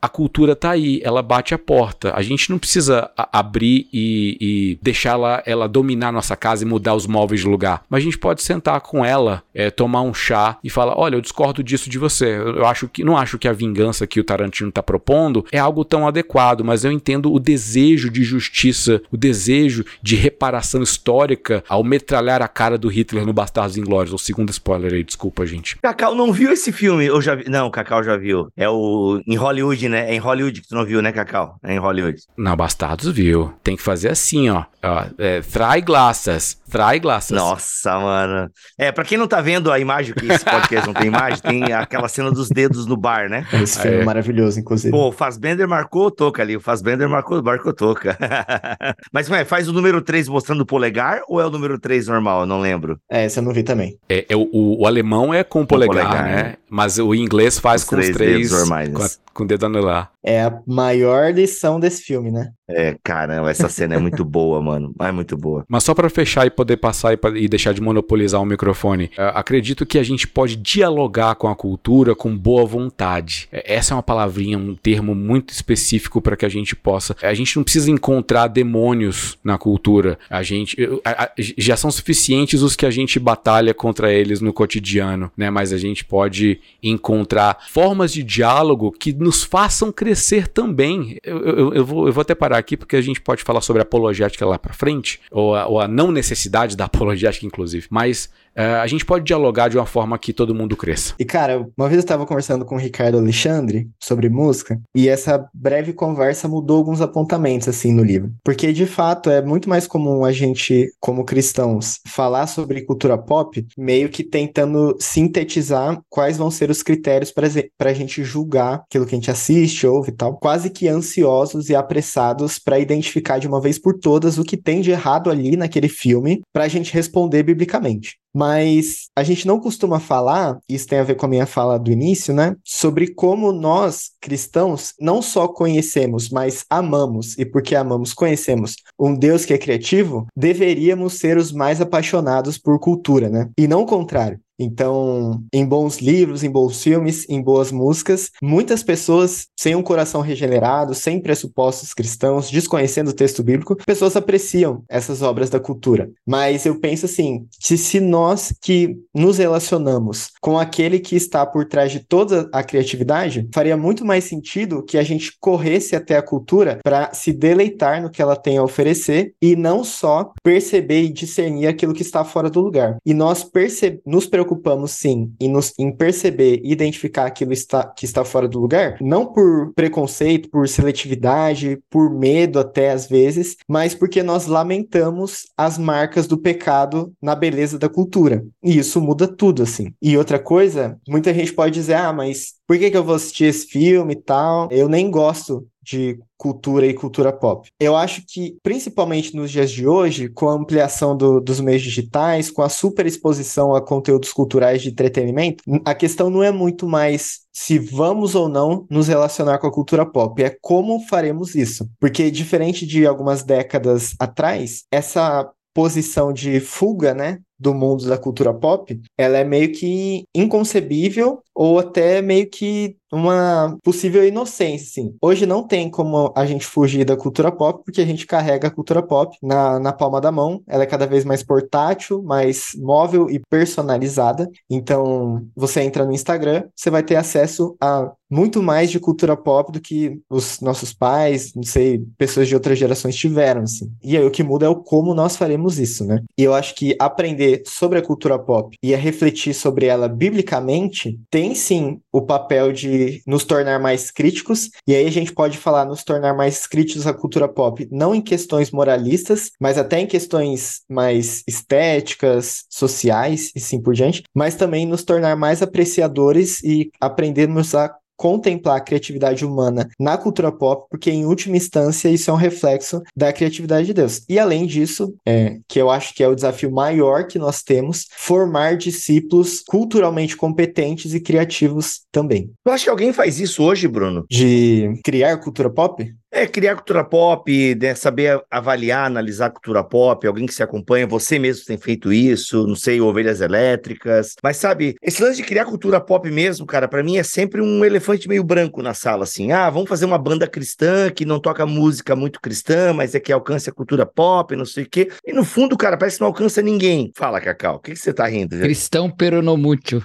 a 0.00 0.08
cultura 0.08 0.54
tá 0.54 0.70
aí, 0.70 1.00
ela 1.02 1.22
bate 1.22 1.54
a 1.54 1.58
porta. 1.58 2.14
A 2.14 2.22
gente 2.22 2.50
não 2.50 2.58
precisa 2.60 3.10
abrir 3.16 3.88
e, 3.92 4.38
e 4.40 4.78
deixar 4.80 5.14
ela, 5.14 5.42
ela 5.44 5.68
dominar 5.68 6.12
nossa 6.12 6.36
casa 6.36 6.62
e 6.62 6.68
mudar 6.68 6.94
os 6.94 7.08
móveis 7.08 7.40
de 7.40 7.48
lugar. 7.48 7.82
Mas 7.90 7.98
a 7.98 8.04
gente 8.04 8.16
pode 8.16 8.43
sentar 8.44 8.80
com 8.80 9.04
ela, 9.04 9.42
é, 9.54 9.70
tomar 9.70 10.02
um 10.02 10.14
chá 10.14 10.58
e 10.62 10.70
falar: 10.70 10.98
olha, 10.98 11.16
eu 11.16 11.20
discordo 11.20 11.62
disso 11.62 11.88
de 11.88 11.98
você. 11.98 12.36
Eu 12.36 12.66
acho 12.66 12.88
que 12.88 13.02
não 13.02 13.16
acho 13.16 13.38
que 13.38 13.48
a 13.48 13.52
vingança 13.52 14.06
que 14.06 14.20
o 14.20 14.24
Tarantino 14.24 14.68
está 14.68 14.82
propondo 14.82 15.44
é 15.50 15.58
algo 15.58 15.84
tão 15.84 16.06
adequado, 16.06 16.62
mas 16.62 16.84
eu 16.84 16.92
entendo 16.92 17.32
o 17.32 17.38
desejo 17.38 18.10
de 18.10 18.22
justiça, 18.22 19.02
o 19.10 19.16
desejo 19.16 19.84
de 20.02 20.16
reparação 20.16 20.82
histórica 20.82 21.64
ao 21.68 21.82
metralhar 21.82 22.42
a 22.42 22.48
cara 22.48 22.78
do 22.78 22.88
Hitler 22.88 23.26
no 23.26 23.32
Bastardos 23.32 23.76
Inglórios. 23.76 24.12
O 24.12 24.18
segundo 24.18 24.50
spoiler 24.50 24.92
aí, 24.92 25.04
desculpa, 25.04 25.46
gente. 25.46 25.76
Cacau 25.78 26.14
não 26.14 26.32
viu 26.32 26.52
esse 26.52 26.72
filme? 26.72 27.06
Eu 27.06 27.20
já 27.20 27.34
vi. 27.34 27.48
Não, 27.48 27.70
Cacau 27.70 28.02
já 28.02 28.16
viu. 28.16 28.48
É 28.56 28.68
o 28.68 29.20
em 29.26 29.36
Hollywood, 29.36 29.88
né? 29.88 30.10
É 30.10 30.14
em 30.14 30.18
Hollywood 30.18 30.60
que 30.60 30.68
tu 30.68 30.74
não 30.74 30.84
viu, 30.84 31.00
né, 31.00 31.12
Cacau? 31.12 31.56
É 31.62 31.74
em 31.74 31.78
Hollywood. 31.78 32.20
Não, 32.36 32.56
Bastardos 32.56 33.10
viu. 33.10 33.52
Tem 33.62 33.76
que 33.76 33.82
fazer 33.82 34.08
assim, 34.08 34.50
ó. 34.50 34.64
ó 34.82 35.04
é, 35.18 35.40
trai 35.40 35.80
glaças. 35.80 36.58
Trai 36.74 36.98
glaças. 36.98 37.38
Nossa, 37.38 38.00
mano. 38.00 38.50
É, 38.76 38.90
pra 38.90 39.04
quem 39.04 39.16
não 39.16 39.28
tá 39.28 39.40
vendo 39.40 39.70
a 39.70 39.78
imagem, 39.78 40.12
que 40.12 40.26
esse 40.26 40.44
podcast 40.44 40.88
não 40.88 40.92
tem 40.92 41.06
imagem, 41.06 41.40
tem 41.40 41.72
aquela 41.72 42.08
cena 42.08 42.32
dos 42.32 42.48
dedos 42.48 42.84
no 42.84 42.96
bar, 42.96 43.30
né? 43.30 43.46
Esse 43.52 43.80
filme 43.80 43.98
é 43.98 44.04
maravilhoso, 44.04 44.58
inclusive. 44.58 44.90
Pô, 44.90 45.06
o 45.06 45.12
Fazbender 45.12 45.68
marcou 45.68 46.06
o 46.06 46.10
toca 46.10 46.42
ali, 46.42 46.56
o 46.56 46.60
Fazbender 46.60 47.08
marcou, 47.08 47.40
marcou 47.44 47.70
o 47.70 47.74
toca. 47.74 48.18
Mas, 49.12 49.30
ué, 49.30 49.44
faz 49.44 49.68
o 49.68 49.72
número 49.72 50.02
3 50.02 50.26
mostrando 50.26 50.62
o 50.62 50.66
polegar 50.66 51.20
ou 51.28 51.40
é 51.40 51.46
o 51.46 51.50
número 51.50 51.78
3 51.78 52.08
normal? 52.08 52.40
Eu 52.40 52.46
não 52.46 52.60
lembro. 52.60 52.98
É, 53.08 53.24
esse 53.24 53.38
eu 53.38 53.44
não 53.44 53.52
vi 53.52 53.62
também. 53.62 53.96
É, 54.08 54.26
é 54.28 54.34
o, 54.34 54.48
o, 54.52 54.84
alemão 54.84 55.32
é 55.32 55.44
com 55.44 55.62
o 55.62 55.66
polegar, 55.68 56.04
polegar 56.04 56.24
né? 56.24 56.56
Mas 56.74 56.98
o 56.98 57.14
inglês 57.14 57.56
faz 57.56 57.82
os 57.82 57.88
com 57.88 57.94
três 57.94 58.10
os 58.10 58.16
três 58.16 58.50
normais. 58.50 58.92
Com, 58.92 59.02
a, 59.04 59.08
com 59.32 59.44
o 59.44 59.46
dedo 59.46 59.66
anular. 59.66 60.10
É 60.24 60.42
a 60.42 60.60
maior 60.66 61.32
lição 61.32 61.78
desse 61.78 62.02
filme, 62.02 62.32
né? 62.32 62.50
É, 62.68 62.96
caramba, 63.04 63.50
essa 63.50 63.68
cena 63.68 63.94
é 63.94 63.98
muito 63.98 64.24
boa, 64.26 64.60
mano. 64.60 64.92
É 64.98 65.12
muito 65.12 65.36
boa. 65.36 65.64
Mas 65.68 65.84
só 65.84 65.94
para 65.94 66.10
fechar 66.10 66.46
e 66.46 66.50
poder 66.50 66.78
passar 66.78 67.12
e, 67.12 67.18
e, 67.36 67.48
deixar 67.48 67.74
de 67.74 67.80
monopolizar 67.80 68.40
o 68.40 68.46
microfone, 68.46 69.04
uh, 69.18 69.34
acredito 69.34 69.86
que 69.86 69.98
a 69.98 70.02
gente 70.02 70.26
pode 70.26 70.56
dialogar 70.56 71.36
com 71.36 71.46
a 71.46 71.54
cultura 71.54 72.14
com 72.14 72.36
boa 72.36 72.64
vontade. 72.64 73.48
É, 73.52 73.74
essa 73.74 73.92
é 73.92 73.96
uma 73.96 74.02
palavrinha, 74.02 74.58
um 74.58 74.74
termo 74.74 75.14
muito 75.14 75.50
específico 75.50 76.20
para 76.20 76.36
que 76.36 76.46
a 76.46 76.48
gente 76.48 76.74
possa. 76.74 77.14
A 77.22 77.34
gente 77.34 77.54
não 77.56 77.62
precisa 77.62 77.90
encontrar 77.90 78.48
demônios 78.48 79.38
na 79.44 79.58
cultura. 79.58 80.18
A 80.28 80.42
gente 80.42 80.76
a, 81.04 81.24
a, 81.24 81.30
já 81.36 81.76
são 81.76 81.90
suficientes 81.90 82.62
os 82.62 82.74
que 82.74 82.86
a 82.86 82.90
gente 82.90 83.20
batalha 83.20 83.74
contra 83.74 84.12
eles 84.12 84.40
no 84.40 84.52
cotidiano, 84.52 85.30
né? 85.36 85.50
Mas 85.50 85.72
a 85.72 85.78
gente 85.78 86.04
pode 86.04 86.60
encontrar 86.82 87.58
formas 87.68 88.12
de 88.12 88.22
diálogo 88.22 88.92
que 88.92 89.12
nos 89.12 89.42
façam 89.42 89.90
crescer 89.90 90.48
também. 90.48 91.18
Eu, 91.22 91.38
eu, 91.40 91.74
eu, 91.74 91.84
vou, 91.84 92.06
eu 92.06 92.12
vou 92.12 92.22
até 92.22 92.34
parar 92.34 92.58
aqui 92.58 92.76
porque 92.76 92.96
a 92.96 93.00
gente 93.00 93.20
pode 93.20 93.42
falar 93.42 93.60
sobre 93.60 93.82
apologética 93.82 94.44
lá 94.46 94.58
para 94.58 94.74
frente, 94.74 95.20
ou 95.30 95.54
a, 95.54 95.66
ou 95.66 95.80
a 95.80 95.88
não 95.88 96.12
necessidade 96.12 96.76
da 96.76 96.84
apologética, 96.86 97.46
inclusive. 97.46 97.86
Mas 97.90 98.30
Uh, 98.56 98.80
a 98.80 98.86
gente 98.86 99.04
pode 99.04 99.24
dialogar 99.24 99.68
de 99.68 99.76
uma 99.76 99.86
forma 99.86 100.18
que 100.18 100.32
todo 100.32 100.54
mundo 100.54 100.76
cresça. 100.76 101.14
E, 101.18 101.24
cara, 101.24 101.66
uma 101.76 101.88
vez 101.88 101.98
eu 101.98 102.04
estava 102.04 102.26
conversando 102.26 102.64
com 102.64 102.76
o 102.76 102.78
Ricardo 102.78 103.18
Alexandre 103.18 103.88
sobre 104.00 104.28
música, 104.28 104.80
e 104.94 105.08
essa 105.08 105.48
breve 105.52 105.92
conversa 105.92 106.46
mudou 106.46 106.78
alguns 106.78 107.00
apontamentos, 107.00 107.68
assim, 107.68 107.92
no 107.92 108.04
livro. 108.04 108.32
Porque, 108.44 108.72
de 108.72 108.86
fato, 108.86 109.28
é 109.30 109.42
muito 109.42 109.68
mais 109.68 109.86
comum 109.86 110.24
a 110.24 110.32
gente, 110.32 110.88
como 111.00 111.24
cristãos, 111.24 112.00
falar 112.06 112.46
sobre 112.46 112.82
cultura 112.82 113.18
pop, 113.18 113.66
meio 113.76 114.08
que 114.08 114.22
tentando 114.22 114.96
sintetizar 115.00 116.00
quais 116.08 116.36
vão 116.36 116.50
ser 116.50 116.70
os 116.70 116.82
critérios 116.82 117.32
para 117.32 117.90
a 117.90 117.94
gente 117.94 118.22
julgar 118.22 118.84
aquilo 118.86 119.06
que 119.06 119.14
a 119.14 119.18
gente 119.18 119.30
assiste, 119.30 119.86
ouve 119.86 120.10
e 120.10 120.14
tal. 120.14 120.38
Quase 120.38 120.70
que 120.70 120.88
ansiosos 120.88 121.68
e 121.68 121.74
apressados 121.74 122.58
para 122.58 122.78
identificar 122.78 123.38
de 123.38 123.48
uma 123.48 123.60
vez 123.60 123.78
por 123.78 123.98
todas 123.98 124.38
o 124.38 124.44
que 124.44 124.56
tem 124.56 124.80
de 124.80 124.90
errado 124.90 125.30
ali 125.30 125.56
naquele 125.56 125.88
filme, 125.88 126.42
para 126.52 126.64
a 126.64 126.68
gente 126.68 126.92
responder 126.92 127.42
biblicamente. 127.42 128.16
Mas 128.34 129.08
a 129.14 129.22
gente 129.22 129.46
não 129.46 129.60
costuma 129.60 130.00
falar, 130.00 130.58
isso 130.68 130.86
tem 130.86 130.98
a 130.98 131.04
ver 131.04 131.14
com 131.14 131.26
a 131.26 131.28
minha 131.28 131.46
fala 131.46 131.78
do 131.78 131.90
início, 131.90 132.34
né? 132.34 132.56
Sobre 132.64 133.14
como 133.14 133.52
nós, 133.52 134.10
cristãos, 134.20 134.92
não 135.00 135.22
só 135.22 135.46
conhecemos, 135.46 136.28
mas 136.28 136.64
amamos, 136.68 137.38
e 137.38 137.44
porque 137.44 137.76
amamos, 137.76 138.12
conhecemos 138.12 138.76
um 138.98 139.14
Deus 139.14 139.44
que 139.44 139.54
é 139.54 139.58
criativo, 139.58 140.26
deveríamos 140.36 141.14
ser 141.14 141.36
os 141.36 141.52
mais 141.52 141.80
apaixonados 141.80 142.58
por 142.58 142.80
cultura, 142.80 143.28
né? 143.28 143.48
E 143.56 143.68
não 143.68 143.82
o 143.82 143.86
contrário. 143.86 144.40
Então, 144.58 145.42
em 145.52 145.66
bons 145.66 145.98
livros, 145.98 146.44
em 146.44 146.50
bons 146.50 146.82
filmes, 146.82 147.26
em 147.28 147.42
boas 147.42 147.72
músicas, 147.72 148.30
muitas 148.42 148.82
pessoas 148.82 149.48
sem 149.58 149.74
um 149.74 149.82
coração 149.82 150.20
regenerado, 150.20 150.94
sem 150.94 151.20
pressupostos 151.20 151.92
cristãos, 151.92 152.50
desconhecendo 152.50 153.08
o 153.08 153.14
texto 153.14 153.42
bíblico, 153.42 153.76
pessoas 153.84 154.16
apreciam 154.16 154.84
essas 154.88 155.22
obras 155.22 155.50
da 155.50 155.58
cultura. 155.58 156.10
Mas 156.26 156.66
eu 156.66 156.78
penso 156.78 157.06
assim, 157.06 157.46
que 157.60 157.76
se 157.76 158.00
nós 158.00 158.54
que 158.62 158.96
nos 159.14 159.38
relacionamos 159.38 160.30
com 160.40 160.58
aquele 160.58 161.00
que 161.00 161.16
está 161.16 161.44
por 161.44 161.64
trás 161.64 161.90
de 161.90 162.00
toda 162.00 162.48
a 162.52 162.62
criatividade, 162.62 163.48
faria 163.52 163.76
muito 163.76 164.04
mais 164.04 164.24
sentido 164.24 164.82
que 164.84 164.98
a 164.98 165.02
gente 165.02 165.36
corresse 165.40 165.96
até 165.96 166.16
a 166.16 166.22
cultura 166.22 166.78
para 166.82 167.12
se 167.12 167.32
deleitar 167.32 168.02
no 168.02 168.10
que 168.10 168.22
ela 168.22 168.36
tem 168.36 168.58
a 168.58 168.62
oferecer 168.62 169.34
e 169.42 169.56
não 169.56 169.82
só 169.82 170.32
perceber 170.42 171.02
e 171.02 171.12
discernir 171.12 171.66
aquilo 171.66 171.94
que 171.94 172.02
está 172.02 172.24
fora 172.24 172.48
do 172.48 172.60
lugar. 172.60 172.98
E 173.04 173.12
nós 173.12 173.42
perce 173.42 174.00
nos 174.06 174.26
preocupamos 174.26 174.43
preocupamos 174.44 174.92
sim 174.92 175.32
em, 175.40 175.48
nos, 175.48 175.72
em 175.78 175.90
perceber 175.90 176.60
e 176.62 176.72
identificar 176.72 177.26
aquilo 177.26 177.52
está, 177.52 177.84
que 177.84 178.04
está 178.04 178.24
fora 178.24 178.46
do 178.46 178.60
lugar, 178.60 178.98
não 179.00 179.26
por 179.26 179.72
preconceito, 179.74 180.50
por 180.50 180.68
seletividade, 180.68 181.78
por 181.90 182.10
medo 182.10 182.58
até 182.58 182.90
às 182.90 183.06
vezes, 183.06 183.56
mas 183.68 183.94
porque 183.94 184.22
nós 184.22 184.46
lamentamos 184.46 185.46
as 185.56 185.78
marcas 185.78 186.26
do 186.26 186.38
pecado 186.38 187.12
na 187.20 187.34
beleza 187.34 187.78
da 187.78 187.88
cultura. 187.88 188.44
E 188.62 188.78
isso 188.78 189.00
muda 189.00 189.26
tudo, 189.26 189.62
assim. 189.62 189.92
E 190.00 190.16
outra 190.16 190.38
coisa, 190.38 190.98
muita 191.08 191.32
gente 191.32 191.52
pode 191.52 191.72
dizer, 191.74 191.94
ah, 191.94 192.12
mas 192.12 192.54
por 192.66 192.78
que, 192.78 192.90
que 192.90 192.96
eu 192.96 193.04
vou 193.04 193.14
assistir 193.14 193.44
esse 193.44 193.66
filme 193.66 194.14
e 194.14 194.20
tal? 194.20 194.68
Eu 194.70 194.88
nem 194.88 195.10
gosto 195.10 195.66
de 195.84 196.18
cultura 196.36 196.86
e 196.86 196.94
cultura 196.94 197.32
pop. 197.32 197.68
Eu 197.78 197.96
acho 197.96 198.22
que, 198.26 198.56
principalmente 198.62 199.36
nos 199.36 199.50
dias 199.50 199.70
de 199.70 199.86
hoje, 199.86 200.28
com 200.28 200.48
a 200.48 200.54
ampliação 200.54 201.16
do, 201.16 201.40
dos 201.40 201.60
meios 201.60 201.82
digitais, 201.82 202.50
com 202.50 202.62
a 202.62 202.68
superexposição 202.68 203.74
a 203.74 203.80
conteúdos 203.80 204.32
culturais 204.32 204.82
de 204.82 204.88
entretenimento, 204.88 205.62
a 205.84 205.94
questão 205.94 206.30
não 206.30 206.42
é 206.42 206.50
muito 206.50 206.86
mais 206.86 207.40
se 207.52 207.78
vamos 207.78 208.34
ou 208.34 208.48
não 208.48 208.86
nos 208.90 209.08
relacionar 209.08 209.58
com 209.58 209.66
a 209.66 209.72
cultura 209.72 210.04
pop, 210.04 210.42
é 210.42 210.56
como 210.60 211.06
faremos 211.06 211.54
isso. 211.54 211.88
Porque, 212.00 212.30
diferente 212.30 212.86
de 212.86 213.06
algumas 213.06 213.44
décadas 213.44 214.14
atrás, 214.18 214.84
essa 214.90 215.48
posição 215.74 216.32
de 216.32 216.60
fuga, 216.60 217.12
né, 217.12 217.40
do 217.58 217.74
mundo 217.74 218.06
da 218.06 218.16
cultura 218.16 218.54
pop, 218.54 219.00
ela 219.18 219.38
é 219.38 219.44
meio 219.44 219.72
que 219.72 220.24
inconcebível 220.34 221.42
ou 221.54 221.78
até 221.78 222.20
meio 222.20 222.48
que 222.48 222.96
uma 223.14 223.78
possível 223.82 224.26
inocência, 224.26 224.88
assim. 224.88 225.16
Hoje 225.22 225.46
não 225.46 225.62
tem 225.66 225.88
como 225.88 226.32
a 226.36 226.44
gente 226.44 226.66
fugir 226.66 227.04
da 227.04 227.16
cultura 227.16 227.52
pop, 227.52 227.84
porque 227.84 228.00
a 228.00 228.06
gente 228.06 228.26
carrega 228.26 228.68
a 228.68 228.70
cultura 228.70 229.02
pop 229.02 229.36
na, 229.42 229.78
na 229.78 229.92
palma 229.92 230.20
da 230.20 230.32
mão. 230.32 230.62
Ela 230.66 230.82
é 230.82 230.86
cada 230.86 231.06
vez 231.06 231.24
mais 231.24 231.42
portátil, 231.42 232.22
mais 232.22 232.72
móvel 232.76 233.30
e 233.30 233.38
personalizada. 233.38 234.50
Então, 234.68 235.46
você 235.54 235.82
entra 235.82 236.04
no 236.04 236.12
Instagram, 236.12 236.64
você 236.74 236.90
vai 236.90 237.02
ter 237.02 237.16
acesso 237.16 237.76
a 237.80 238.10
muito 238.28 238.60
mais 238.60 238.90
de 238.90 238.98
cultura 238.98 239.36
pop 239.36 239.70
do 239.70 239.80
que 239.80 240.18
os 240.28 240.60
nossos 240.60 240.92
pais, 240.92 241.52
não 241.54 241.62
sei, 241.62 242.04
pessoas 242.18 242.48
de 242.48 242.54
outras 242.54 242.76
gerações 242.76 243.14
tiveram, 243.14 243.62
assim. 243.62 243.92
E 244.02 244.16
aí 244.16 244.24
o 244.24 244.30
que 244.30 244.42
muda 244.42 244.66
é 244.66 244.68
o 244.68 244.74
como 244.74 245.14
nós 245.14 245.36
faremos 245.36 245.78
isso, 245.78 246.04
né? 246.04 246.20
E 246.36 246.42
eu 246.42 246.52
acho 246.52 246.74
que 246.74 246.96
aprender 246.98 247.62
sobre 247.64 247.98
a 247.98 248.02
cultura 248.02 248.36
pop 248.36 248.76
e 248.82 248.92
a 248.92 248.98
refletir 248.98 249.54
sobre 249.54 249.86
ela 249.86 250.08
biblicamente 250.08 251.20
tem 251.30 251.43
sim 251.52 252.00
o 252.12 252.22
papel 252.22 252.72
de 252.72 253.20
nos 253.26 253.44
tornar 253.44 253.80
mais 253.80 254.12
críticos, 254.12 254.70
e 254.86 254.94
aí 254.94 255.04
a 255.04 255.10
gente 255.10 255.32
pode 255.32 255.58
falar 255.58 255.84
nos 255.84 256.04
tornar 256.04 256.32
mais 256.32 256.64
críticos 256.64 257.08
à 257.08 257.12
cultura 257.12 257.48
pop, 257.48 257.88
não 257.90 258.14
em 258.14 258.22
questões 258.22 258.70
moralistas, 258.70 259.50
mas 259.60 259.76
até 259.76 259.98
em 259.98 260.06
questões 260.06 260.82
mais 260.88 261.42
estéticas, 261.48 262.64
sociais 262.70 263.50
e 263.56 263.58
sim 263.58 263.82
por 263.82 263.94
diante, 263.94 264.22
mas 264.32 264.54
também 264.54 264.86
nos 264.86 265.02
tornar 265.02 265.34
mais 265.34 265.60
apreciadores 265.60 266.62
e 266.62 266.92
aprendermos 267.00 267.74
a 267.74 267.92
contemplar 268.24 268.78
a 268.78 268.80
criatividade 268.80 269.44
humana 269.44 269.86
na 270.00 270.16
cultura 270.16 270.50
pop, 270.50 270.86
porque 270.88 271.10
em 271.10 271.26
última 271.26 271.58
instância 271.58 272.08
isso 272.08 272.30
é 272.30 272.32
um 272.32 272.38
reflexo 272.38 273.02
da 273.14 273.30
criatividade 273.30 273.88
de 273.88 273.92
Deus. 273.92 274.22
E 274.26 274.38
além 274.38 274.64
disso, 274.64 275.14
é, 275.26 275.58
que 275.68 275.78
eu 275.78 275.90
acho 275.90 276.14
que 276.14 276.22
é 276.22 276.28
o 276.28 276.34
desafio 276.34 276.72
maior 276.72 277.26
que 277.26 277.38
nós 277.38 277.62
temos, 277.62 278.06
formar 278.16 278.78
discípulos 278.78 279.62
culturalmente 279.68 280.38
competentes 280.38 281.12
e 281.12 281.20
criativos 281.20 282.00
também. 282.10 282.50
Tu 282.64 282.70
acha 282.70 282.84
que 282.84 282.90
alguém 282.90 283.12
faz 283.12 283.38
isso 283.38 283.62
hoje, 283.62 283.86
Bruno? 283.86 284.24
De 284.30 284.98
criar 285.04 285.36
cultura 285.36 285.68
pop? 285.68 286.10
É, 286.36 286.48
criar 286.48 286.74
cultura 286.74 287.04
pop, 287.04 287.76
né, 287.80 287.94
saber 287.94 288.42
avaliar, 288.50 289.06
analisar 289.06 289.50
cultura 289.50 289.84
pop, 289.84 290.26
alguém 290.26 290.46
que 290.46 290.52
se 290.52 290.64
acompanha, 290.64 291.06
você 291.06 291.38
mesmo 291.38 291.64
tem 291.64 291.78
feito 291.78 292.12
isso, 292.12 292.66
não 292.66 292.74
sei, 292.74 293.00
ovelhas 293.00 293.40
elétricas. 293.40 294.34
Mas 294.42 294.56
sabe, 294.56 294.96
esse 295.00 295.22
lance 295.22 295.36
de 295.36 295.44
criar 295.44 295.64
cultura 295.64 296.00
pop 296.00 296.28
mesmo, 296.28 296.66
cara, 296.66 296.88
para 296.88 297.04
mim 297.04 297.18
é 297.18 297.22
sempre 297.22 297.60
um 297.60 297.84
elefante 297.84 298.28
meio 298.28 298.42
branco 298.42 298.82
na 298.82 298.94
sala, 298.94 299.22
assim. 299.22 299.52
Ah, 299.52 299.70
vamos 299.70 299.88
fazer 299.88 300.06
uma 300.06 300.18
banda 300.18 300.48
cristã 300.48 301.08
que 301.08 301.24
não 301.24 301.38
toca 301.38 301.64
música 301.64 302.16
muito 302.16 302.40
cristã, 302.40 302.92
mas 302.92 303.14
é 303.14 303.20
que 303.20 303.32
alcança 303.32 303.70
a 303.70 303.72
cultura 303.72 304.04
pop, 304.04 304.56
não 304.56 304.66
sei 304.66 304.82
o 304.82 304.90
quê. 304.90 305.12
E 305.24 305.32
no 305.32 305.44
fundo, 305.44 305.76
cara, 305.76 305.96
parece 305.96 306.16
que 306.16 306.22
não 306.22 306.28
alcança 306.28 306.60
ninguém. 306.60 307.12
Fala, 307.14 307.40
Cacau, 307.40 307.76
o 307.76 307.78
que, 307.78 307.92
que 307.92 307.98
você 307.98 308.12
tá 308.12 308.26
rindo? 308.26 308.58
Cristão 308.58 309.08
peronomútil. 309.08 310.02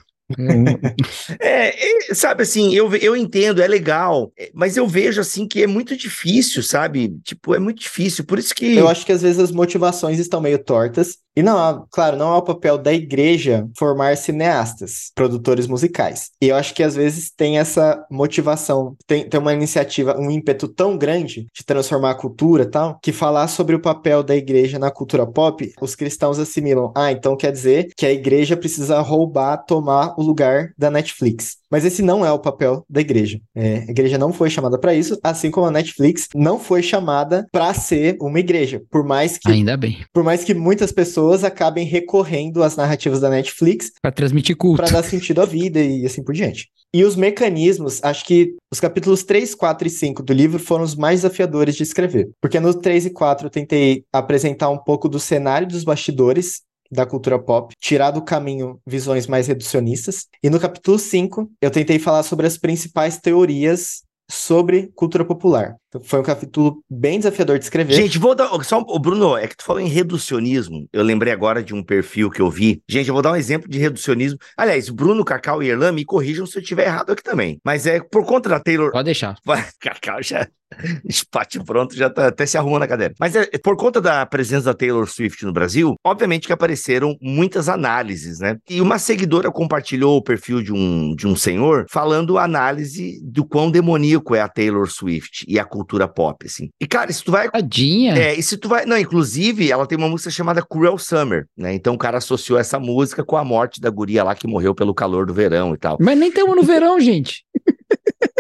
É, 1.40 2.12
é, 2.12 2.14
sabe 2.14 2.44
assim, 2.44 2.74
eu, 2.74 2.94
eu 2.96 3.16
entendo, 3.16 3.62
é 3.62 3.68
legal, 3.68 4.32
é, 4.38 4.52
mas 4.54 4.78
eu 4.78 4.88
vejo 4.88 5.20
assim 5.20 5.48
que 5.48 5.64
é 5.64 5.68
muito 5.68 5.98
difícil, 5.98 6.62
sabe? 6.62 7.18
Tipo, 7.24 7.56
é 7.56 7.60
muito 7.60 7.80
difícil, 7.80 8.24
por 8.24 8.38
isso 8.38 8.54
que. 8.54 8.76
Eu 8.76 8.88
acho 8.88 9.06
que 9.06 9.12
às 9.12 9.22
vezes 9.22 9.40
as 9.40 9.52
motivações 9.52 10.20
estão 10.20 10.40
meio 10.42 10.60
tortas. 10.64 11.18
E 11.40 11.42
não, 11.42 11.88
claro, 11.90 12.18
não 12.18 12.34
é 12.34 12.38
o 12.38 12.42
papel 12.42 12.78
da 12.78 12.94
igreja 12.94 13.66
formar 13.78 14.18
cineastas, 14.18 15.10
produtores 15.16 15.68
musicais. 15.68 16.32
E 16.42 16.50
eu 16.50 16.56
acho 16.58 16.74
que 16.74 16.84
às 16.84 16.98
vezes 16.98 17.32
tem 17.32 17.58
essa 17.58 18.06
motivação, 18.12 18.98
tem, 19.08 19.24
tem 19.24 19.40
uma 19.40 19.54
iniciativa, 19.54 20.20
um 20.20 20.30
ímpeto 20.30 20.68
tão 20.68 20.98
grande 20.98 21.48
de 21.56 21.64
transformar 21.64 22.12
a 22.12 22.16
cultura 22.16 22.64
e 22.64 22.70
tal, 22.70 23.00
que 23.02 23.14
falar 23.14 23.48
sobre 23.48 23.74
o 23.74 23.82
papel 23.82 24.22
da 24.22 24.36
igreja 24.36 24.78
na 24.78 24.92
cultura 24.92 25.26
pop, 25.26 25.74
os 25.80 25.96
cristãos 25.96 26.40
assimilam. 26.40 26.92
Ah, 26.94 27.10
então 27.10 27.38
quer 27.38 27.54
dizer 27.54 27.88
que 27.96 28.06
a 28.06 28.12
igreja 28.12 28.58
precisa 28.58 29.00
roubar, 29.00 29.64
tomar 29.66 30.16
o 30.18 30.22
lugar 30.22 30.74
da 30.78 30.92
Netflix. 30.92 31.60
Mas 31.70 31.86
esse 31.86 32.02
não 32.02 32.26
é 32.26 32.32
o 32.32 32.40
papel 32.40 32.84
da 32.90 33.02
igreja. 33.02 33.40
É, 33.56 33.86
a 33.88 33.92
igreja 33.92 34.18
não 34.18 34.34
foi 34.34 34.50
chamada 34.50 34.78
para 34.80 34.94
isso, 34.94 35.20
assim 35.24 35.52
como 35.52 35.68
a 35.68 35.72
Netflix 35.72 36.28
não 36.34 36.60
foi 36.60 36.82
chamada 36.82 37.48
para 37.52 37.74
ser 37.74 38.18
uma 38.22 38.40
igreja. 38.40 38.82
Por 38.90 39.06
mais 39.06 39.38
que 39.38 39.50
ainda 39.50 39.78
bem. 39.78 40.04
Por 40.14 40.24
mais 40.24 40.44
que 40.44 40.54
muitas 40.54 40.92
pessoas 40.92 41.44
acabem 41.44 41.86
recorrendo 41.86 42.64
às 42.64 42.76
narrativas 42.76 43.20
da 43.20 43.30
Netflix 43.30 43.92
para 44.02 44.12
transmitir 44.12 44.56
culto, 44.56 44.82
para 44.82 44.92
dar 44.92 45.04
sentido 45.04 45.42
à 45.42 45.46
vida 45.46 45.80
e 45.80 46.06
assim 46.06 46.24
por 46.24 46.34
diante. 46.34 46.68
E 46.92 47.04
os 47.04 47.16
mecanismos, 47.16 48.04
acho 48.04 48.26
que 48.26 48.56
os 48.72 48.80
capítulos 48.80 49.24
3, 49.24 49.54
4 49.54 49.88
e 49.88 49.92
5 49.92 50.24
do 50.24 50.34
livro 50.34 50.58
foram 50.58 50.84
os 50.84 50.96
mais 50.96 51.22
desafiadores 51.22 51.76
de 51.76 51.84
escrever. 51.84 52.30
Porque 52.42 52.60
no 52.60 52.74
3 52.74 53.06
e 53.06 53.10
4 53.12 53.46
eu 53.46 53.52
tentei 53.52 54.04
apresentar 54.12 54.70
um 54.70 54.78
pouco 54.78 55.08
do 55.08 55.20
cenário 55.20 55.68
dos 55.68 55.84
bastidores 55.84 56.62
da 56.92 57.06
cultura 57.06 57.38
pop, 57.38 57.74
tirar 57.80 58.12
do 58.12 58.22
caminho 58.22 58.80
visões 58.86 59.28
mais 59.28 59.48
reducionistas. 59.48 60.28
E 60.44 60.50
no 60.50 60.60
capítulo 60.60 60.98
5, 60.98 61.50
eu 61.62 61.70
tentei 61.72 62.00
falar 62.00 62.24
sobre 62.24 62.48
as 62.48 62.58
principais 62.58 63.18
teorias 63.18 64.04
sobre 64.30 64.92
cultura 64.96 65.26
popular. 65.26 65.76
Então, 65.90 66.02
foi 66.04 66.20
um 66.20 66.24
capítulo 66.24 66.84
bem 66.88 67.18
desafiador 67.18 67.58
de 67.58 67.66
escrever. 67.66 67.94
Gente, 67.94 68.20
vou 68.20 68.36
dar. 68.36 68.48
Só, 68.64 68.80
o 68.80 69.00
Bruno, 69.00 69.36
é 69.36 69.48
que 69.48 69.58
tu 69.58 69.64
falou 69.64 69.82
em 69.82 69.88
reducionismo. 69.88 70.88
Eu 70.94 71.04
lembrei 71.04 71.34
agora 71.34 71.64
de 71.64 71.74
um 71.74 71.84
perfil 71.84 72.30
que 72.30 72.40
eu 72.40 72.50
vi. 72.50 72.84
Gente, 72.88 73.08
eu 73.08 73.14
vou 73.14 73.24
dar 73.24 73.32
um 73.32 73.36
exemplo 73.36 73.68
de 73.68 73.80
reducionismo. 73.80 74.38
Aliás, 74.56 74.88
Bruno, 74.90 75.26
Cacau 75.26 75.64
e 75.64 75.70
Erlan, 75.70 75.92
me 75.92 76.06
corrijam 76.06 76.46
se 76.46 76.58
eu 76.58 76.62
estiver 76.62 76.86
errado 76.86 77.12
aqui 77.12 77.24
também. 77.24 77.60
Mas 77.66 77.88
é 77.88 78.00
por 78.00 78.24
conta 78.24 78.48
da 78.48 78.60
Taylor. 78.60 78.92
Pode 78.92 79.06
deixar. 79.06 79.36
Cacau 79.82 80.22
já. 80.22 80.48
Espate 81.06 81.64
pronto, 81.64 81.96
já 81.96 82.10
tá 82.10 82.28
até 82.28 82.46
se 82.46 82.58
arrumando 82.58 82.82
na 82.82 82.88
cadeira. 82.88 83.14
Mas 83.20 83.36
é, 83.36 83.46
por 83.64 83.76
conta 83.76 84.00
da 84.00 84.26
presença 84.26 84.66
da 84.66 84.74
Taylor 84.74 85.08
Swift 85.08 85.46
no 85.46 85.54
Brasil, 85.54 85.96
obviamente 86.04 86.48
que 86.48 86.54
apareceram 86.54 87.16
muitas 87.22 87.68
análises, 87.68 88.40
né? 88.40 88.58
E 88.70 88.82
uma 88.82 89.00
seguidora 89.00 89.52
compartilhou 89.52 90.18
o 90.18 90.24
perfil 90.24 90.62
de 90.62 90.72
um, 90.72 91.16
de 91.16 91.28
um 91.28 91.36
senhor 91.36 91.86
falando 91.90 92.38
análise 92.38 93.20
do 93.24 93.46
quão 93.46 93.72
demoníaco 93.72 94.36
é 94.36 94.42
a 94.42 94.50
Taylor 94.50 94.90
Swift 94.90 95.46
e 95.48 95.60
a 95.60 95.66
cultura 95.80 96.08
pop, 96.08 96.46
assim. 96.46 96.70
E, 96.80 96.86
cara, 96.86 97.12
se 97.12 97.24
tu 97.24 97.32
vai. 97.32 97.50
Tadinha. 97.50 98.18
É, 98.18 98.36
e 98.36 98.44
se 98.44 98.58
tu 98.58 98.68
vai. 98.68 98.86
Não, 98.86 98.98
inclusive, 98.98 99.72
ela 99.72 99.88
tem 99.88 99.98
uma 99.98 100.10
música 100.10 100.30
chamada 100.30 100.62
Cruel 100.62 100.98
Summer, 100.98 101.48
né? 101.58 101.74
Então 101.74 101.94
o 101.94 101.98
cara 101.98 102.18
associou 102.18 102.60
essa 102.60 102.78
música 102.78 103.24
com 103.24 103.38
a 103.38 103.44
morte 103.44 103.80
da 103.80 103.90
guria 103.90 104.24
lá 104.24 104.36
que 104.36 104.48
morreu 104.48 104.76
pelo 104.76 104.94
calor 104.94 105.26
do 105.26 105.34
verão 105.34 105.74
e 105.74 105.78
tal. 105.78 105.98
Mas 106.02 106.18
nem 106.18 106.30
estamos 106.30 106.56
no 106.56 106.64
verão, 106.64 107.00
gente. 107.00 107.46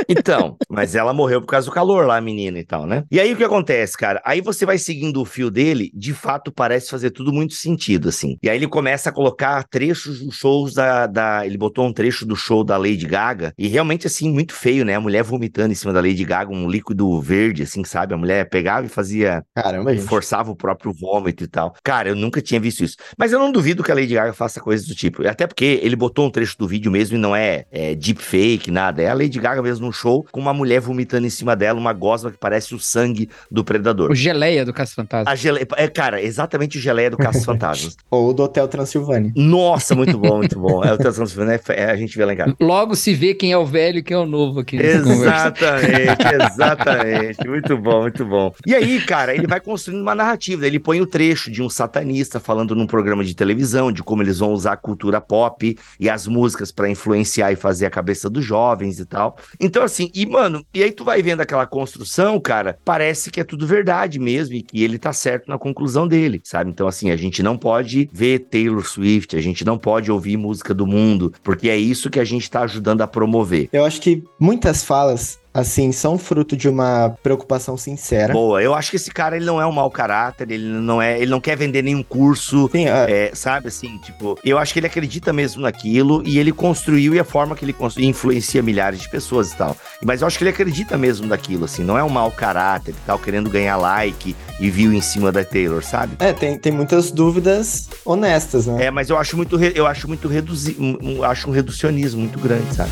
Então, 0.07 0.57
mas 0.80 0.95
ela 0.95 1.11
morreu 1.11 1.41
por 1.41 1.47
causa 1.47 1.67
do 1.67 1.73
calor 1.73 2.07
lá, 2.07 2.15
a 2.15 2.21
menina 2.21 2.57
e 2.57 2.63
tal, 2.63 2.88
né? 2.88 3.03
E 3.11 3.19
aí 3.19 3.34
o 3.34 3.36
que 3.36 3.43
acontece, 3.43 3.97
cara? 3.97 4.21
Aí 4.23 4.39
você 4.39 4.65
vai 4.65 4.77
seguindo 4.77 5.21
o 5.21 5.25
fio 5.25 5.51
dele, 5.51 5.91
de 5.93 6.13
fato 6.13 6.53
parece 6.53 6.89
fazer 6.89 7.11
tudo 7.11 7.34
muito 7.34 7.53
sentido, 7.53 8.07
assim. 8.07 8.38
E 8.41 8.49
aí 8.49 8.57
ele 8.57 8.65
começa 8.65 9.09
a 9.09 9.11
colocar 9.11 9.61
trechos 9.65 10.21
dos 10.21 10.36
shows 10.36 10.73
da, 10.73 11.05
da. 11.05 11.45
Ele 11.45 11.57
botou 11.57 11.86
um 11.86 11.91
trecho 11.91 12.25
do 12.25 12.34
show 12.34 12.63
da 12.63 12.77
Lady 12.77 13.05
Gaga, 13.05 13.53
e 13.57 13.67
realmente, 13.67 14.07
assim, 14.07 14.32
muito 14.32 14.53
feio, 14.53 14.86
né? 14.86 14.95
A 14.95 15.01
mulher 15.01 15.21
vomitando 15.21 15.73
em 15.73 15.75
cima 15.75 15.91
da 15.91 15.99
Lady 15.99 16.23
Gaga, 16.23 16.49
um 16.49 16.69
líquido 16.69 17.19
verde, 17.19 17.63
assim, 17.63 17.84
sabe? 17.84 18.13
A 18.13 18.17
mulher 18.17 18.47
pegava 18.47 18.86
e 18.86 18.89
fazia. 18.89 19.43
Caramba, 19.53 19.93
gente. 19.93 20.07
Forçava 20.07 20.49
o 20.49 20.55
próprio 20.55 20.93
vômito 20.93 21.43
e 21.43 21.47
tal. 21.47 21.75
Cara, 21.84 22.07
eu 22.07 22.15
nunca 22.15 22.41
tinha 22.41 22.59
visto 22.61 22.86
isso. 22.86 22.95
Mas 23.17 23.34
eu 23.34 23.39
não 23.39 23.51
duvido 23.51 23.84
que 23.84 23.91
a 23.91 23.95
Lady 23.95 24.13
Gaga 24.13 24.32
faça 24.32 24.61
coisas 24.61 24.88
do 24.88 24.95
tipo. 24.95 25.27
Até 25.27 25.45
porque 25.45 25.82
ele 25.84 25.97
botou 25.97 26.25
um 26.25 26.32
trecho 26.32 26.57
do 26.57 26.69
vídeo 26.69 26.89
mesmo 26.89 27.17
e 27.17 27.19
não 27.19 27.36
é, 27.36 27.65
é 27.69 27.93
deepfake, 27.95 28.71
nada. 28.71 29.01
É 29.01 29.09
a 29.09 29.13
Lady 29.13 29.38
Gaga 29.39 29.61
mesmo 29.61 29.89
num 29.89 29.91
show 29.91 30.25
com 30.32 30.39
uma 30.39 30.53
mulher 30.53 30.68
vomitando 30.78 31.26
em 31.26 31.30
cima 31.30 31.55
dela, 31.55 31.80
uma 31.80 31.93
gosma 31.93 32.30
que 32.30 32.38
parece 32.38 32.76
o 32.76 32.80
sangue 32.80 33.30
do 33.49 33.63
predador. 33.63 34.11
O 34.11 34.15
geleia 34.15 34.65
do 34.65 34.74
Caça 34.74 34.93
Fantasma. 34.93 35.32
A 35.32 35.36
geleia, 35.36 35.65
é, 35.78 35.88
cara, 35.88 36.22
exatamente 36.22 36.78
o 36.78 36.82
geleia 36.82 37.09
do 37.09 37.15
Caça 37.15 37.39
Fantasmas. 37.45 37.95
Ou 38.11 38.34
do 38.34 38.43
Hotel 38.43 38.67
Transilvânia. 38.67 39.32
Nossa, 39.36 39.95
muito 39.95 40.17
bom, 40.17 40.38
muito 40.39 40.59
bom. 40.59 40.84
É 40.84 40.91
o 40.91 40.95
Hotel 40.95 41.13
Transilvânia, 41.13 41.61
é, 41.70 41.82
é, 41.82 41.86
a 41.86 41.95
gente 41.95 42.17
vê 42.17 42.26
lá 42.26 42.34
em 42.34 42.38
casa. 42.38 42.55
Logo 42.59 42.95
se 42.95 43.13
vê 43.13 43.34
quem 43.34 43.53
é 43.53 43.57
o 43.57 43.65
velho 43.65 43.99
e 43.99 44.03
quem 44.03 44.15
é 44.15 44.20
o 44.20 44.26
novo 44.26 44.59
aqui. 44.59 44.76
Exatamente, 44.76 46.26
exatamente. 46.51 47.47
Muito 47.47 47.78
bom, 47.78 48.01
muito 48.01 48.26
bom. 48.26 48.53
E 48.65 48.76
aí, 48.76 48.99
cara, 49.01 49.34
ele 49.34 49.47
vai 49.47 49.61
construindo 49.61 50.01
uma 50.01 50.15
narrativa. 50.15 50.67
Ele 50.67 50.80
põe 50.80 50.99
o 50.99 51.05
trecho 51.05 51.49
de 51.49 51.61
um 51.61 51.70
satanista 51.70 52.39
falando 52.39 52.76
num 52.76 52.88
programa 52.88 53.24
de 53.24 53.34
televisão 53.36 53.91
de 53.91 54.03
como 54.03 54.24
eles 54.24 54.39
vão 54.39 54.51
usar 54.51 54.74
a 54.74 54.78
cultura 54.78 55.22
pop 55.22 55.78
e 55.99 56.09
as 56.09 56.28
músicas 56.28 56.72
para 56.72 56.89
influenciar 56.89 57.51
e 57.51 57.55
fazer 57.55 57.86
a 57.86 57.89
cabeça 57.89 58.30
dos 58.30 58.43
jovens 58.43 58.99
e 58.99 59.05
tal. 59.05 59.38
Então, 59.59 59.84
assim, 59.84 60.09
e 60.13 60.26
mano, 60.26 60.49
e 60.74 60.84
aí 60.84 60.91
tu 60.91 61.04
vai 61.04 61.22
vendo 61.22 61.41
aquela 61.41 61.66
construção, 61.66 62.39
cara, 62.39 62.78
parece 62.84 63.32
que 63.32 63.39
é 63.39 63.43
tudo 63.43 63.66
verdade 63.66 64.20
mesmo 64.20 64.56
e 64.56 64.62
que 64.62 64.84
ele 64.84 64.97
tá 64.97 65.14
certo 65.14 65.47
na 65.47 65.58
conclusão 65.58 66.08
dele, 66.08 66.41
sabe? 66.43 66.70
Então, 66.70 66.88
assim, 66.88 67.12
a 67.12 67.16
gente 67.16 67.41
não 67.41 67.58
pode 67.58 68.10
ver 68.12 68.39
Taylor 68.39 68.86
Swift, 68.86 69.36
a 69.36 69.41
gente 69.41 69.64
não 69.66 69.78
pode 69.78 70.12
ouvir 70.12 70.38
música 70.38 70.74
do 70.74 70.86
mundo, 70.86 71.34
porque 71.43 71.70
é 71.70 71.78
isso 71.78 72.10
que 72.10 72.20
a 72.20 72.26
gente 72.26 72.50
tá 72.50 72.62
ajudando 72.62 73.02
a 73.02 73.08
promover. 73.08 73.70
Eu 73.72 73.86
acho 73.86 74.02
que 74.02 74.24
muitas 74.39 74.84
falas 74.84 75.38
assim, 75.54 75.91
são 75.91 76.18
fruto 76.18 76.56
de 76.56 76.70
uma 76.70 77.16
preocupação 77.24 77.78
sincera. 77.78 78.34
Boa, 78.34 78.62
eu 78.62 78.74
acho 78.74 78.91
que 78.91 78.95
esse 78.95 79.12
cara, 79.12 79.36
ele 79.36 79.45
não 79.45 79.62
é 79.62 79.66
um 79.66 79.72
mau 79.72 79.89
caráter, 79.89 80.50
ele 80.52 80.66
não 80.66 81.02
é, 81.02 81.20
ele 81.20 81.32
não 81.32 81.41
quer 81.41 81.58
vender 81.58 81.82
nenhum 81.82 82.04
curso, 82.04 82.70
Sim, 82.72 82.86
é, 82.88 83.32
sabe, 83.34 83.68
assim, 83.68 83.97
tipo, 84.00 84.38
eu 84.43 84.58
acho 84.58 84.74
que 84.74 84.80
ele 84.80 84.88
acredita 84.88 85.34
mesmo 85.34 85.62
naquilo 85.62 86.22
e 86.26 86.39
ele 86.39 86.52
construiu 86.52 87.16
e 87.16 87.20
a 87.20 87.24
forma 87.24 87.56
que 87.56 87.66
ele 87.66 87.74
construiu 87.74 88.10
influencia 88.10 88.62
milhares 88.62 89.00
de 89.00 89.10
pessoas 89.10 89.52
e 89.52 89.58
tal. 89.58 89.76
Mas 90.04 90.22
eu 90.22 90.28
acho 90.28 90.38
que 90.38 90.43
ele 90.43 90.52
acredita 90.52 90.97
mesmo 90.97 91.28
naquilo, 91.28 91.66
assim, 91.66 91.84
não 91.84 91.97
é 91.97 92.04
um 92.04 92.10
mau 92.10 92.32
caráter 92.32 92.91
e 92.91 93.06
tal, 93.06 93.18
querendo 93.18 93.50
ganhar 93.50 93.78
like 93.78 94.36
e 94.60 94.70
view 94.70 94.93
em 94.93 95.02
cima 95.02 95.32
da 95.32 95.43
Taylor, 95.43 95.84
sabe? 95.84 96.14
É, 96.20 96.34
tem, 96.34 96.58
tem 96.58 96.72
muitas 96.72 97.12
dúvidas 97.12 97.89
honestas, 98.06 98.68
né? 98.68 98.86
É, 98.86 98.91
mas 98.91 99.10
eu 99.10 99.18
acho 99.18 99.36
muito, 99.36 99.62
eu 99.64 99.88
acho 99.88 100.08
muito 100.08 100.28
reduzi, 100.28 100.78
acho 101.24 101.50
um 101.50 101.52
reducionismo 101.52 102.20
muito 102.20 102.39
grande, 102.39 102.76
sabe? 102.76 102.91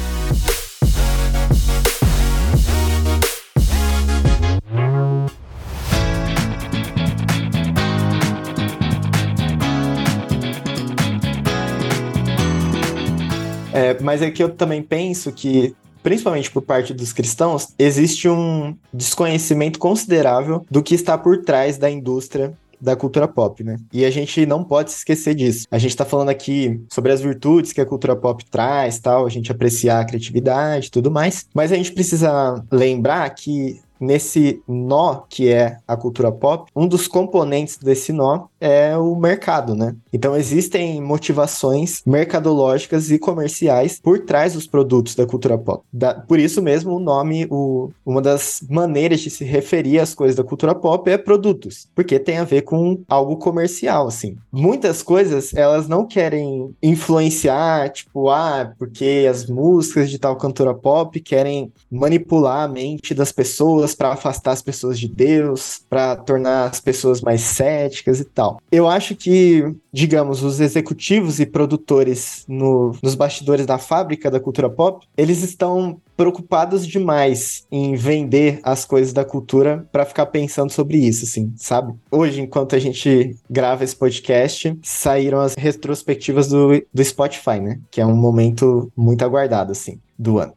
É, 13.78 14.02
mas 14.02 14.22
é 14.22 14.32
que 14.32 14.42
eu 14.42 14.50
também 14.50 14.82
penso 14.82 15.32
que 15.32 15.76
principalmente 16.02 16.50
por 16.50 16.62
parte 16.62 16.94
dos 16.94 17.12
cristãos, 17.12 17.74
existe 17.78 18.30
um 18.30 18.78
desconhecimento 18.94 19.78
considerável 19.78 20.66
do 20.72 20.82
que 20.82 20.96
está 20.96 21.18
por 21.18 21.44
trás 21.44 21.78
da 21.78 21.92
indústria 21.92 22.54
da 22.80 22.96
cultura 22.96 23.28
pop, 23.28 23.64
né? 23.64 23.78
E 23.92 24.06
a 24.06 24.10
gente 24.10 24.46
não 24.46 24.64
pode 24.64 24.92
se 24.92 24.98
esquecer 24.98 25.36
disso. 25.36 25.68
A 25.70 25.78
gente 25.78 25.96
tá 25.96 26.06
falando 26.06 26.30
aqui 26.30 26.80
sobre 26.90 27.12
as 27.12 27.20
virtudes 27.20 27.74
que 27.74 27.82
a 27.82 27.86
cultura 27.86 28.16
pop 28.16 28.46
traz, 28.50 29.00
tal, 29.00 29.26
a 29.26 29.30
gente 29.30 29.52
apreciar 29.52 30.00
a 30.00 30.06
criatividade 30.06 30.88
e 30.88 30.92
tudo 30.92 31.12
mais, 31.12 31.46
mas 31.54 31.72
a 31.72 31.76
gente 31.76 31.92
precisa 31.92 32.64
lembrar 32.72 33.30
que 33.32 33.82
nesse 34.00 34.62
nó 34.68 35.22
que 35.30 35.50
é 35.50 35.78
a 35.88 35.96
cultura 35.96 36.32
pop, 36.32 36.72
um 36.76 36.88
dos 36.88 37.08
componentes 37.08 37.78
desse 37.78 38.12
nó 38.12 38.48
é 38.60 38.98
o 38.98 39.16
mercado, 39.16 39.76
né? 39.76 39.96
Então 40.12 40.36
existem 40.36 41.02
motivações 41.02 42.02
mercadológicas 42.06 43.12
e 43.12 43.20
comerciais 43.20 44.00
por 44.00 44.20
trás 44.20 44.54
dos 44.54 44.68
produtos 44.68 45.16
da 45.16 45.26
cultura 45.26 45.58
pop. 45.58 45.84
Da, 45.92 46.14
por 46.14 46.40
isso 46.40 46.62
mesmo 46.62 46.96
o 46.96 47.00
nome, 47.00 47.48
o, 47.50 47.90
uma 48.06 48.22
das 48.22 48.64
maneiras 48.70 49.20
de 49.22 49.30
se 49.30 49.44
referir 49.44 50.00
às 50.00 50.14
coisas 50.14 50.36
da 50.36 50.44
cultura 50.44 50.74
pop 50.74 51.10
é 51.10 51.18
produtos, 51.18 51.88
porque 51.94 52.20
tem 52.20 52.38
a 52.38 52.44
ver 52.44 52.64
com 52.64 53.02
algo 53.08 53.38
comercial, 53.38 54.08
assim. 54.08 54.38
Muitas 54.52 55.04
coisas 55.04 55.54
elas 55.54 55.88
não 55.88 56.06
querem 56.06 56.74
influenciar, 56.82 57.90
tipo, 57.90 58.30
ah, 58.30 58.74
porque 58.78 59.28
as 59.30 59.46
músicas 59.46 60.10
de 60.10 60.20
tal 60.20 60.36
cantora 60.36 60.74
pop 60.74 61.20
querem 61.20 61.72
manipular 61.92 62.64
a 62.64 62.68
mente 62.68 63.14
das 63.14 63.32
pessoas 63.32 63.87
para 63.94 64.10
afastar 64.10 64.52
as 64.52 64.62
pessoas 64.62 65.00
de 65.00 65.08
Deus, 65.08 65.82
para 65.90 66.16
tornar 66.16 66.70
as 66.70 66.80
pessoas 66.80 67.22
mais 67.22 67.42
céticas 67.42 68.20
e 68.20 68.26
tal. 68.26 68.62
Eu 68.72 68.88
acho 68.88 69.16
que, 69.16 69.64
digamos, 69.92 70.44
os 70.44 70.60
executivos 70.60 71.40
e 71.40 71.46
produtores 71.46 72.46
no, 72.48 72.96
nos 73.02 73.16
bastidores 73.16 73.66
da 73.66 73.78
fábrica 73.78 74.32
da 74.32 74.40
cultura 74.40 74.70
pop, 74.70 75.06
eles 75.18 75.44
estão 75.44 76.00
preocupados 76.18 76.86
demais 76.88 77.66
em 77.72 77.96
vender 77.96 78.60
as 78.64 78.84
coisas 78.84 79.14
da 79.14 79.24
cultura 79.24 79.88
para 79.92 80.04
ficar 80.04 80.26
pensando 80.26 80.72
sobre 80.72 80.98
isso, 80.98 81.26
assim, 81.26 81.54
sabe? 81.56 81.94
Hoje, 82.10 82.42
enquanto 82.42 82.76
a 82.76 82.80
gente 82.80 83.36
grava 83.48 83.84
esse 83.84 83.96
podcast, 83.96 84.78
saíram 84.82 85.40
as 85.40 85.54
retrospectivas 85.56 86.48
do, 86.48 86.84
do 86.92 87.04
Spotify, 87.04 87.60
né? 87.60 87.80
Que 87.92 88.02
é 88.02 88.06
um 88.06 88.16
momento 88.16 88.92
muito 88.98 89.24
aguardado, 89.24 89.72
assim 89.72 90.00
do 90.18 90.40
ano. 90.40 90.54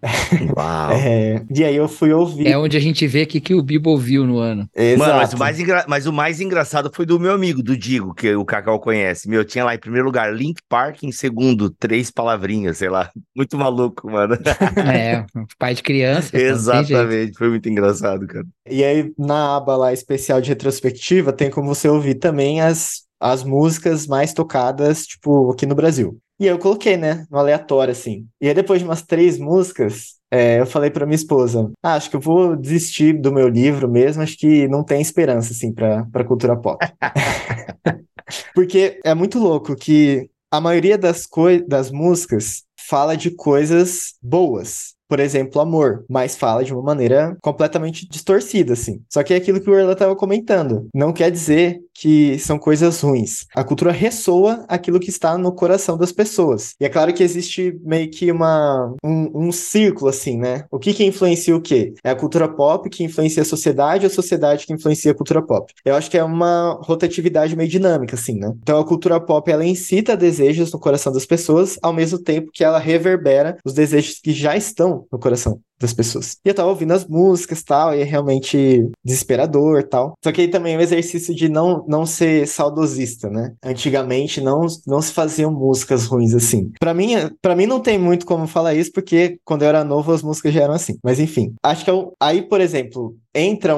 Uau. 0.56 0.90
É, 1.00 1.42
e 1.54 1.64
aí 1.64 1.76
eu 1.76 1.88
fui 1.88 2.12
ouvir. 2.12 2.46
É 2.46 2.58
onde 2.58 2.76
a 2.76 2.80
gente 2.80 3.06
vê 3.06 3.22
o 3.22 3.26
que, 3.26 3.40
que 3.40 3.54
o 3.54 3.62
Bibo 3.62 3.96
viu 3.96 4.26
no 4.26 4.38
ano. 4.38 4.68
Exato. 4.74 4.98
Mano, 4.98 5.18
mas 5.18 5.32
o, 5.32 5.38
mais 5.38 5.60
engra... 5.60 5.84
mas 5.88 6.06
o 6.06 6.12
mais 6.12 6.40
engraçado 6.40 6.90
foi 6.94 7.06
do 7.06 7.18
meu 7.18 7.32
amigo, 7.32 7.62
do 7.62 7.76
Digo, 7.76 8.14
que 8.14 8.34
o 8.34 8.44
Cacau 8.44 8.78
conhece. 8.80 9.28
Meu, 9.28 9.44
tinha 9.44 9.64
lá 9.64 9.74
em 9.74 9.78
primeiro 9.78 10.06
lugar 10.06 10.34
Link 10.34 10.60
Park, 10.68 11.02
em 11.02 11.12
segundo, 11.12 11.70
três 11.70 12.10
palavrinhas, 12.10 12.78
sei 12.78 12.88
lá. 12.88 13.10
Muito 13.34 13.56
maluco, 13.56 14.10
mano. 14.10 14.36
É, 14.90 15.24
pai 15.58 15.74
de 15.74 15.82
criança. 15.82 16.36
Exatamente, 16.36 17.36
foi 17.36 17.48
muito 17.48 17.68
engraçado, 17.68 18.26
cara. 18.26 18.44
E 18.68 18.82
aí, 18.84 19.12
na 19.18 19.56
aba 19.56 19.76
lá 19.76 19.92
especial 19.92 20.40
de 20.40 20.48
retrospectiva, 20.48 21.32
tem 21.32 21.50
como 21.50 21.68
você 21.68 21.88
ouvir 21.88 22.14
também 22.14 22.60
as, 22.60 23.02
as 23.20 23.44
músicas 23.44 24.06
mais 24.06 24.32
tocadas, 24.32 25.06
tipo, 25.06 25.50
aqui 25.50 25.66
no 25.66 25.74
Brasil. 25.74 26.18
E 26.40 26.46
eu 26.46 26.58
coloquei, 26.58 26.96
né, 26.96 27.26
no 27.30 27.38
aleatório, 27.38 27.92
assim. 27.92 28.26
E 28.40 28.48
aí, 28.48 28.54
depois 28.54 28.80
de 28.80 28.86
umas 28.86 29.02
três 29.02 29.38
músicas, 29.38 30.14
é, 30.30 30.60
eu 30.60 30.66
falei 30.66 30.90
pra 30.90 31.04
minha 31.04 31.16
esposa: 31.16 31.70
ah, 31.82 31.94
acho 31.94 32.08
que 32.08 32.16
eu 32.16 32.20
vou 32.20 32.56
desistir 32.56 33.12
do 33.20 33.30
meu 33.30 33.48
livro 33.48 33.88
mesmo, 33.88 34.22
acho 34.22 34.38
que 34.38 34.66
não 34.68 34.82
tem 34.82 35.02
esperança, 35.02 35.52
assim, 35.52 35.72
pra, 35.72 36.06
pra 36.06 36.24
cultura 36.24 36.56
pop. 36.56 36.78
Porque 38.54 39.00
é 39.04 39.14
muito 39.14 39.38
louco 39.38 39.76
que 39.76 40.30
a 40.50 40.60
maioria 40.60 40.96
das, 40.96 41.28
das 41.68 41.90
músicas 41.90 42.62
fala 42.88 43.16
de 43.16 43.30
coisas 43.30 44.14
boas. 44.22 44.94
Por 45.10 45.18
exemplo, 45.18 45.60
amor, 45.60 46.04
mas 46.08 46.36
fala 46.36 46.62
de 46.62 46.72
uma 46.72 46.82
maneira 46.82 47.36
completamente 47.42 48.08
distorcida, 48.08 48.74
assim. 48.74 49.02
Só 49.10 49.24
que 49.24 49.34
é 49.34 49.36
aquilo 49.36 49.60
que 49.60 49.68
o 49.68 49.74
Erla 49.76 49.94
estava 49.94 50.14
comentando. 50.14 50.86
Não 50.94 51.12
quer 51.12 51.32
dizer 51.32 51.80
que 51.92 52.38
são 52.38 52.58
coisas 52.58 53.00
ruins. 53.00 53.46
A 53.54 53.64
cultura 53.64 53.90
ressoa 53.90 54.64
aquilo 54.68 55.00
que 55.00 55.10
está 55.10 55.36
no 55.36 55.52
coração 55.52 55.98
das 55.98 56.12
pessoas. 56.12 56.74
E 56.80 56.84
é 56.84 56.88
claro 56.88 57.12
que 57.12 57.24
existe 57.24 57.76
meio 57.82 58.08
que 58.08 58.30
uma, 58.30 58.94
um, 59.04 59.48
um 59.48 59.52
círculo, 59.52 60.08
assim, 60.08 60.38
né? 60.38 60.64
O 60.70 60.78
que 60.78 60.94
que 60.94 61.04
influencia 61.04 61.54
o 61.54 61.60
quê? 61.60 61.92
É 62.04 62.10
a 62.10 62.16
cultura 62.16 62.48
pop 62.48 62.88
que 62.88 63.02
influencia 63.02 63.42
a 63.42 63.44
sociedade, 63.44 64.06
a 64.06 64.10
sociedade 64.10 64.64
que 64.64 64.72
influencia 64.72 65.10
a 65.10 65.14
cultura 65.14 65.42
pop. 65.42 65.74
Eu 65.84 65.96
acho 65.96 66.08
que 66.10 66.16
é 66.16 66.24
uma 66.24 66.78
rotatividade 66.82 67.56
meio 67.56 67.68
dinâmica, 67.68 68.14
assim, 68.14 68.38
né? 68.38 68.54
Então 68.62 68.78
a 68.78 68.86
cultura 68.86 69.20
pop, 69.20 69.50
ela 69.50 69.66
incita 69.66 70.16
desejos 70.16 70.72
no 70.72 70.78
coração 70.78 71.12
das 71.12 71.26
pessoas, 71.26 71.78
ao 71.82 71.92
mesmo 71.92 72.18
tempo 72.18 72.50
que 72.54 72.62
ela 72.62 72.78
reverbera 72.78 73.58
os 73.64 73.74
desejos 73.74 74.20
que 74.20 74.32
já 74.32 74.56
estão 74.56 74.99
no 75.10 75.18
coração 75.18 75.60
das 75.80 75.92
pessoas. 75.94 76.36
E 76.44 76.48
eu 76.48 76.54
tava 76.54 76.68
ouvindo 76.68 76.92
as 76.92 77.06
músicas 77.06 77.62
tal, 77.62 77.94
e 77.94 78.00
é 78.00 78.04
realmente 78.04 78.90
desesperador 79.04 79.82
tal. 79.84 80.14
Só 80.22 80.30
que 80.30 80.42
aí 80.42 80.48
também 80.48 80.74
é 80.74 80.78
um 80.78 80.82
exercício 80.82 81.34
de 81.34 81.48
não, 81.48 81.84
não 81.88 82.04
ser 82.04 82.46
saudosista, 82.46 83.30
né? 83.30 83.54
Antigamente 83.64 84.40
não, 84.40 84.66
não 84.86 85.00
se 85.00 85.12
faziam 85.12 85.50
músicas 85.50 86.06
ruins 86.06 86.34
assim. 86.34 86.70
Para 86.78 86.92
mim, 86.92 87.14
para 87.40 87.56
mim 87.56 87.66
não 87.66 87.80
tem 87.80 87.98
muito 87.98 88.26
como 88.26 88.46
falar 88.46 88.74
isso, 88.74 88.92
porque 88.92 89.38
quando 89.44 89.62
eu 89.62 89.68
era 89.68 89.84
novo 89.84 90.12
as 90.12 90.22
músicas 90.22 90.52
já 90.52 90.62
eram 90.62 90.74
assim. 90.74 90.98
Mas 91.02 91.18
enfim, 91.18 91.54
acho 91.62 91.84
que 91.84 91.90
eu, 91.90 92.12
aí, 92.20 92.42
por 92.42 92.60
exemplo, 92.60 93.16
entra 93.34 93.76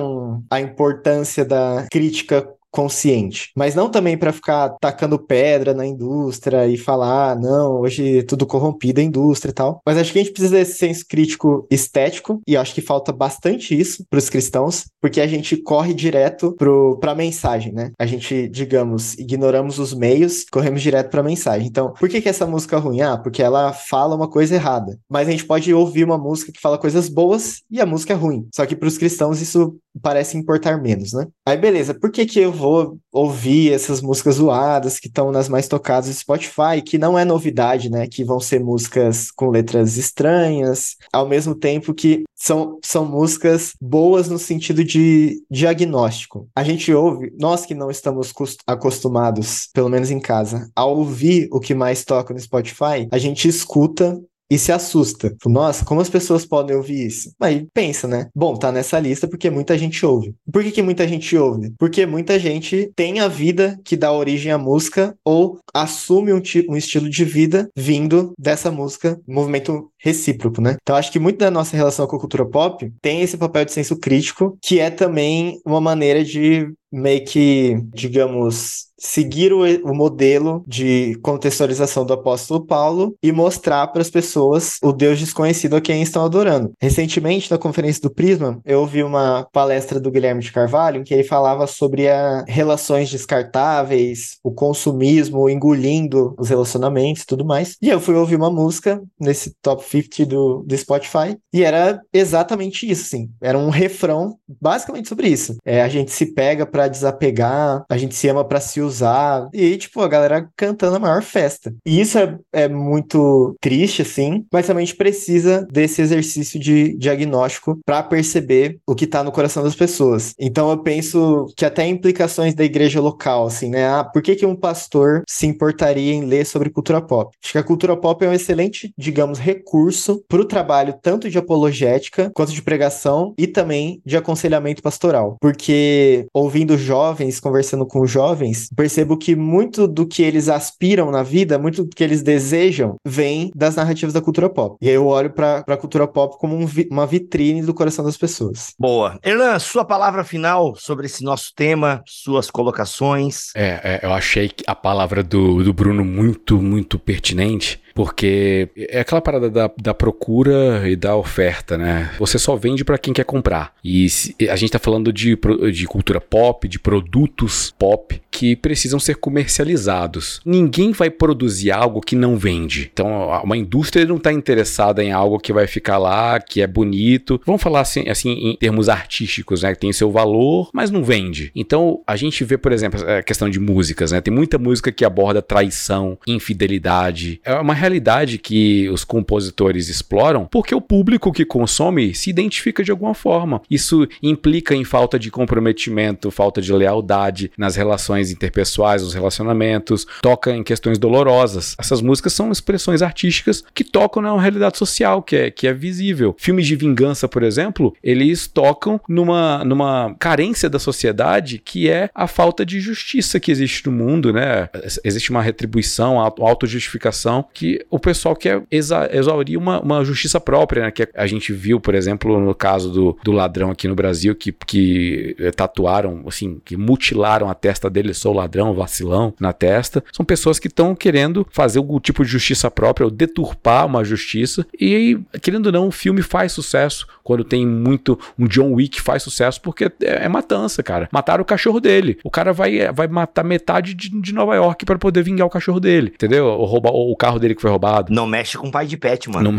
a 0.51 0.61
importância 0.61 1.45
da 1.45 1.87
crítica 1.91 2.49
consciente, 2.73 3.51
mas 3.55 3.75
não 3.75 3.91
também 3.91 4.17
para 4.17 4.33
ficar 4.33 4.71
tacando 4.81 5.19
pedra 5.19 5.75
na 5.75 5.87
indústria 5.87 6.67
e 6.67 6.77
falar, 6.79 7.33
ah, 7.33 7.35
não, 7.37 7.81
hoje 7.81 8.19
é 8.19 8.23
tudo 8.23 8.47
corrompido 8.47 9.01
a 9.01 9.05
indústria 9.05 9.51
e 9.51 9.55
tal. 9.55 9.81
Mas 9.87 9.99
acho 9.99 10.13
que 10.13 10.19
a 10.19 10.23
gente 10.23 10.33
precisa 10.33 10.57
desse 10.57 10.79
senso 10.79 11.05
crítico 11.07 11.67
estético 11.71 12.41
e 12.49 12.57
acho 12.57 12.75
que 12.75 12.81
falta 12.81 13.13
bastante 13.13 13.79
isso 13.79 14.05
para 14.09 14.19
os 14.19 14.31
cristãos, 14.31 14.87
porque 15.01 15.21
a 15.21 15.27
gente 15.27 15.57
corre 15.57 15.93
direto 15.93 16.57
para 16.99 17.13
a 17.13 17.15
mensagem, 17.15 17.73
né? 17.73 17.93
A 17.99 18.07
gente, 18.07 18.49
digamos, 18.49 19.15
ignoramos 19.19 19.79
os 19.79 19.93
meios, 19.93 20.47
corremos 20.51 20.81
direto 20.81 21.11
para 21.11 21.21
a 21.21 21.25
mensagem. 21.25 21.69
Então, 21.69 21.93
por 21.93 22.09
que 22.09 22.21
que 22.21 22.29
essa 22.29 22.47
música 22.47 22.77
é 22.77 22.79
ruim? 22.79 23.03
Ah, 23.03 23.19
porque 23.19 23.43
ela 23.43 23.73
fala 23.73 24.17
uma 24.17 24.29
coisa 24.29 24.55
errada. 24.55 24.99
Mas 25.09 25.29
a 25.29 25.31
gente 25.31 25.45
pode 25.45 25.73
ouvir 25.75 26.05
uma 26.05 26.17
música 26.17 26.51
que 26.51 26.61
fala 26.61 26.79
coisas 26.79 27.09
boas 27.09 27.63
e 27.71 27.81
a 27.81 27.87
música 27.87 28.15
é 28.15 28.17
ruim. 28.17 28.49
Só 28.55 28.65
que 28.65 28.75
para 28.75 28.89
os 28.89 28.97
cristãos 28.97 29.41
isso 29.41 29.77
parece 30.01 30.37
importar 30.39 30.81
menos, 30.81 31.13
né? 31.13 31.27
Aí 31.45 31.57
beleza, 31.57 31.93
por 31.93 32.13
que 32.13 32.25
que 32.25 32.39
eu 32.39 32.53
vou 32.53 32.99
ouvir 33.11 33.73
essas 33.73 34.01
músicas 34.01 34.37
zoadas 34.37 35.01
que 35.01 35.09
estão 35.09 35.33
nas 35.33 35.49
mais 35.49 35.67
tocadas 35.67 36.09
do 36.09 36.15
Spotify, 36.15 36.81
que 36.85 36.99
não 36.99 37.19
é 37.19 37.25
novidade, 37.25 37.91
né? 37.91 38.07
Que 38.07 38.23
vão 38.23 38.39
ser 38.39 38.61
músicas 38.61 39.31
com 39.31 39.51
letras 39.51 39.97
estranhas, 39.97 40.97
ao 41.13 41.29
mesmo 41.29 41.55
tempo 41.55 41.93
que 41.93 42.23
são, 42.37 42.79
são 42.83 43.05
músicas 43.05 43.73
boas 43.81 44.29
no 44.29 44.39
sentido 44.39 44.85
de 44.85 45.43
diagnóstico. 45.51 46.49
A 46.55 46.63
gente 46.63 46.93
ouve, 46.93 47.33
nós 47.39 47.67
que 47.67 47.75
não 47.75 47.91
estamos 47.91 48.33
acostumados, 48.67 49.69
pelo 49.73 49.89
menos 49.89 50.11
em 50.11 50.21
casa, 50.21 50.71
a 50.77 50.85
ouvir 50.85 51.49
o 51.51 51.59
que 51.59 51.75
mais 51.75 52.05
toca 52.05 52.33
no 52.33 52.41
Spotify, 52.41 53.09
a 53.11 53.19
gente 53.19 53.49
escuta 53.49 54.17
e 54.53 54.59
se 54.59 54.71
assusta. 54.71 55.35
Nossa, 55.47 55.83
como 55.83 56.03
as 56.03 56.11
pessoas 56.11 56.45
podem 56.45 56.77
ouvir 56.77 57.07
isso? 57.07 57.33
Aí 57.41 57.67
pensa, 57.73 58.07
né? 58.07 58.29
Bom, 58.35 58.55
tá 58.55 58.71
nessa 58.71 59.01
lista 59.01 59.27
porque 59.27 59.49
muita 59.49 59.79
gente 59.79 60.05
ouve. 60.05 60.35
Por 60.53 60.63
que, 60.63 60.71
que 60.71 60.83
muita 60.83 61.09
gente 61.09 61.35
ouve? 61.39 61.73
Porque 61.79 62.05
muita 62.05 62.39
gente 62.39 62.93
tem 62.95 63.21
a 63.21 63.29
vida 63.29 63.81
que 63.83 63.97
dá 63.97 64.13
origem 64.13 64.53
à 64.53 64.59
música 64.59 65.17
ou 65.25 65.59
assume 65.73 66.35
um, 66.35 66.43
um 66.69 66.77
estilo 66.77 67.09
de 67.09 67.25
vida 67.25 67.71
vindo 67.75 68.35
dessa 68.39 68.71
música, 68.71 69.19
movimento 69.27 69.91
recíproco, 70.03 70.61
né? 70.61 70.77
Então 70.83 70.97
acho 70.97 71.13
que 71.13 71.19
muito 71.19 71.39
da 71.39 71.51
nossa 71.51 71.77
relação 71.77 72.07
com 72.07 72.17
a 72.17 72.21
cultura 72.21 72.45
pop 72.45 72.93
tem 73.01 73.23
esse 73.23 73.37
papel 73.37 73.65
de 73.65 73.73
senso 73.73 73.97
crítico, 73.99 74.59
que 74.61 74.81
é 74.81 74.91
também 74.91 75.61
uma 75.65 75.81
maneira 75.81 76.25
de 76.25 76.69
meio 76.93 77.25
que, 77.25 77.81
digamos, 77.95 78.93
seguir 78.99 79.53
o, 79.53 79.63
o, 79.63 79.95
modelo 79.95 80.63
de 80.67 81.19
contextualização 81.23 82.05
do 82.07 82.13
apóstolo 82.13 82.65
Paulo 82.65 83.17
e 83.21 83.33
mostrar 83.33 83.89
para 83.89 84.01
as 84.01 84.11
pessoas 84.11 84.79
o 84.83 84.93
Deus 84.93 85.19
desconhecido 85.19 85.75
a 85.75 85.81
quem 85.81 86.03
estão 86.03 86.25
adorando. 86.25 86.73
Recentemente, 86.81 87.51
na 87.51 87.59
conferência 87.59 88.03
do 88.03 88.15
Prisma, 88.15 88.61
eu 88.65 88.81
ouvi 88.81 89.03
uma 89.03 89.49
palestra 89.53 89.99
do 89.99 90.11
Guilherme 90.11 90.43
de 90.43 90.53
Carvalho 90.53 91.01
em 91.01 91.05
que 91.05 91.13
ele 91.13 91.25
falava 91.25 91.67
sobre 91.67 92.09
as 92.09 92.45
relações 92.47 93.11
descartáveis, 93.11 94.39
o 94.45 94.53
consumismo 94.53 95.51
engolindo 95.51 96.35
os 96.39 96.49
relacionamentos 96.49 97.23
e 97.23 97.27
tudo 97.27 97.45
mais. 97.45 97.77
E 97.83 97.89
eu 97.89 98.01
fui 98.01 98.15
ouvir 98.15 98.37
uma 98.37 98.51
música 98.51 99.03
nesse 99.19 99.55
top 99.61 99.85
50 100.01 100.27
do, 100.27 100.65
do 100.67 100.77
Spotify 100.77 101.37
e 101.53 101.63
era 101.63 102.01
exatamente 102.13 102.89
isso, 102.91 103.03
assim. 103.03 103.31
Era 103.41 103.59
um 103.59 103.69
refrão 103.69 104.37
basicamente 104.61 105.09
sobre 105.09 105.29
isso. 105.29 105.57
É, 105.65 105.83
a 105.83 105.89
gente 105.89 106.11
se 106.11 106.27
pega 106.27 106.65
para 106.65 106.89
desapegar, 106.89 107.85
a 107.89 107.97
gente 107.97 108.15
se 108.15 108.29
ama 108.29 108.45
para 108.45 108.61
se 108.61 108.81
usar. 108.81 109.49
E, 109.53 109.77
tipo, 109.77 110.01
a 110.01 110.09
galera 110.09 110.49
cantando 110.57 110.97
a 110.97 111.01
maior 111.01 111.23
festa. 111.23 111.75
E 111.85 112.01
isso 112.01 112.19
é, 112.19 112.39
é 112.53 112.69
muito 112.69 113.57
triste, 113.61 114.03
assim, 114.03 114.45
mas 114.53 114.67
também 114.67 114.83
a 114.83 114.87
gente 114.87 114.97
precisa 114.97 115.67
desse 115.71 116.01
exercício 116.01 116.59
de 116.59 116.97
diagnóstico 116.97 117.79
para 117.85 118.03
perceber 118.03 118.79
o 118.87 118.95
que 118.95 119.07
tá 119.07 119.23
no 119.23 119.33
coração 119.33 119.63
das 119.63 119.75
pessoas. 119.75 120.35
Então 120.39 120.71
eu 120.71 120.79
penso 120.79 121.47
que 121.57 121.65
até 121.65 121.87
implicações 121.87 122.55
da 122.55 122.65
igreja 122.65 123.01
local, 123.01 123.47
assim, 123.47 123.69
né? 123.69 123.87
Ah, 123.87 124.05
por 124.05 124.23
que, 124.23 124.37
que 124.37 124.47
um 124.47 124.57
pastor 124.57 125.23
se 125.29 125.47
importaria 125.47 126.13
em 126.13 126.25
ler 126.25 126.45
sobre 126.47 126.71
cultura 126.71 127.01
pop? 127.01 127.37
Acho 127.43 127.53
que 127.53 127.59
a 127.59 127.63
cultura 127.63 127.97
pop 127.97 128.25
é 128.25 128.29
um 128.29 128.33
excelente, 128.33 128.93
digamos, 128.97 129.39
recurso 129.39 129.82
para 130.29 130.41
o 130.41 130.45
trabalho 130.45 130.95
tanto 131.01 131.29
de 131.31 131.39
apologética 131.39 132.31
quanto 132.35 132.53
de 132.53 132.63
pregação 132.63 133.35
e 133.37 133.47
também 133.47 134.01
de 134.05 134.17
aconselhamento 134.17 134.83
pastoral. 134.83 135.37
Porque 135.41 136.27
ouvindo 136.33 136.77
jovens, 136.77 137.41
conversando 137.41 137.87
com 137.87 138.07
jovens, 138.07 138.69
percebo 138.77 139.17
que 139.17 139.35
muito 139.35 139.87
do 139.87 140.07
que 140.07 140.23
eles 140.23 140.49
aspiram 140.49 141.11
na 141.11 141.23
vida, 141.23 141.59
muito 141.59 141.85
do 141.85 141.95
que 141.95 142.05
eles 142.05 142.23
desejam, 142.23 142.97
vem 143.05 143.51
das 143.55 143.77
narrativas 143.77 144.13
da 144.13 144.21
cultura 144.21 144.49
pop. 144.49 144.77
E 144.81 144.89
aí 144.89 144.95
eu 144.95 145.07
olho 145.07 145.31
para 145.31 145.65
a 145.67 145.77
cultura 145.77 146.07
pop 146.07 146.37
como 146.39 146.57
um 146.57 146.67
vi 146.67 146.89
uma 146.91 147.07
vitrine 147.07 147.63
do 147.63 147.75
coração 147.75 148.05
das 148.05 148.17
pessoas. 148.17 148.75
Boa. 148.79 149.19
Erlan, 149.25 149.59
sua 149.59 149.85
palavra 149.85 150.25
final 150.25 150.75
sobre 150.77 151.07
esse 151.07 151.25
nosso 151.25 151.53
tema, 151.55 152.03
suas 152.07 152.51
colocações. 152.51 153.51
É, 153.55 154.01
é 154.03 154.07
eu 154.07 154.13
achei 154.13 154.51
a 154.67 154.75
palavra 154.75 155.23
do, 155.23 155.63
do 155.63 155.73
Bruno 155.73 156.05
muito, 156.05 156.61
muito 156.61 156.99
pertinente. 156.99 157.81
Porque 157.95 158.69
é 158.77 159.01
aquela 159.01 159.21
parada 159.21 159.51
da, 159.51 159.71
da 159.81 159.95
procura 159.95 160.89
e 160.89 160.97
da 160.97 161.17
oferta, 161.17 161.77
né? 161.77 162.11
Você 162.19 162.39
só 162.39 162.57
vende 162.57 162.85
para 162.85 162.99
quem 162.99 163.13
quer 163.13 163.25
comprar. 163.25 163.75
E 163.85 164.07
a 164.51 164.57
gente 164.57 164.73
tá 164.73 164.79
falando 164.79 165.13
de, 165.13 165.39
de 165.73 165.87
cultura 165.87 166.21
pop, 166.21 166.67
de 166.69 166.79
produtos 166.79 167.73
pop 167.79 168.21
que 168.31 168.57
precisam 168.57 168.99
ser 168.99 169.17
comercializados. 169.17 170.41
Ninguém 170.45 170.93
vai 170.93 171.11
produzir 171.11 171.71
algo 171.71 172.01
que 172.01 172.17
não 172.17 172.37
vende. 172.37 172.91
Então, 172.93 173.29
uma 173.45 173.57
indústria 173.57 174.07
não 174.07 174.17
está 174.17 174.33
interessada 174.33 175.05
em 175.05 175.13
algo 175.13 175.39
que 175.39 175.53
vai 175.53 175.67
ficar 175.67 175.99
lá, 175.99 176.41
que 176.41 176.63
é 176.63 176.67
bonito. 176.67 177.41
Vamos 177.45 177.63
falar 177.63 177.81
assim, 177.81 178.09
assim 178.09 178.31
em 178.31 178.57
termos 178.57 178.89
artísticos, 178.89 179.63
né? 179.63 179.75
Tem 179.75 179.93
seu 179.93 180.11
valor, 180.11 180.71
mas 180.73 180.91
não 180.91 181.05
vende. 181.05 181.53
Então, 181.55 182.01
a 182.07 182.17
gente 182.17 182.43
vê, 182.43 182.57
por 182.57 182.73
exemplo, 182.73 183.01
a 183.09 183.23
questão 183.23 183.51
de 183.51 183.61
músicas, 183.61 184.13
né? 184.13 184.21
Tem 184.21 184.33
muita 184.33 184.59
música 184.59 184.91
que 184.91 185.05
aborda 185.05 185.43
traição, 185.43 186.19
infidelidade. 186.27 187.41
É 187.45 187.55
uma 187.55 187.75
realidade 187.83 188.39
que 188.39 188.89
os 188.91 189.05
compositores 189.05 189.89
exploram 189.89 190.47
porque 190.47 190.75
o 190.75 190.81
público 190.81 191.33
que 191.33 191.45
consome 191.45 192.15
se 192.15 192.31
identifica 192.31 192.85
de 192.85 192.91
alguma 192.91 193.15
forma. 193.15 193.61
Isso 193.69 194.07
implica 194.23 194.75
em 194.75 194.85
falta 194.85 195.19
de 195.19 195.31
comprometimento, 195.31 196.31
falta 196.31 196.63
de 196.63 196.73
lealdade 196.73 197.51
nas 197.59 197.75
relações 197.75 198.31
interpessoais, 198.31 199.03
nos 199.03 199.15
relacionamentos, 199.15 200.07
toca 200.21 200.53
em 200.53 200.63
questões 200.63 200.99
dolorosas. 200.99 201.75
Essas 201.79 202.01
músicas 202.01 202.33
são 202.33 202.53
expressões 202.53 203.03
artísticas 203.03 203.65
que 203.75 203.83
tocam 203.83 204.23
na 204.23 204.41
realidade 204.41 204.79
social, 204.79 205.23
que 205.23 205.37
é, 205.37 205.51
que 205.51 205.67
é 205.67 205.73
visível. 205.73 206.37
Filmes 206.39 206.67
de 206.67 206.77
vingança, 206.77 207.27
por 207.27 207.43
exemplo, 207.43 207.95
eles 208.03 208.47
tocam 208.47 209.01
numa, 209.09 209.65
numa 209.65 210.15
carência 210.19 210.71
da 210.71 210.79
sociedade 210.79 211.59
que 211.59 211.91
é 211.91 212.09
a 212.15 212.29
falta 212.29 212.65
de 212.65 212.81
justiça 212.81 213.41
que 213.41 213.51
existe 213.51 213.87
no 213.87 213.93
mundo, 213.93 214.33
né? 214.33 214.69
Existe 215.03 215.31
uma 215.31 215.43
retribuição, 215.43 216.19
autojustificação 216.19 217.45
que 217.53 217.72
o 217.91 217.99
pessoal 217.99 218.35
quer 218.35 218.63
exa 218.71 219.09
exaurir 219.13 219.59
uma, 219.59 219.81
uma 219.81 220.05
justiça 220.05 220.41
própria, 220.41 220.85
né? 220.85 220.91
Que 220.91 221.09
a 221.15 221.27
gente 221.27 221.53
viu, 221.53 221.81
por 221.81 221.95
exemplo, 221.95 222.41
no 222.41 222.55
caso 222.55 222.91
do, 222.91 223.19
do 223.23 223.33
ladrão 223.33 223.71
aqui 223.71 223.89
no 223.89 223.95
Brasil, 223.95 224.35
que, 224.35 224.53
que 224.53 225.37
eh, 225.39 225.51
tatuaram, 225.51 226.23
assim, 226.27 226.61
que 226.65 226.77
mutilaram 226.77 227.49
a 227.49 227.55
testa 227.55 227.89
dele, 227.89 228.15
sou 228.15 228.33
ladrão, 228.33 228.75
vacilão 228.75 229.35
na 229.39 229.53
testa. 229.53 230.03
São 230.13 230.25
pessoas 230.25 230.59
que 230.59 230.69
estão 230.69 230.95
querendo 230.95 231.47
fazer 231.51 231.79
algum 231.79 231.99
tipo 231.99 232.25
de 232.25 232.31
justiça 232.31 232.71
própria 232.71 233.05
ou 233.05 233.11
deturpar 233.11 233.87
uma 233.87 234.05
justiça. 234.05 234.67
E 234.79 235.19
querendo 235.41 235.67
ou 235.67 235.73
não, 235.73 235.89
o 235.89 235.93
filme 235.93 236.23
faz 236.23 236.53
sucesso 236.53 237.07
quando 237.23 237.45
tem 237.45 237.67
muito. 237.67 238.19
Um 238.39 238.47
John 238.47 238.73
Wick 238.73 239.01
faz 239.01 239.23
sucesso 239.23 239.61
porque 239.61 239.85
é, 239.85 240.25
é 240.25 240.29
matança, 240.29 240.83
cara. 240.83 241.09
Mataram 241.13 241.43
o 241.43 241.47
cachorro 241.47 241.81
dele. 241.81 242.19
O 242.25 242.31
cara 242.31 242.53
vai, 242.53 242.93
vai 242.93 243.07
matar 243.09 243.45
metade 243.45 243.95
de, 243.95 244.09
de 244.21 244.33
Nova 244.33 244.55
York 244.55 244.85
para 244.85 244.99
poder 244.99 245.23
vingar 245.23 245.47
o 245.47 245.51
cachorro 245.51 245.81
dele, 245.81 246.13
entendeu? 246.15 246.47
Ou 246.47 246.65
roubar 246.65 246.93
ou 246.93 247.11
o 247.11 247.17
carro 247.17 247.39
dele 247.39 247.55
que 247.63 247.69
foi 247.69 247.71
roubado. 247.71 248.13
Não 248.13 248.27
mexe 248.27 248.59
com 248.59 248.67
o 248.67 248.71
pai 248.71 248.87
de 248.87 248.97
pet, 248.97 249.31
mano. 249.31 249.53
Não... 249.53 249.59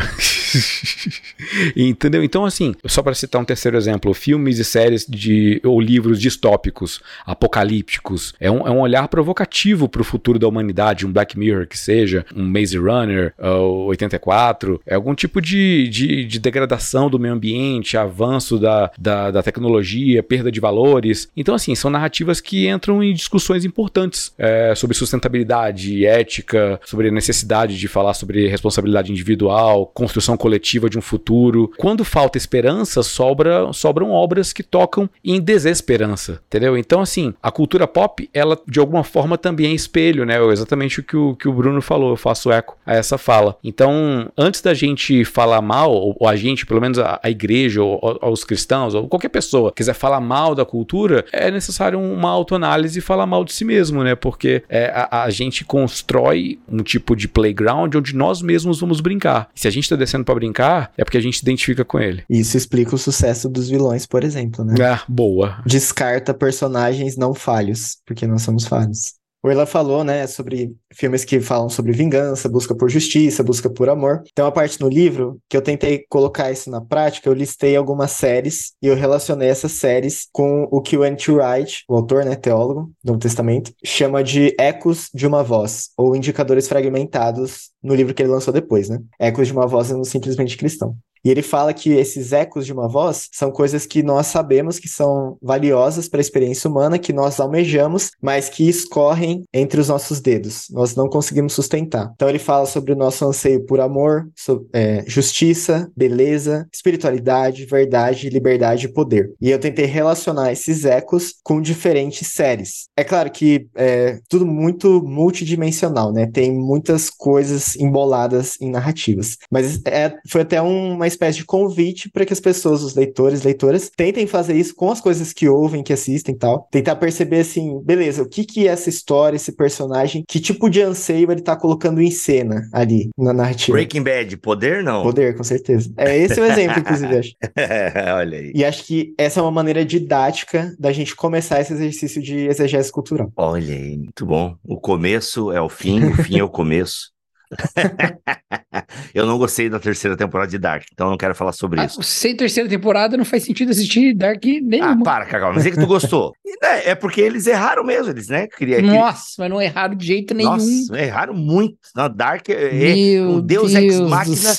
Entendeu? 1.76 2.24
Então, 2.24 2.46
assim, 2.46 2.74
só 2.86 3.02
para 3.02 3.14
citar 3.14 3.42
um 3.42 3.46
terceiro 3.46 3.78
exemplo, 3.78 4.14
filmes 4.14 4.60
e 4.60 4.64
séries 4.64 5.06
de 5.08 5.62
ou 5.64 5.80
livros 5.80 6.20
distópicos, 6.20 7.02
apocalípticos, 7.26 8.34
é 8.40 8.50
um, 8.50 8.68
é 8.68 8.72
um 8.72 8.80
olhar 8.80 9.08
provocativo 9.08 9.88
para 9.90 10.02
o 10.02 10.06
futuro 10.06 10.40
da 10.40 10.48
humanidade, 10.48 11.06
um 11.06 11.12
Black 11.12 11.38
Mirror 11.38 11.68
que 11.68 11.78
seja, 11.78 12.26
um 12.36 12.44
Maze 12.44 12.78
Runner, 12.78 13.34
uh, 13.40 13.86
84, 13.88 14.82
é 14.86 14.96
algum 14.96 15.16
tipo 15.16 15.42
de, 15.42 15.88
de, 15.90 16.26
de, 16.26 16.40
degradação 16.40 17.10
do 17.10 17.20
meio 17.20 17.34
ambiente, 17.34 17.98
avanço 17.98 18.58
da, 18.58 18.92
da, 18.98 19.32
da, 19.32 19.44
tecnologia, 19.44 20.22
perda 20.22 20.52
de 20.52 20.60
valores. 20.60 21.30
Então, 21.36 21.56
assim, 21.56 21.76
são 21.76 21.90
narrativas 21.90 22.42
que 22.42 22.68
entram 22.68 23.04
em 23.04 23.14
discussões 23.14 23.66
importantes 23.66 24.34
é, 24.38 24.74
sobre 24.76 24.96
sustentabilidade, 24.96 26.06
ética, 26.06 26.80
sobre 26.86 27.08
a 27.08 27.12
necessidade 27.12 27.78
de 27.78 27.88
falar 27.88 28.14
sobre 28.14 28.48
responsabilidade 28.48 29.12
individual, 29.12 29.86
construção 29.88 30.38
coletiva 30.44 30.90
de 30.90 30.98
um 30.98 31.02
futuro. 31.02 31.72
Quando 31.78 32.04
falta 32.04 32.38
esperança, 32.38 33.02
sobra, 33.02 33.72
sobram 33.72 34.12
obras 34.12 34.52
que 34.52 34.62
tocam 34.62 35.10
em 35.24 35.40
desesperança, 35.40 36.42
entendeu? 36.48 36.78
Então, 36.78 37.00
assim, 37.00 37.34
a 37.42 37.50
cultura 37.50 37.88
pop, 37.88 38.30
ela 38.34 38.60
de 38.68 38.78
alguma 38.78 39.06
forma 39.06 39.38
também 39.38 39.68
é 39.68 39.74
espelho, 39.74 40.26
né? 40.26 40.44
Exatamente 40.52 41.00
o 41.00 41.04
que 41.04 41.16
o, 41.16 41.34
que 41.34 41.48
o 41.48 41.54
Bruno 41.54 41.82
falou, 41.82 42.10
eu 42.10 42.18
faço 42.18 42.52
eco 42.52 42.78
a 42.86 42.94
essa 42.94 43.18
fala. 43.18 43.56
Então, 43.64 44.30
antes 44.38 44.60
da 44.60 44.74
gente 44.74 45.24
falar 45.24 45.62
mal, 45.62 45.94
ou, 45.94 46.28
a 46.28 46.36
gente, 46.36 46.66
pelo 46.66 46.82
menos 46.82 47.00
a, 47.00 47.22
a 47.24 47.30
igreja, 47.30 47.82
ou, 47.82 48.00
ou, 48.02 48.34
os 48.34 48.44
cristãos, 48.44 48.94
ou 48.94 49.08
qualquer 49.08 49.30
pessoa 49.30 49.72
quiser 49.72 49.94
falar 49.94 50.20
mal 50.20 50.54
da 50.54 50.66
cultura, 50.66 51.24
é 51.32 51.50
necessário 51.50 51.98
uma 51.98 52.30
autoanálise 52.30 53.00
e 53.00 53.02
falar 53.02 53.26
mal 53.26 53.46
de 53.46 53.54
si 53.54 53.64
mesmo, 53.64 54.04
né? 54.04 54.14
Porque 54.14 54.62
é, 54.68 54.92
a, 54.94 55.24
a 55.24 55.30
gente 55.30 55.64
constrói 55.64 56.60
um 56.68 56.84
tipo 56.84 57.16
de 57.16 57.30
playground 57.30 57.96
onde 57.96 58.14
nós 58.14 58.42
mesmos 58.42 58.82
vamos 58.82 59.00
brincar. 59.00 59.50
Se 59.56 59.70
a 59.70 59.72
gente 59.72 59.88
tá 59.88 59.96
descendo 59.96 60.26
para 60.34 60.40
brincar, 60.40 60.92
é 60.98 61.04
porque 61.04 61.18
a 61.18 61.22
gente 61.22 61.38
se 61.38 61.44
identifica 61.44 61.86
com 61.86 62.00
ele. 62.00 62.24
Isso 62.30 62.58
explica 62.58 62.96
o 62.96 62.98
sucesso 62.98 63.48
dos 63.48 63.70
vilões, 63.70 64.06
por 64.06 64.24
exemplo, 64.24 64.66
né? 64.66 64.74
Ah, 64.82 65.04
boa. 65.08 65.62
Descarta 65.66 66.34
personagens 66.34 67.16
não 67.16 67.34
falhos, 67.34 67.98
porque 68.06 68.26
nós 68.26 68.42
somos 68.42 68.66
falhos. 68.66 69.14
O 69.46 69.52
Erlan 69.52 69.66
falou, 69.66 70.06
né, 70.06 70.26
sobre 70.26 70.74
filmes 70.94 71.26
que 71.26 71.42
falam 71.42 71.68
sobre 71.68 71.92
vingança, 71.92 72.48
busca 72.48 72.74
por 72.74 72.90
justiça, 72.90 73.44
busca 73.44 73.70
por 73.70 73.90
amor. 73.90 74.24
Tem 74.34 74.44
uma 74.44 74.54
parte 74.54 74.80
no 74.80 74.88
livro 74.88 75.38
que 75.50 75.58
eu 75.58 75.62
tentei 75.62 76.06
colocar 76.08 76.50
isso 76.50 76.72
na 76.72 76.80
prática, 76.80 77.28
eu 77.28 77.34
listei 77.34 77.76
algumas 77.76 78.12
séries 78.12 78.72
e 78.82 78.88
eu 78.88 78.96
relacionei 78.96 79.50
essas 79.50 79.74
séries 79.74 80.30
com 80.32 80.66
o 80.72 80.82
que 80.82 80.96
o 80.96 81.04
N.T. 81.04 81.30
Wright, 81.30 81.84
o 81.90 81.96
autor, 81.96 82.24
né, 82.24 82.38
teólogo 82.38 82.94
do 83.04 83.08
Novo 83.08 83.20
Testamento, 83.20 83.74
chama 83.84 84.24
de 84.24 84.56
ecos 84.58 85.10
de 85.14 85.28
uma 85.28 85.44
voz, 85.44 85.90
ou 85.98 86.16
indicadores 86.16 86.70
fragmentados 86.70 87.72
no 87.84 87.94
livro 87.94 88.14
que 88.14 88.24
ele 88.24 88.32
lançou 88.32 88.54
depois, 88.54 88.88
né? 88.88 89.00
Ecos 89.20 89.48
de 89.48 89.54
uma 89.54 89.68
voz 89.68 89.92
no 89.92 90.06
Simplesmente 90.06 90.56
Cristão. 90.56 90.96
E 91.24 91.30
ele 91.30 91.42
fala 91.42 91.74
que 91.74 91.92
esses 91.92 92.34
ecos 92.34 92.66
de 92.66 92.74
uma 92.74 92.88
voz 92.88 93.30
são 93.32 93.52
coisas 93.52 93.86
que 93.86 94.04
nós 94.04 94.28
sabemos 94.28 94.80
que 94.80 94.90
são 94.90 95.38
valiosas 95.42 96.08
para 96.10 96.20
a 96.20 96.22
experiência 96.22 96.70
humana, 96.70 97.00
que 97.00 97.14
nós 97.14 97.40
almejamos, 97.40 98.12
mas 98.22 98.50
que 98.50 98.68
escorrem 98.68 99.44
entre 99.54 99.80
os 99.80 99.88
nossos 99.88 100.20
dedos. 100.20 100.68
Nós 100.70 100.96
não 100.96 101.08
conseguimos 101.08 101.54
sustentar. 101.54 102.12
Então 102.16 102.30
ele 102.30 102.40
fala 102.40 102.66
sobre 102.66 102.92
o 102.92 102.96
nosso 102.96 103.26
anseio 103.26 103.66
por 103.66 103.80
amor, 103.80 104.28
sobre, 104.36 104.68
é, 104.74 105.04
justiça, 105.08 105.90
beleza, 105.96 106.68
espiritualidade, 106.74 107.66
verdade, 107.66 108.30
liberdade 108.30 108.86
e 108.86 108.94
poder. 108.94 109.32
E 109.40 109.50
eu 109.50 109.60
tentei 109.60 109.86
relacionar 109.86 110.52
esses 110.52 110.86
ecos 110.86 111.36
com 111.44 111.62
diferentes 111.62 112.28
séries. 112.28 112.88
É 112.98 113.04
claro 113.04 113.32
que 113.32 113.68
é 113.76 114.20
tudo 114.28 114.46
muito 114.46 115.02
multidimensional, 115.04 116.12
né? 116.12 116.28
Tem 116.28 116.52
muitas 116.52 117.10
coisas 117.10 117.76
emboladas 117.76 118.58
em 118.60 118.70
narrativas. 118.70 119.38
Mas 119.50 119.80
é, 119.86 120.14
foi 120.28 120.42
até 120.42 120.62
uma 120.62 121.08
espécie 121.14 121.40
de 121.40 121.46
convite 121.46 122.10
para 122.10 122.26
que 122.26 122.34
as 122.34 122.40
pessoas, 122.40 122.84
os 122.84 122.96
leitores, 122.96 123.44
leitoras, 123.44 123.90
tentem 123.96 124.28
fazer 124.28 124.56
isso 124.56 124.76
com 124.76 124.92
as 124.92 125.00
coisas 125.00 125.34
que 125.34 125.48
ouvem, 125.48 125.84
que 125.84 125.94
assistem 125.94 126.36
e 126.36 126.38
tal. 126.38 126.68
Tentar 126.72 126.96
perceber 126.96 127.40
assim, 127.40 127.82
beleza, 127.84 128.24
o 128.24 128.30
que 128.30 128.44
que 128.44 128.68
é 128.68 128.72
essa 128.72 128.90
história, 128.90 129.36
esse 129.36 129.52
personagem, 129.52 130.24
que 130.28 130.40
tipo 130.40 130.70
de 130.70 130.82
anseio 130.82 131.32
ele 131.32 131.42
tá 131.42 131.56
colocando 131.56 132.02
em 132.02 132.12
cena 132.12 132.68
ali 132.74 133.10
na 133.18 133.34
narrativa. 133.34 133.78
Breaking 133.78 134.04
Bad, 134.04 134.38
poder 134.38 134.84
não? 134.84 135.04
Poder, 135.04 135.36
com 135.36 135.44
certeza. 135.44 135.92
É 135.98 136.18
esse 136.18 136.40
o 136.40 136.46
exemplo, 136.46 136.80
inclusive, 136.80 137.18
acho. 137.18 137.34
Olha 138.18 138.38
aí. 138.38 138.52
E 138.54 138.66
acho 138.66 138.84
que 138.86 139.14
essa 139.18 139.40
é 139.40 139.44
uma 139.44 139.52
maneira 139.52 139.86
didática 139.86 140.76
da 140.80 140.92
gente 140.92 141.16
começar 141.16 141.62
esse 141.62 141.74
exercício 141.74 142.22
de 142.22 142.48
exegese 142.48 142.92
cultural. 142.92 143.32
Olha 143.36 143.74
aí, 143.74 143.98
muito 143.98 144.26
bom. 144.26 144.56
O 144.64 144.80
começo 144.80 145.52
é 145.52 145.62
o 145.62 145.70
fim, 145.70 146.04
o 146.06 146.16
fim 146.16 146.40
é 146.40 146.44
o 146.44 146.50
começo. 146.50 147.13
eu 149.14 149.26
não 149.26 149.38
gostei 149.38 149.70
da 149.70 149.80
terceira 149.80 150.16
temporada 150.16 150.50
de 150.50 150.58
Dark, 150.58 150.86
então 150.92 151.10
não 151.10 151.18
quero 151.18 151.36
falar 151.36 151.52
sobre 151.52 151.80
ah, 151.80 151.86
isso. 151.86 152.02
Sem 152.04 152.36
terceira 152.36 152.70
temporada 152.70 153.18
não 153.18 153.26
faz 153.26 153.44
sentido 153.44 153.72
assistir 153.72 154.14
Dark 154.14 154.44
nenhum. 154.44 154.84
Ah, 154.84 154.98
para, 155.04 155.26
Cacau, 155.26 155.54
mas 155.54 155.66
é 155.66 155.72
que 155.72 155.80
tu 155.80 155.88
gostou. 155.88 156.34
é, 156.64 156.92
é, 156.92 156.96
porque 156.96 157.22
eles 157.22 157.48
erraram 157.48 157.84
mesmo, 157.84 158.12
eles, 158.12 158.28
né? 158.28 158.48
Queria, 158.48 158.82
Nossa, 158.82 159.36
mas 159.40 159.50
não 159.50 159.62
erraram 159.62 159.96
de 159.96 160.06
jeito 160.06 160.34
nenhum. 160.34 160.52
Nossa, 160.52 161.00
erraram 161.00 161.34
muito. 161.34 161.78
Não, 161.96 162.10
Dark 162.10 162.50
é, 162.50 163.16
é 163.16 163.22
o 163.22 163.42
Deus, 163.42 163.72
Deus 163.72 163.76
Ex 163.76 164.00
Machina 164.00 164.54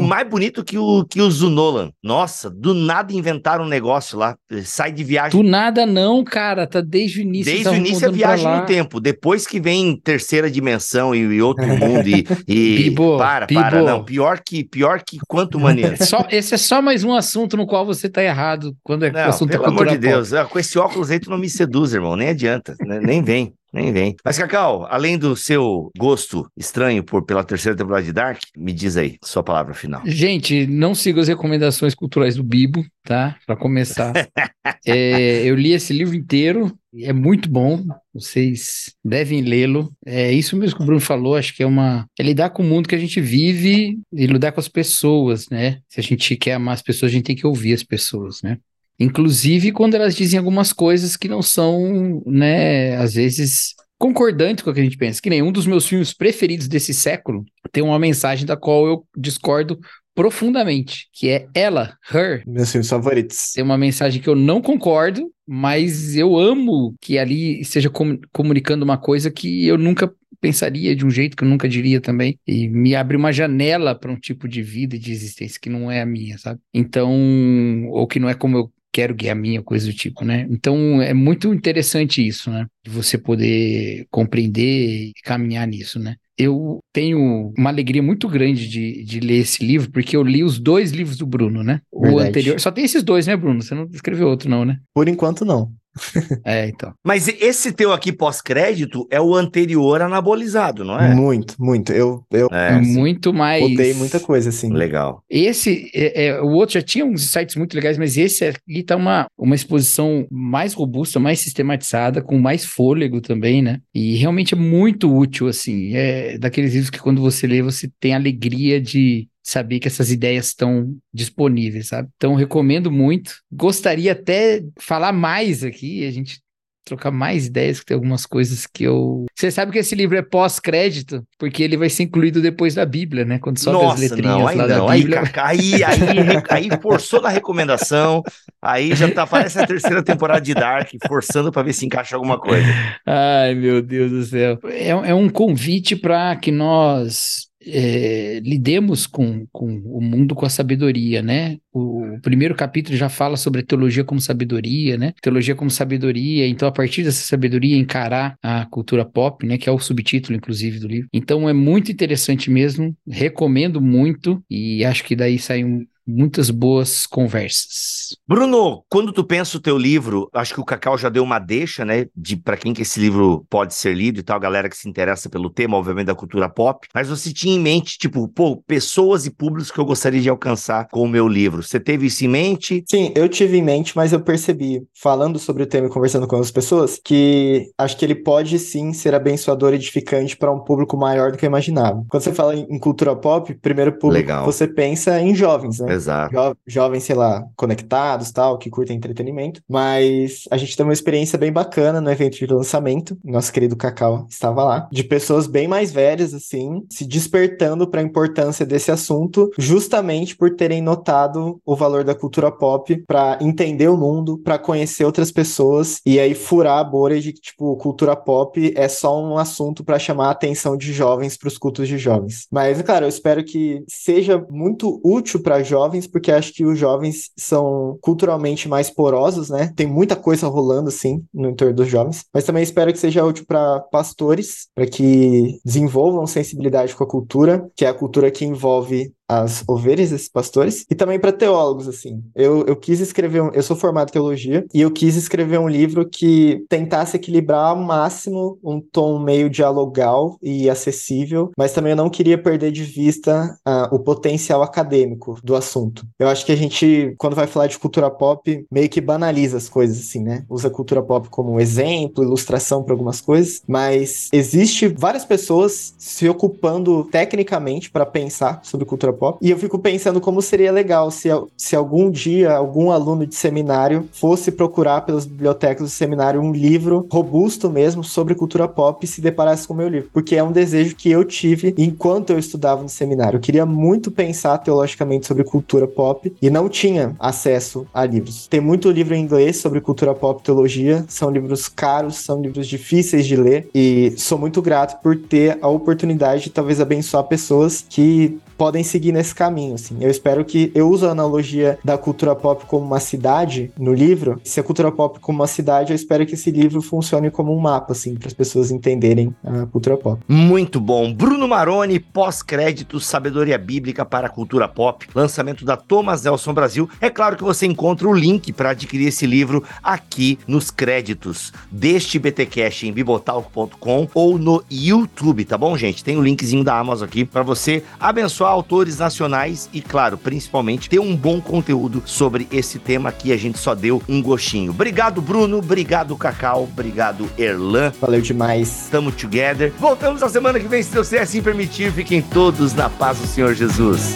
mais 0.00 0.28
bonito 0.28 0.64
que 0.64 0.78
o, 0.78 1.04
que 1.04 1.20
o 1.20 1.30
Zunolan. 1.30 1.90
Nossa, 2.02 2.50
do 2.50 2.74
nada 2.74 3.12
inventaram 3.12 3.64
um 3.64 3.68
negócio 3.68 4.18
lá, 4.18 4.36
sai 4.64 4.92
de 4.92 5.04
viagem. 5.04 5.40
Do 5.40 5.46
nada 5.46 5.84
não, 5.86 6.24
cara, 6.24 6.66
tá 6.66 6.80
desde 6.80 7.20
o 7.20 7.22
início. 7.22 7.52
Desde 7.52 7.68
o 7.68 7.74
início 7.74 8.08
a 8.08 8.10
viagem 8.10 8.46
no 8.46 8.66
tempo, 8.66 9.00
depois 9.00 9.46
que 9.46 9.60
vem 9.60 9.98
terceira 10.02 10.50
dimensão 10.50 11.14
e, 11.14 11.18
e 11.18 11.42
outro 11.42 11.66
mundo 11.76 12.08
e, 12.08 12.25
e 12.46 12.76
Bibo, 12.76 13.18
para, 13.18 13.46
Bibo. 13.46 13.60
para, 13.60 13.82
não, 13.82 14.04
pior 14.04 14.40
que 14.44 14.64
pior 14.64 15.02
que 15.02 15.18
quanto 15.26 15.58
maneiro. 15.58 15.96
Só, 16.04 16.26
esse 16.30 16.54
é 16.54 16.58
só 16.58 16.80
mais 16.80 17.04
um 17.04 17.14
assunto 17.14 17.56
no 17.56 17.66
qual 17.66 17.84
você 17.84 18.08
tá 18.08 18.22
errado 18.22 18.76
quando 18.82 19.04
é 19.04 19.10
não, 19.10 19.20
assunto 19.20 19.50
pelo 19.50 19.66
amor 19.66 19.88
de 19.88 19.98
Deus, 19.98 20.30
pop. 20.30 20.50
com 20.50 20.58
esse 20.58 20.78
óculos 20.78 21.10
aí 21.10 21.18
tu 21.18 21.30
não 21.30 21.38
me 21.38 21.48
seduz, 21.48 21.92
irmão, 21.92 22.16
nem 22.16 22.28
adianta, 22.28 22.76
né? 22.80 23.00
nem 23.00 23.22
vem. 23.22 23.54
Nem 23.76 23.92
vem. 23.92 24.16
Mas, 24.24 24.38
Cacau, 24.38 24.86
além 24.88 25.18
do 25.18 25.36
seu 25.36 25.92
gosto 25.98 26.50
estranho 26.56 27.04
por 27.04 27.26
pela 27.26 27.44
terceira 27.44 27.76
temporada 27.76 28.06
de 28.06 28.12
Dark, 28.12 28.40
me 28.56 28.72
diz 28.72 28.96
aí, 28.96 29.18
sua 29.22 29.42
palavra 29.42 29.74
final. 29.74 30.00
Gente, 30.06 30.66
não 30.66 30.94
siga 30.94 31.20
as 31.20 31.28
recomendações 31.28 31.94
culturais 31.94 32.36
do 32.36 32.42
Bibo, 32.42 32.82
tá? 33.04 33.36
Para 33.46 33.54
começar. 33.54 34.14
é, 34.86 35.42
eu 35.44 35.54
li 35.54 35.74
esse 35.74 35.92
livro 35.92 36.14
inteiro, 36.14 36.74
é 37.02 37.12
muito 37.12 37.50
bom, 37.50 37.84
vocês 38.14 38.94
devem 39.04 39.42
lê-lo. 39.42 39.92
É 40.06 40.32
isso 40.32 40.56
mesmo 40.56 40.78
que 40.78 40.82
o 40.82 40.86
Bruno 40.86 41.00
falou, 41.00 41.36
acho 41.36 41.54
que 41.54 41.62
é 41.62 41.66
uma. 41.66 42.06
É 42.18 42.22
lidar 42.22 42.48
com 42.50 42.62
o 42.62 42.66
mundo 42.66 42.88
que 42.88 42.94
a 42.94 42.98
gente 42.98 43.20
vive 43.20 43.98
e 44.10 44.26
lidar 44.26 44.52
com 44.52 44.60
as 44.60 44.68
pessoas, 44.68 45.50
né? 45.50 45.80
Se 45.86 46.00
a 46.00 46.02
gente 46.02 46.34
quer 46.36 46.54
amar 46.54 46.72
as 46.72 46.82
pessoas, 46.82 47.12
a 47.12 47.14
gente 47.14 47.24
tem 47.24 47.36
que 47.36 47.46
ouvir 47.46 47.74
as 47.74 47.82
pessoas, 47.82 48.40
né? 48.42 48.56
Inclusive 48.98 49.72
quando 49.72 49.94
elas 49.94 50.14
dizem 50.14 50.38
algumas 50.38 50.72
coisas 50.72 51.16
que 51.16 51.28
não 51.28 51.42
são, 51.42 52.22
né, 52.26 52.96
às 52.96 53.14
vezes 53.14 53.74
concordante 53.98 54.62
com 54.62 54.70
o 54.70 54.74
que 54.74 54.80
a 54.80 54.84
gente 54.84 54.96
pensa. 54.96 55.20
Que 55.20 55.30
nenhum 55.30 55.52
dos 55.52 55.66
meus 55.66 55.86
filmes 55.86 56.12
preferidos 56.12 56.68
desse 56.68 56.92
século 56.92 57.44
tem 57.72 57.82
uma 57.82 57.98
mensagem 57.98 58.46
da 58.46 58.56
qual 58.56 58.86
eu 58.86 59.06
discordo 59.16 59.78
profundamente, 60.14 61.08
que 61.12 61.28
é 61.28 61.46
ela, 61.54 61.94
her. 62.12 62.42
Meus 62.46 62.72
filmes 62.72 62.88
favoritos. 62.88 63.52
Tem 63.52 63.62
uma 63.62 63.76
mensagem 63.76 64.20
que 64.20 64.28
eu 64.28 64.34
não 64.34 64.62
concordo, 64.62 65.30
mas 65.46 66.16
eu 66.16 66.38
amo 66.38 66.94
que 67.02 67.18
ali 67.18 67.60
esteja 67.60 67.90
com 67.90 68.18
comunicando 68.32 68.82
uma 68.82 68.96
coisa 68.96 69.30
que 69.30 69.66
eu 69.66 69.76
nunca 69.76 70.10
pensaria 70.40 70.96
de 70.96 71.04
um 71.04 71.10
jeito 71.10 71.36
que 71.36 71.44
eu 71.44 71.48
nunca 71.48 71.68
diria 71.68 72.00
também 72.00 72.38
e 72.46 72.68
me 72.68 72.94
abre 72.94 73.16
uma 73.16 73.32
janela 73.32 73.94
para 73.94 74.10
um 74.10 74.16
tipo 74.16 74.48
de 74.48 74.62
vida 74.62 74.96
e 74.96 74.98
de 74.98 75.12
existência 75.12 75.60
que 75.60 75.68
não 75.68 75.90
é 75.90 76.00
a 76.00 76.06
minha, 76.06 76.38
sabe? 76.38 76.60
Então, 76.72 77.86
ou 77.88 78.06
que 78.06 78.18
não 78.18 78.28
é 78.28 78.34
como 78.34 78.56
eu 78.56 78.72
quero 78.96 79.14
guiar 79.14 79.36
a 79.36 79.38
minha, 79.38 79.62
coisa 79.62 79.86
do 79.86 79.92
tipo, 79.92 80.24
né? 80.24 80.46
Então 80.48 81.02
é 81.02 81.12
muito 81.12 81.52
interessante 81.52 82.26
isso, 82.26 82.50
né? 82.50 82.66
De 82.82 82.90
você 82.90 83.18
poder 83.18 84.06
compreender 84.10 85.08
e 85.08 85.12
caminhar 85.22 85.66
nisso, 85.66 85.98
né? 85.98 86.16
eu 86.38 86.80
tenho 86.92 87.50
uma 87.56 87.70
alegria 87.70 88.02
muito 88.02 88.28
grande 88.28 88.68
de, 88.68 89.02
de 89.04 89.20
ler 89.20 89.38
esse 89.38 89.64
livro, 89.64 89.90
porque 89.90 90.14
eu 90.14 90.22
li 90.22 90.44
os 90.44 90.58
dois 90.58 90.90
livros 90.90 91.16
do 91.16 91.24
Bruno, 91.24 91.62
né? 91.62 91.80
Verdade. 91.90 92.14
O 92.14 92.18
anterior. 92.18 92.60
Só 92.60 92.70
tem 92.70 92.84
esses 92.84 93.02
dois, 93.02 93.26
né, 93.26 93.34
Bruno? 93.34 93.62
Você 93.62 93.74
não 93.74 93.88
escreveu 93.90 94.28
outro, 94.28 94.46
não, 94.46 94.62
né? 94.62 94.78
Por 94.94 95.08
enquanto, 95.08 95.46
não. 95.46 95.72
é, 96.44 96.68
então. 96.68 96.92
Mas 97.04 97.28
esse 97.28 97.72
teu 97.72 97.92
aqui 97.92 98.12
pós-crédito 98.12 99.06
é 99.10 99.20
o 99.20 99.34
anterior 99.34 100.02
anabolizado, 100.02 100.84
não 100.84 100.98
é? 100.98 101.14
Muito, 101.14 101.54
muito. 101.58 101.92
Eu, 101.92 102.24
eu 102.30 102.48
é, 102.50 102.80
muito 102.80 103.32
mais. 103.32 103.62
Mudei 103.62 103.94
muita 103.94 104.20
coisa, 104.20 104.50
assim. 104.50 104.72
Legal. 104.72 105.22
Esse, 105.28 105.90
é, 105.94 106.26
é, 106.26 106.40
o 106.40 106.48
outro 106.48 106.74
já 106.74 106.82
tinha 106.82 107.04
uns 107.04 107.30
sites 107.30 107.56
muito 107.56 107.74
legais, 107.74 107.98
mas 107.98 108.16
esse 108.16 108.44
aqui 108.44 108.82
tá 108.82 108.96
uma, 108.96 109.26
uma 109.38 109.54
exposição 109.54 110.26
mais 110.30 110.74
robusta, 110.74 111.18
mais 111.18 111.40
sistematizada, 111.40 112.22
com 112.22 112.38
mais 112.38 112.64
fôlego 112.64 113.20
também, 113.20 113.62
né? 113.62 113.80
E 113.94 114.16
realmente 114.16 114.54
é 114.54 114.56
muito 114.56 115.14
útil, 115.14 115.48
assim. 115.48 115.94
É 115.94 116.38
daqueles 116.38 116.72
livros 116.72 116.90
que 116.90 116.98
quando 116.98 117.20
você 117.20 117.46
lê, 117.46 117.62
você 117.62 117.90
tem 118.00 118.14
alegria 118.14 118.80
de 118.80 119.28
saber 119.46 119.78
que 119.78 119.86
essas 119.86 120.10
ideias 120.10 120.48
estão 120.48 120.96
disponíveis, 121.14 121.88
sabe? 121.88 122.08
Então, 122.16 122.34
recomendo 122.34 122.90
muito. 122.90 123.36
Gostaria 123.50 124.10
até 124.10 124.64
falar 124.78 125.12
mais 125.12 125.62
aqui, 125.62 126.04
a 126.04 126.10
gente 126.10 126.40
trocar 126.84 127.10
mais 127.10 127.46
ideias, 127.46 127.80
que 127.80 127.86
tem 127.86 127.94
algumas 127.96 128.24
coisas 128.26 128.64
que 128.64 128.84
eu. 128.84 129.26
Você 129.34 129.50
sabe 129.50 129.72
que 129.72 129.78
esse 129.78 129.94
livro 129.94 130.16
é 130.16 130.22
pós-crédito, 130.22 131.24
porque 131.36 131.62
ele 131.62 131.76
vai 131.76 131.88
ser 131.88 132.04
incluído 132.04 132.40
depois 132.40 132.74
da 132.74 132.86
Bíblia, 132.86 133.24
né? 133.24 133.38
Quando 133.40 133.58
sobe 133.58 133.76
Nossa, 133.76 133.94
as 133.94 134.00
letrinhas 134.10 134.36
não, 134.36 134.46
aí 134.46 134.56
lá 134.56 134.68
não, 134.68 134.86
da 134.86 134.92
Bíblia. 134.92 135.22
Aí, 135.34 135.74
aí, 135.82 135.84
aí, 135.84 136.42
aí 136.48 136.80
forçou 136.80 137.20
na 137.20 137.28
recomendação, 137.28 138.22
aí 138.62 138.94
já 138.94 139.10
tá, 139.10 139.26
parece 139.26 139.58
a 139.58 139.66
terceira 139.66 140.02
temporada 140.02 140.40
de 140.40 140.54
Dark, 140.54 140.88
forçando 141.06 141.50
para 141.50 141.62
ver 141.62 141.72
se 141.72 141.84
encaixa 141.84 142.14
alguma 142.14 142.38
coisa. 142.38 142.66
Ai, 143.04 143.54
meu 143.54 143.82
Deus 143.82 144.10
do 144.10 144.24
céu. 144.24 144.58
É, 144.64 144.90
é 144.90 145.14
um 145.14 145.28
convite 145.28 145.96
para 145.96 146.36
que 146.36 146.52
nós 146.52 147.46
é, 147.66 148.40
lidemos 148.44 149.06
com, 149.06 149.46
com 149.52 149.66
o 149.66 150.00
mundo 150.00 150.34
com 150.34 150.46
a 150.46 150.50
sabedoria, 150.50 151.22
né? 151.22 151.58
O, 151.72 152.14
o, 152.14 152.20
primeiro 152.20 152.54
capítulo 152.54 152.96
já 152.96 153.08
fala 153.08 153.36
sobre 153.36 153.62
teologia 153.62 154.04
como 154.04 154.20
sabedoria, 154.20 154.96
né? 154.96 155.12
Teologia 155.20 155.54
como 155.54 155.70
sabedoria, 155.70 156.46
então 156.46 156.68
a 156.68 156.72
partir 156.72 157.02
dessa 157.02 157.26
sabedoria 157.26 157.76
encarar 157.76 158.36
a 158.42 158.66
cultura 158.66 159.04
pop, 159.04 159.46
né? 159.46 159.58
Que 159.58 159.68
é 159.68 159.72
o 159.72 159.78
subtítulo, 159.78 160.36
inclusive, 160.36 160.78
do 160.78 160.88
livro. 160.88 161.08
Então 161.12 161.48
é 161.48 161.52
muito 161.52 161.90
interessante 161.90 162.50
mesmo, 162.50 162.96
recomendo 163.06 163.80
muito 163.80 164.42
e 164.50 164.84
acho 164.84 165.04
que 165.04 165.16
daí 165.16 165.38
sai 165.38 165.64
um, 165.64 165.84
muitas 166.06 166.50
boas 166.50 167.06
conversas. 167.06 168.16
Bruno, 168.26 168.84
quando 168.88 169.12
tu 169.12 169.24
pensa 169.24 169.56
o 169.56 169.60
teu 169.60 169.76
livro, 169.76 170.28
acho 170.32 170.54
que 170.54 170.60
o 170.60 170.64
Cacau 170.64 170.96
já 170.96 171.08
deu 171.08 171.22
uma 171.22 171.38
deixa, 171.38 171.84
né, 171.84 172.06
de 172.16 172.36
para 172.36 172.56
quem 172.56 172.72
que 172.72 172.82
esse 172.82 173.00
livro 173.00 173.44
pode 173.50 173.74
ser 173.74 173.94
lido 173.94 174.20
e 174.20 174.22
tal, 174.22 174.38
galera 174.38 174.68
que 174.68 174.76
se 174.76 174.88
interessa 174.88 175.28
pelo 175.28 175.50
tema, 175.50 175.76
obviamente 175.76 176.06
da 176.06 176.14
cultura 176.14 176.48
pop, 176.48 176.86
mas 176.94 177.08
você 177.08 177.32
tinha 177.32 177.56
em 177.56 177.60
mente, 177.60 177.98
tipo, 177.98 178.28
pô, 178.28 178.62
pessoas 178.66 179.26
e 179.26 179.30
públicos 179.30 179.70
que 179.70 179.78
eu 179.78 179.84
gostaria 179.84 180.20
de 180.20 180.28
alcançar 180.28 180.88
com 180.90 181.02
o 181.02 181.08
meu 181.08 181.28
livro. 181.28 181.62
Você 181.62 181.80
teve 181.80 182.06
isso 182.06 182.24
em 182.24 182.28
mente? 182.28 182.84
Sim, 182.88 183.12
eu 183.14 183.28
tive 183.28 183.58
em 183.58 183.62
mente, 183.62 183.96
mas 183.96 184.12
eu 184.12 184.20
percebi, 184.20 184.82
falando 184.94 185.38
sobre 185.38 185.62
o 185.62 185.66
tema 185.66 185.86
e 185.86 185.90
conversando 185.90 186.26
com 186.26 186.36
as 186.36 186.50
pessoas, 186.50 187.00
que 187.02 187.70
acho 187.76 187.96
que 187.96 188.04
ele 188.04 188.14
pode 188.14 188.58
sim 188.58 188.92
ser 188.92 189.14
abençoador 189.14 189.72
e 189.72 189.76
edificante 189.76 190.36
para 190.36 190.52
um 190.52 190.60
público 190.60 190.96
maior 190.96 191.32
do 191.32 191.38
que 191.38 191.44
eu 191.44 191.48
imaginava. 191.48 192.04
Quando 192.08 192.22
você 192.22 192.32
fala 192.32 192.54
em 192.54 192.78
cultura 192.78 193.16
pop, 193.16 193.52
primeiro 193.54 193.92
público 193.92 194.26
Legal. 194.26 194.44
você 194.44 194.66
pensa 194.66 195.20
em 195.20 195.34
jovens, 195.34 195.80
né? 195.80 195.95
Exato. 195.96 196.34
Jo 196.34 196.56
jovens, 196.66 197.04
sei 197.04 197.16
lá, 197.16 197.44
conectados, 197.56 198.30
tal, 198.30 198.58
que 198.58 198.70
curtem 198.70 198.96
entretenimento. 198.96 199.62
Mas 199.68 200.44
a 200.50 200.56
gente 200.56 200.76
teve 200.76 200.88
uma 200.88 200.92
experiência 200.92 201.38
bem 201.38 201.52
bacana 201.52 202.00
no 202.00 202.10
evento 202.10 202.38
de 202.38 202.46
lançamento. 202.46 203.16
Nosso 203.24 203.52
querido 203.52 203.76
Cacau 203.76 204.26
estava 204.28 204.62
lá. 204.64 204.88
De 204.92 205.02
pessoas 205.02 205.46
bem 205.46 205.66
mais 205.66 205.90
velhas, 205.92 206.34
assim, 206.34 206.84
se 206.90 207.04
despertando 207.04 207.88
para 207.88 208.00
a 208.00 208.04
importância 208.04 208.66
desse 208.66 208.90
assunto, 208.90 209.50
justamente 209.58 210.36
por 210.36 210.54
terem 210.54 210.82
notado 210.82 211.60
o 211.64 211.74
valor 211.74 212.04
da 212.04 212.14
cultura 212.14 212.50
pop 212.50 212.96
para 213.06 213.38
entender 213.40 213.88
o 213.88 213.96
mundo, 213.96 214.38
para 214.38 214.58
conhecer 214.58 215.04
outras 215.04 215.30
pessoas 215.30 216.00
e 216.04 216.20
aí 216.20 216.34
furar 216.34 216.78
a 216.78 216.84
bolha 216.84 217.20
de 217.20 217.32
que, 217.32 217.40
tipo, 217.40 217.76
cultura 217.76 218.14
pop 218.14 218.72
é 218.76 218.88
só 218.88 219.22
um 219.22 219.38
assunto 219.38 219.84
para 219.84 219.98
chamar 219.98 220.28
a 220.28 220.30
atenção 220.32 220.76
de 220.76 220.92
jovens 220.92 221.36
para 221.36 221.48
os 221.48 221.58
cultos 221.58 221.88
de 221.88 221.98
jovens. 221.98 222.46
Mas, 222.50 222.80
claro, 222.82 223.06
eu 223.06 223.08
espero 223.08 223.44
que 223.44 223.84
seja 223.88 224.44
muito 224.50 225.00
útil 225.04 225.42
para 225.42 225.62
jovens, 225.62 225.85
porque 226.08 226.26
porque 226.26 226.32
acho 226.32 226.52
que 226.52 226.64
os 226.64 226.76
jovens 226.76 227.30
são 227.36 227.98
culturalmente 228.00 228.68
mais 228.68 228.90
porosos, 228.90 229.48
né? 229.48 229.72
Tem 229.76 229.86
muita 229.86 230.16
coisa 230.16 230.48
rolando 230.48 230.88
assim 230.88 231.24
no 231.32 231.50
entorno 231.50 231.74
dos 231.74 231.88
jovens, 231.88 232.24
mas 232.34 232.42
também 232.42 232.64
espero 232.64 232.92
que 232.92 232.98
seja 232.98 233.24
útil 233.24 233.44
para 233.46 233.80
pastores, 233.92 234.68
para 234.74 234.86
que 234.86 235.60
desenvolvam 235.64 236.26
sensibilidade 236.26 236.96
com 236.96 237.04
a 237.04 237.08
cultura, 237.08 237.70
que 237.76 237.84
é 237.84 237.88
a 237.88 237.94
cultura 237.94 238.30
que 238.30 238.44
envolve 238.44 239.12
as 239.28 239.64
ovelhas 239.66 240.10
desses 240.10 240.28
pastores 240.28 240.86
e 240.90 240.94
também 240.94 241.18
para 241.18 241.32
teólogos 241.32 241.88
assim. 241.88 242.22
Eu, 242.34 242.64
eu 242.66 242.76
quis 242.76 243.00
escrever, 243.00 243.42
um, 243.42 243.50
eu 243.52 243.62
sou 243.62 243.76
formado 243.76 244.08
em 244.08 244.12
teologia 244.12 244.64
e 244.72 244.80
eu 244.80 244.90
quis 244.90 245.16
escrever 245.16 245.58
um 245.58 245.68
livro 245.68 246.08
que 246.08 246.64
tentasse 246.68 247.16
equilibrar 247.16 247.70
ao 247.70 247.76
máximo 247.76 248.58
um 248.62 248.80
tom 248.80 249.18
meio 249.18 249.50
dialogal 249.50 250.38
e 250.42 250.70
acessível, 250.70 251.50
mas 251.56 251.72
também 251.72 251.90
eu 251.90 251.96
não 251.96 252.10
queria 252.10 252.38
perder 252.38 252.70
de 252.70 252.84
vista 252.84 253.58
uh, 253.66 253.94
o 253.94 253.98
potencial 253.98 254.62
acadêmico 254.62 255.38
do 255.42 255.56
assunto. 255.56 256.06
Eu 256.18 256.28
acho 256.28 256.44
que 256.44 256.52
a 256.52 256.56
gente, 256.56 257.14
quando 257.18 257.34
vai 257.34 257.46
falar 257.46 257.66
de 257.66 257.78
cultura 257.78 258.10
pop, 258.10 258.64
meio 258.70 258.88
que 258.88 259.00
banaliza 259.00 259.56
as 259.56 259.68
coisas 259.68 259.98
assim, 259.98 260.22
né? 260.22 260.44
Usa 260.48 260.70
cultura 260.70 261.02
pop 261.02 261.28
como 261.28 261.60
exemplo, 261.60 262.22
ilustração 262.22 262.82
para 262.82 262.94
algumas 262.94 263.20
coisas, 263.20 263.62
mas 263.66 264.28
existe 264.32 264.88
várias 264.88 265.24
pessoas 265.24 265.94
se 265.98 266.28
ocupando 266.28 267.04
tecnicamente 267.04 267.90
para 267.90 268.06
pensar 268.06 268.60
sobre 268.62 268.86
cultura 268.86 269.12
pop. 269.16 269.38
E 269.42 269.50
eu 269.50 269.58
fico 269.58 269.78
pensando 269.78 270.20
como 270.20 270.40
seria 270.40 270.70
legal 270.70 271.10
se, 271.10 271.28
se 271.56 271.74
algum 271.74 272.10
dia 272.10 272.52
algum 272.52 272.90
aluno 272.90 273.26
de 273.26 273.34
seminário 273.34 274.08
fosse 274.12 274.52
procurar 274.52 275.02
pelas 275.02 275.26
bibliotecas 275.26 275.86
do 275.86 275.90
seminário 275.90 276.40
um 276.40 276.52
livro 276.52 277.06
robusto 277.10 277.70
mesmo 277.70 278.04
sobre 278.04 278.34
cultura 278.34 278.68
pop 278.68 279.04
e 279.04 279.08
se 279.08 279.20
deparasse 279.20 279.66
com 279.66 279.74
o 279.74 279.76
meu 279.76 279.88
livro. 279.88 280.10
Porque 280.12 280.36
é 280.36 280.42
um 280.42 280.52
desejo 280.52 280.94
que 280.94 281.10
eu 281.10 281.24
tive 281.24 281.74
enquanto 281.76 282.30
eu 282.30 282.38
estudava 282.38 282.82
no 282.82 282.88
seminário. 282.88 283.36
Eu 283.36 283.40
queria 283.40 283.66
muito 283.66 284.10
pensar 284.10 284.58
teologicamente 284.58 285.26
sobre 285.26 285.44
cultura 285.44 285.86
pop 285.86 286.34
e 286.40 286.50
não 286.50 286.68
tinha 286.68 287.14
acesso 287.18 287.86
a 287.92 288.04
livros. 288.04 288.46
Tem 288.46 288.60
muito 288.60 288.90
livro 288.90 289.14
em 289.14 289.22
inglês 289.22 289.56
sobre 289.56 289.80
cultura 289.80 290.14
pop 290.14 290.40
e 290.40 290.44
teologia, 290.44 291.04
são 291.08 291.30
livros 291.30 291.68
caros, 291.68 292.16
são 292.16 292.40
livros 292.40 292.66
difíceis 292.66 293.26
de 293.26 293.36
ler 293.36 293.68
e 293.74 294.14
sou 294.16 294.38
muito 294.38 294.60
grato 294.62 295.00
por 295.02 295.16
ter 295.16 295.58
a 295.60 295.68
oportunidade 295.68 296.44
de 296.44 296.50
talvez 296.50 296.80
abençoar 296.80 297.24
pessoas 297.24 297.84
que 297.88 298.38
podem 298.56 298.82
seguir 298.82 299.12
nesse 299.12 299.34
caminho, 299.34 299.74
assim. 299.74 299.96
Eu 300.00 300.10
espero 300.10 300.44
que 300.44 300.70
eu 300.74 300.88
uso 300.88 301.06
a 301.06 301.10
analogia 301.10 301.78
da 301.84 301.96
cultura 301.98 302.34
pop 302.34 302.64
como 302.66 302.84
uma 302.84 303.00
cidade 303.00 303.70
no 303.78 303.92
livro. 303.92 304.40
Se 304.44 304.60
a 304.60 304.62
cultura 304.62 304.90
pop 304.90 305.18
como 305.20 305.40
uma 305.40 305.46
cidade, 305.46 305.92
eu 305.92 305.96
espero 305.96 306.26
que 306.26 306.34
esse 306.34 306.50
livro 306.50 306.80
funcione 306.80 307.30
como 307.30 307.54
um 307.54 307.60
mapa, 307.60 307.92
assim, 307.92 308.14
para 308.14 308.28
as 308.28 308.34
pessoas 308.34 308.70
entenderem 308.70 309.34
a 309.44 309.66
cultura 309.66 309.96
pop. 309.96 310.20
Muito 310.28 310.80
bom. 310.80 311.12
Bruno 311.12 311.46
Maroni, 311.48 311.98
pós-crédito, 311.98 313.00
sabedoria 313.00 313.58
bíblica 313.58 314.04
para 314.04 314.26
a 314.26 314.30
cultura 314.30 314.68
pop, 314.68 315.06
lançamento 315.14 315.64
da 315.64 315.76
Thomas 315.76 316.22
Nelson 316.22 316.52
Brasil. 316.52 316.88
É 317.00 317.10
claro 317.10 317.36
que 317.36 317.44
você 317.44 317.66
encontra 317.66 318.08
o 318.08 318.14
link 318.14 318.52
para 318.52 318.70
adquirir 318.70 319.08
esse 319.08 319.26
livro 319.26 319.62
aqui 319.82 320.38
nos 320.46 320.70
créditos 320.70 321.52
deste 321.70 322.18
BTcast 322.18 322.86
em 322.86 322.92
bibotalco.com 322.92 324.08
ou 324.14 324.38
no 324.38 324.62
YouTube, 324.70 325.44
tá 325.44 325.58
bom, 325.58 325.76
gente? 325.76 326.04
Tem 326.04 326.16
o 326.16 326.22
linkzinho 326.22 326.64
da 326.64 326.78
Amazon 326.78 327.06
aqui 327.06 327.24
para 327.24 327.42
você 327.42 327.82
abençoar 327.98 328.45
autores 328.48 328.98
nacionais 328.98 329.68
e, 329.72 329.80
claro, 329.80 330.16
principalmente 330.16 330.88
ter 330.88 330.98
um 330.98 331.16
bom 331.16 331.40
conteúdo 331.40 332.02
sobre 332.04 332.46
esse 332.50 332.78
tema 332.78 333.12
que 333.12 333.32
a 333.32 333.36
gente 333.36 333.58
só 333.58 333.74
deu 333.74 334.02
um 334.08 334.22
gostinho. 334.22 334.70
Obrigado, 334.70 335.20
Bruno. 335.20 335.58
Obrigado, 335.58 336.16
Cacau. 336.16 336.64
Obrigado, 336.64 337.28
Erlan. 337.38 337.92
Valeu 338.00 338.20
demais. 338.20 338.88
Tamo 338.90 339.10
together. 339.12 339.72
Voltamos 339.78 340.20
na 340.20 340.28
semana 340.28 340.60
que 340.60 340.68
vem, 340.68 340.82
se 340.82 340.92
Deus 340.92 341.12
assim 341.12 341.42
permitir. 341.42 341.92
Fiquem 341.92 342.22
todos 342.22 342.74
na 342.74 342.88
paz 342.88 343.18
do 343.18 343.26
Senhor 343.26 343.54
Jesus. 343.54 344.14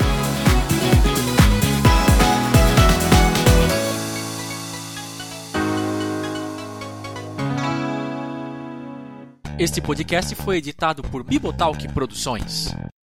Este 9.61 9.79
podcast 9.83 10.35
foi 10.37 10.57
editado 10.57 11.03
por 11.03 11.23
Bibotalk 11.23 11.87
Produções. 11.93 12.75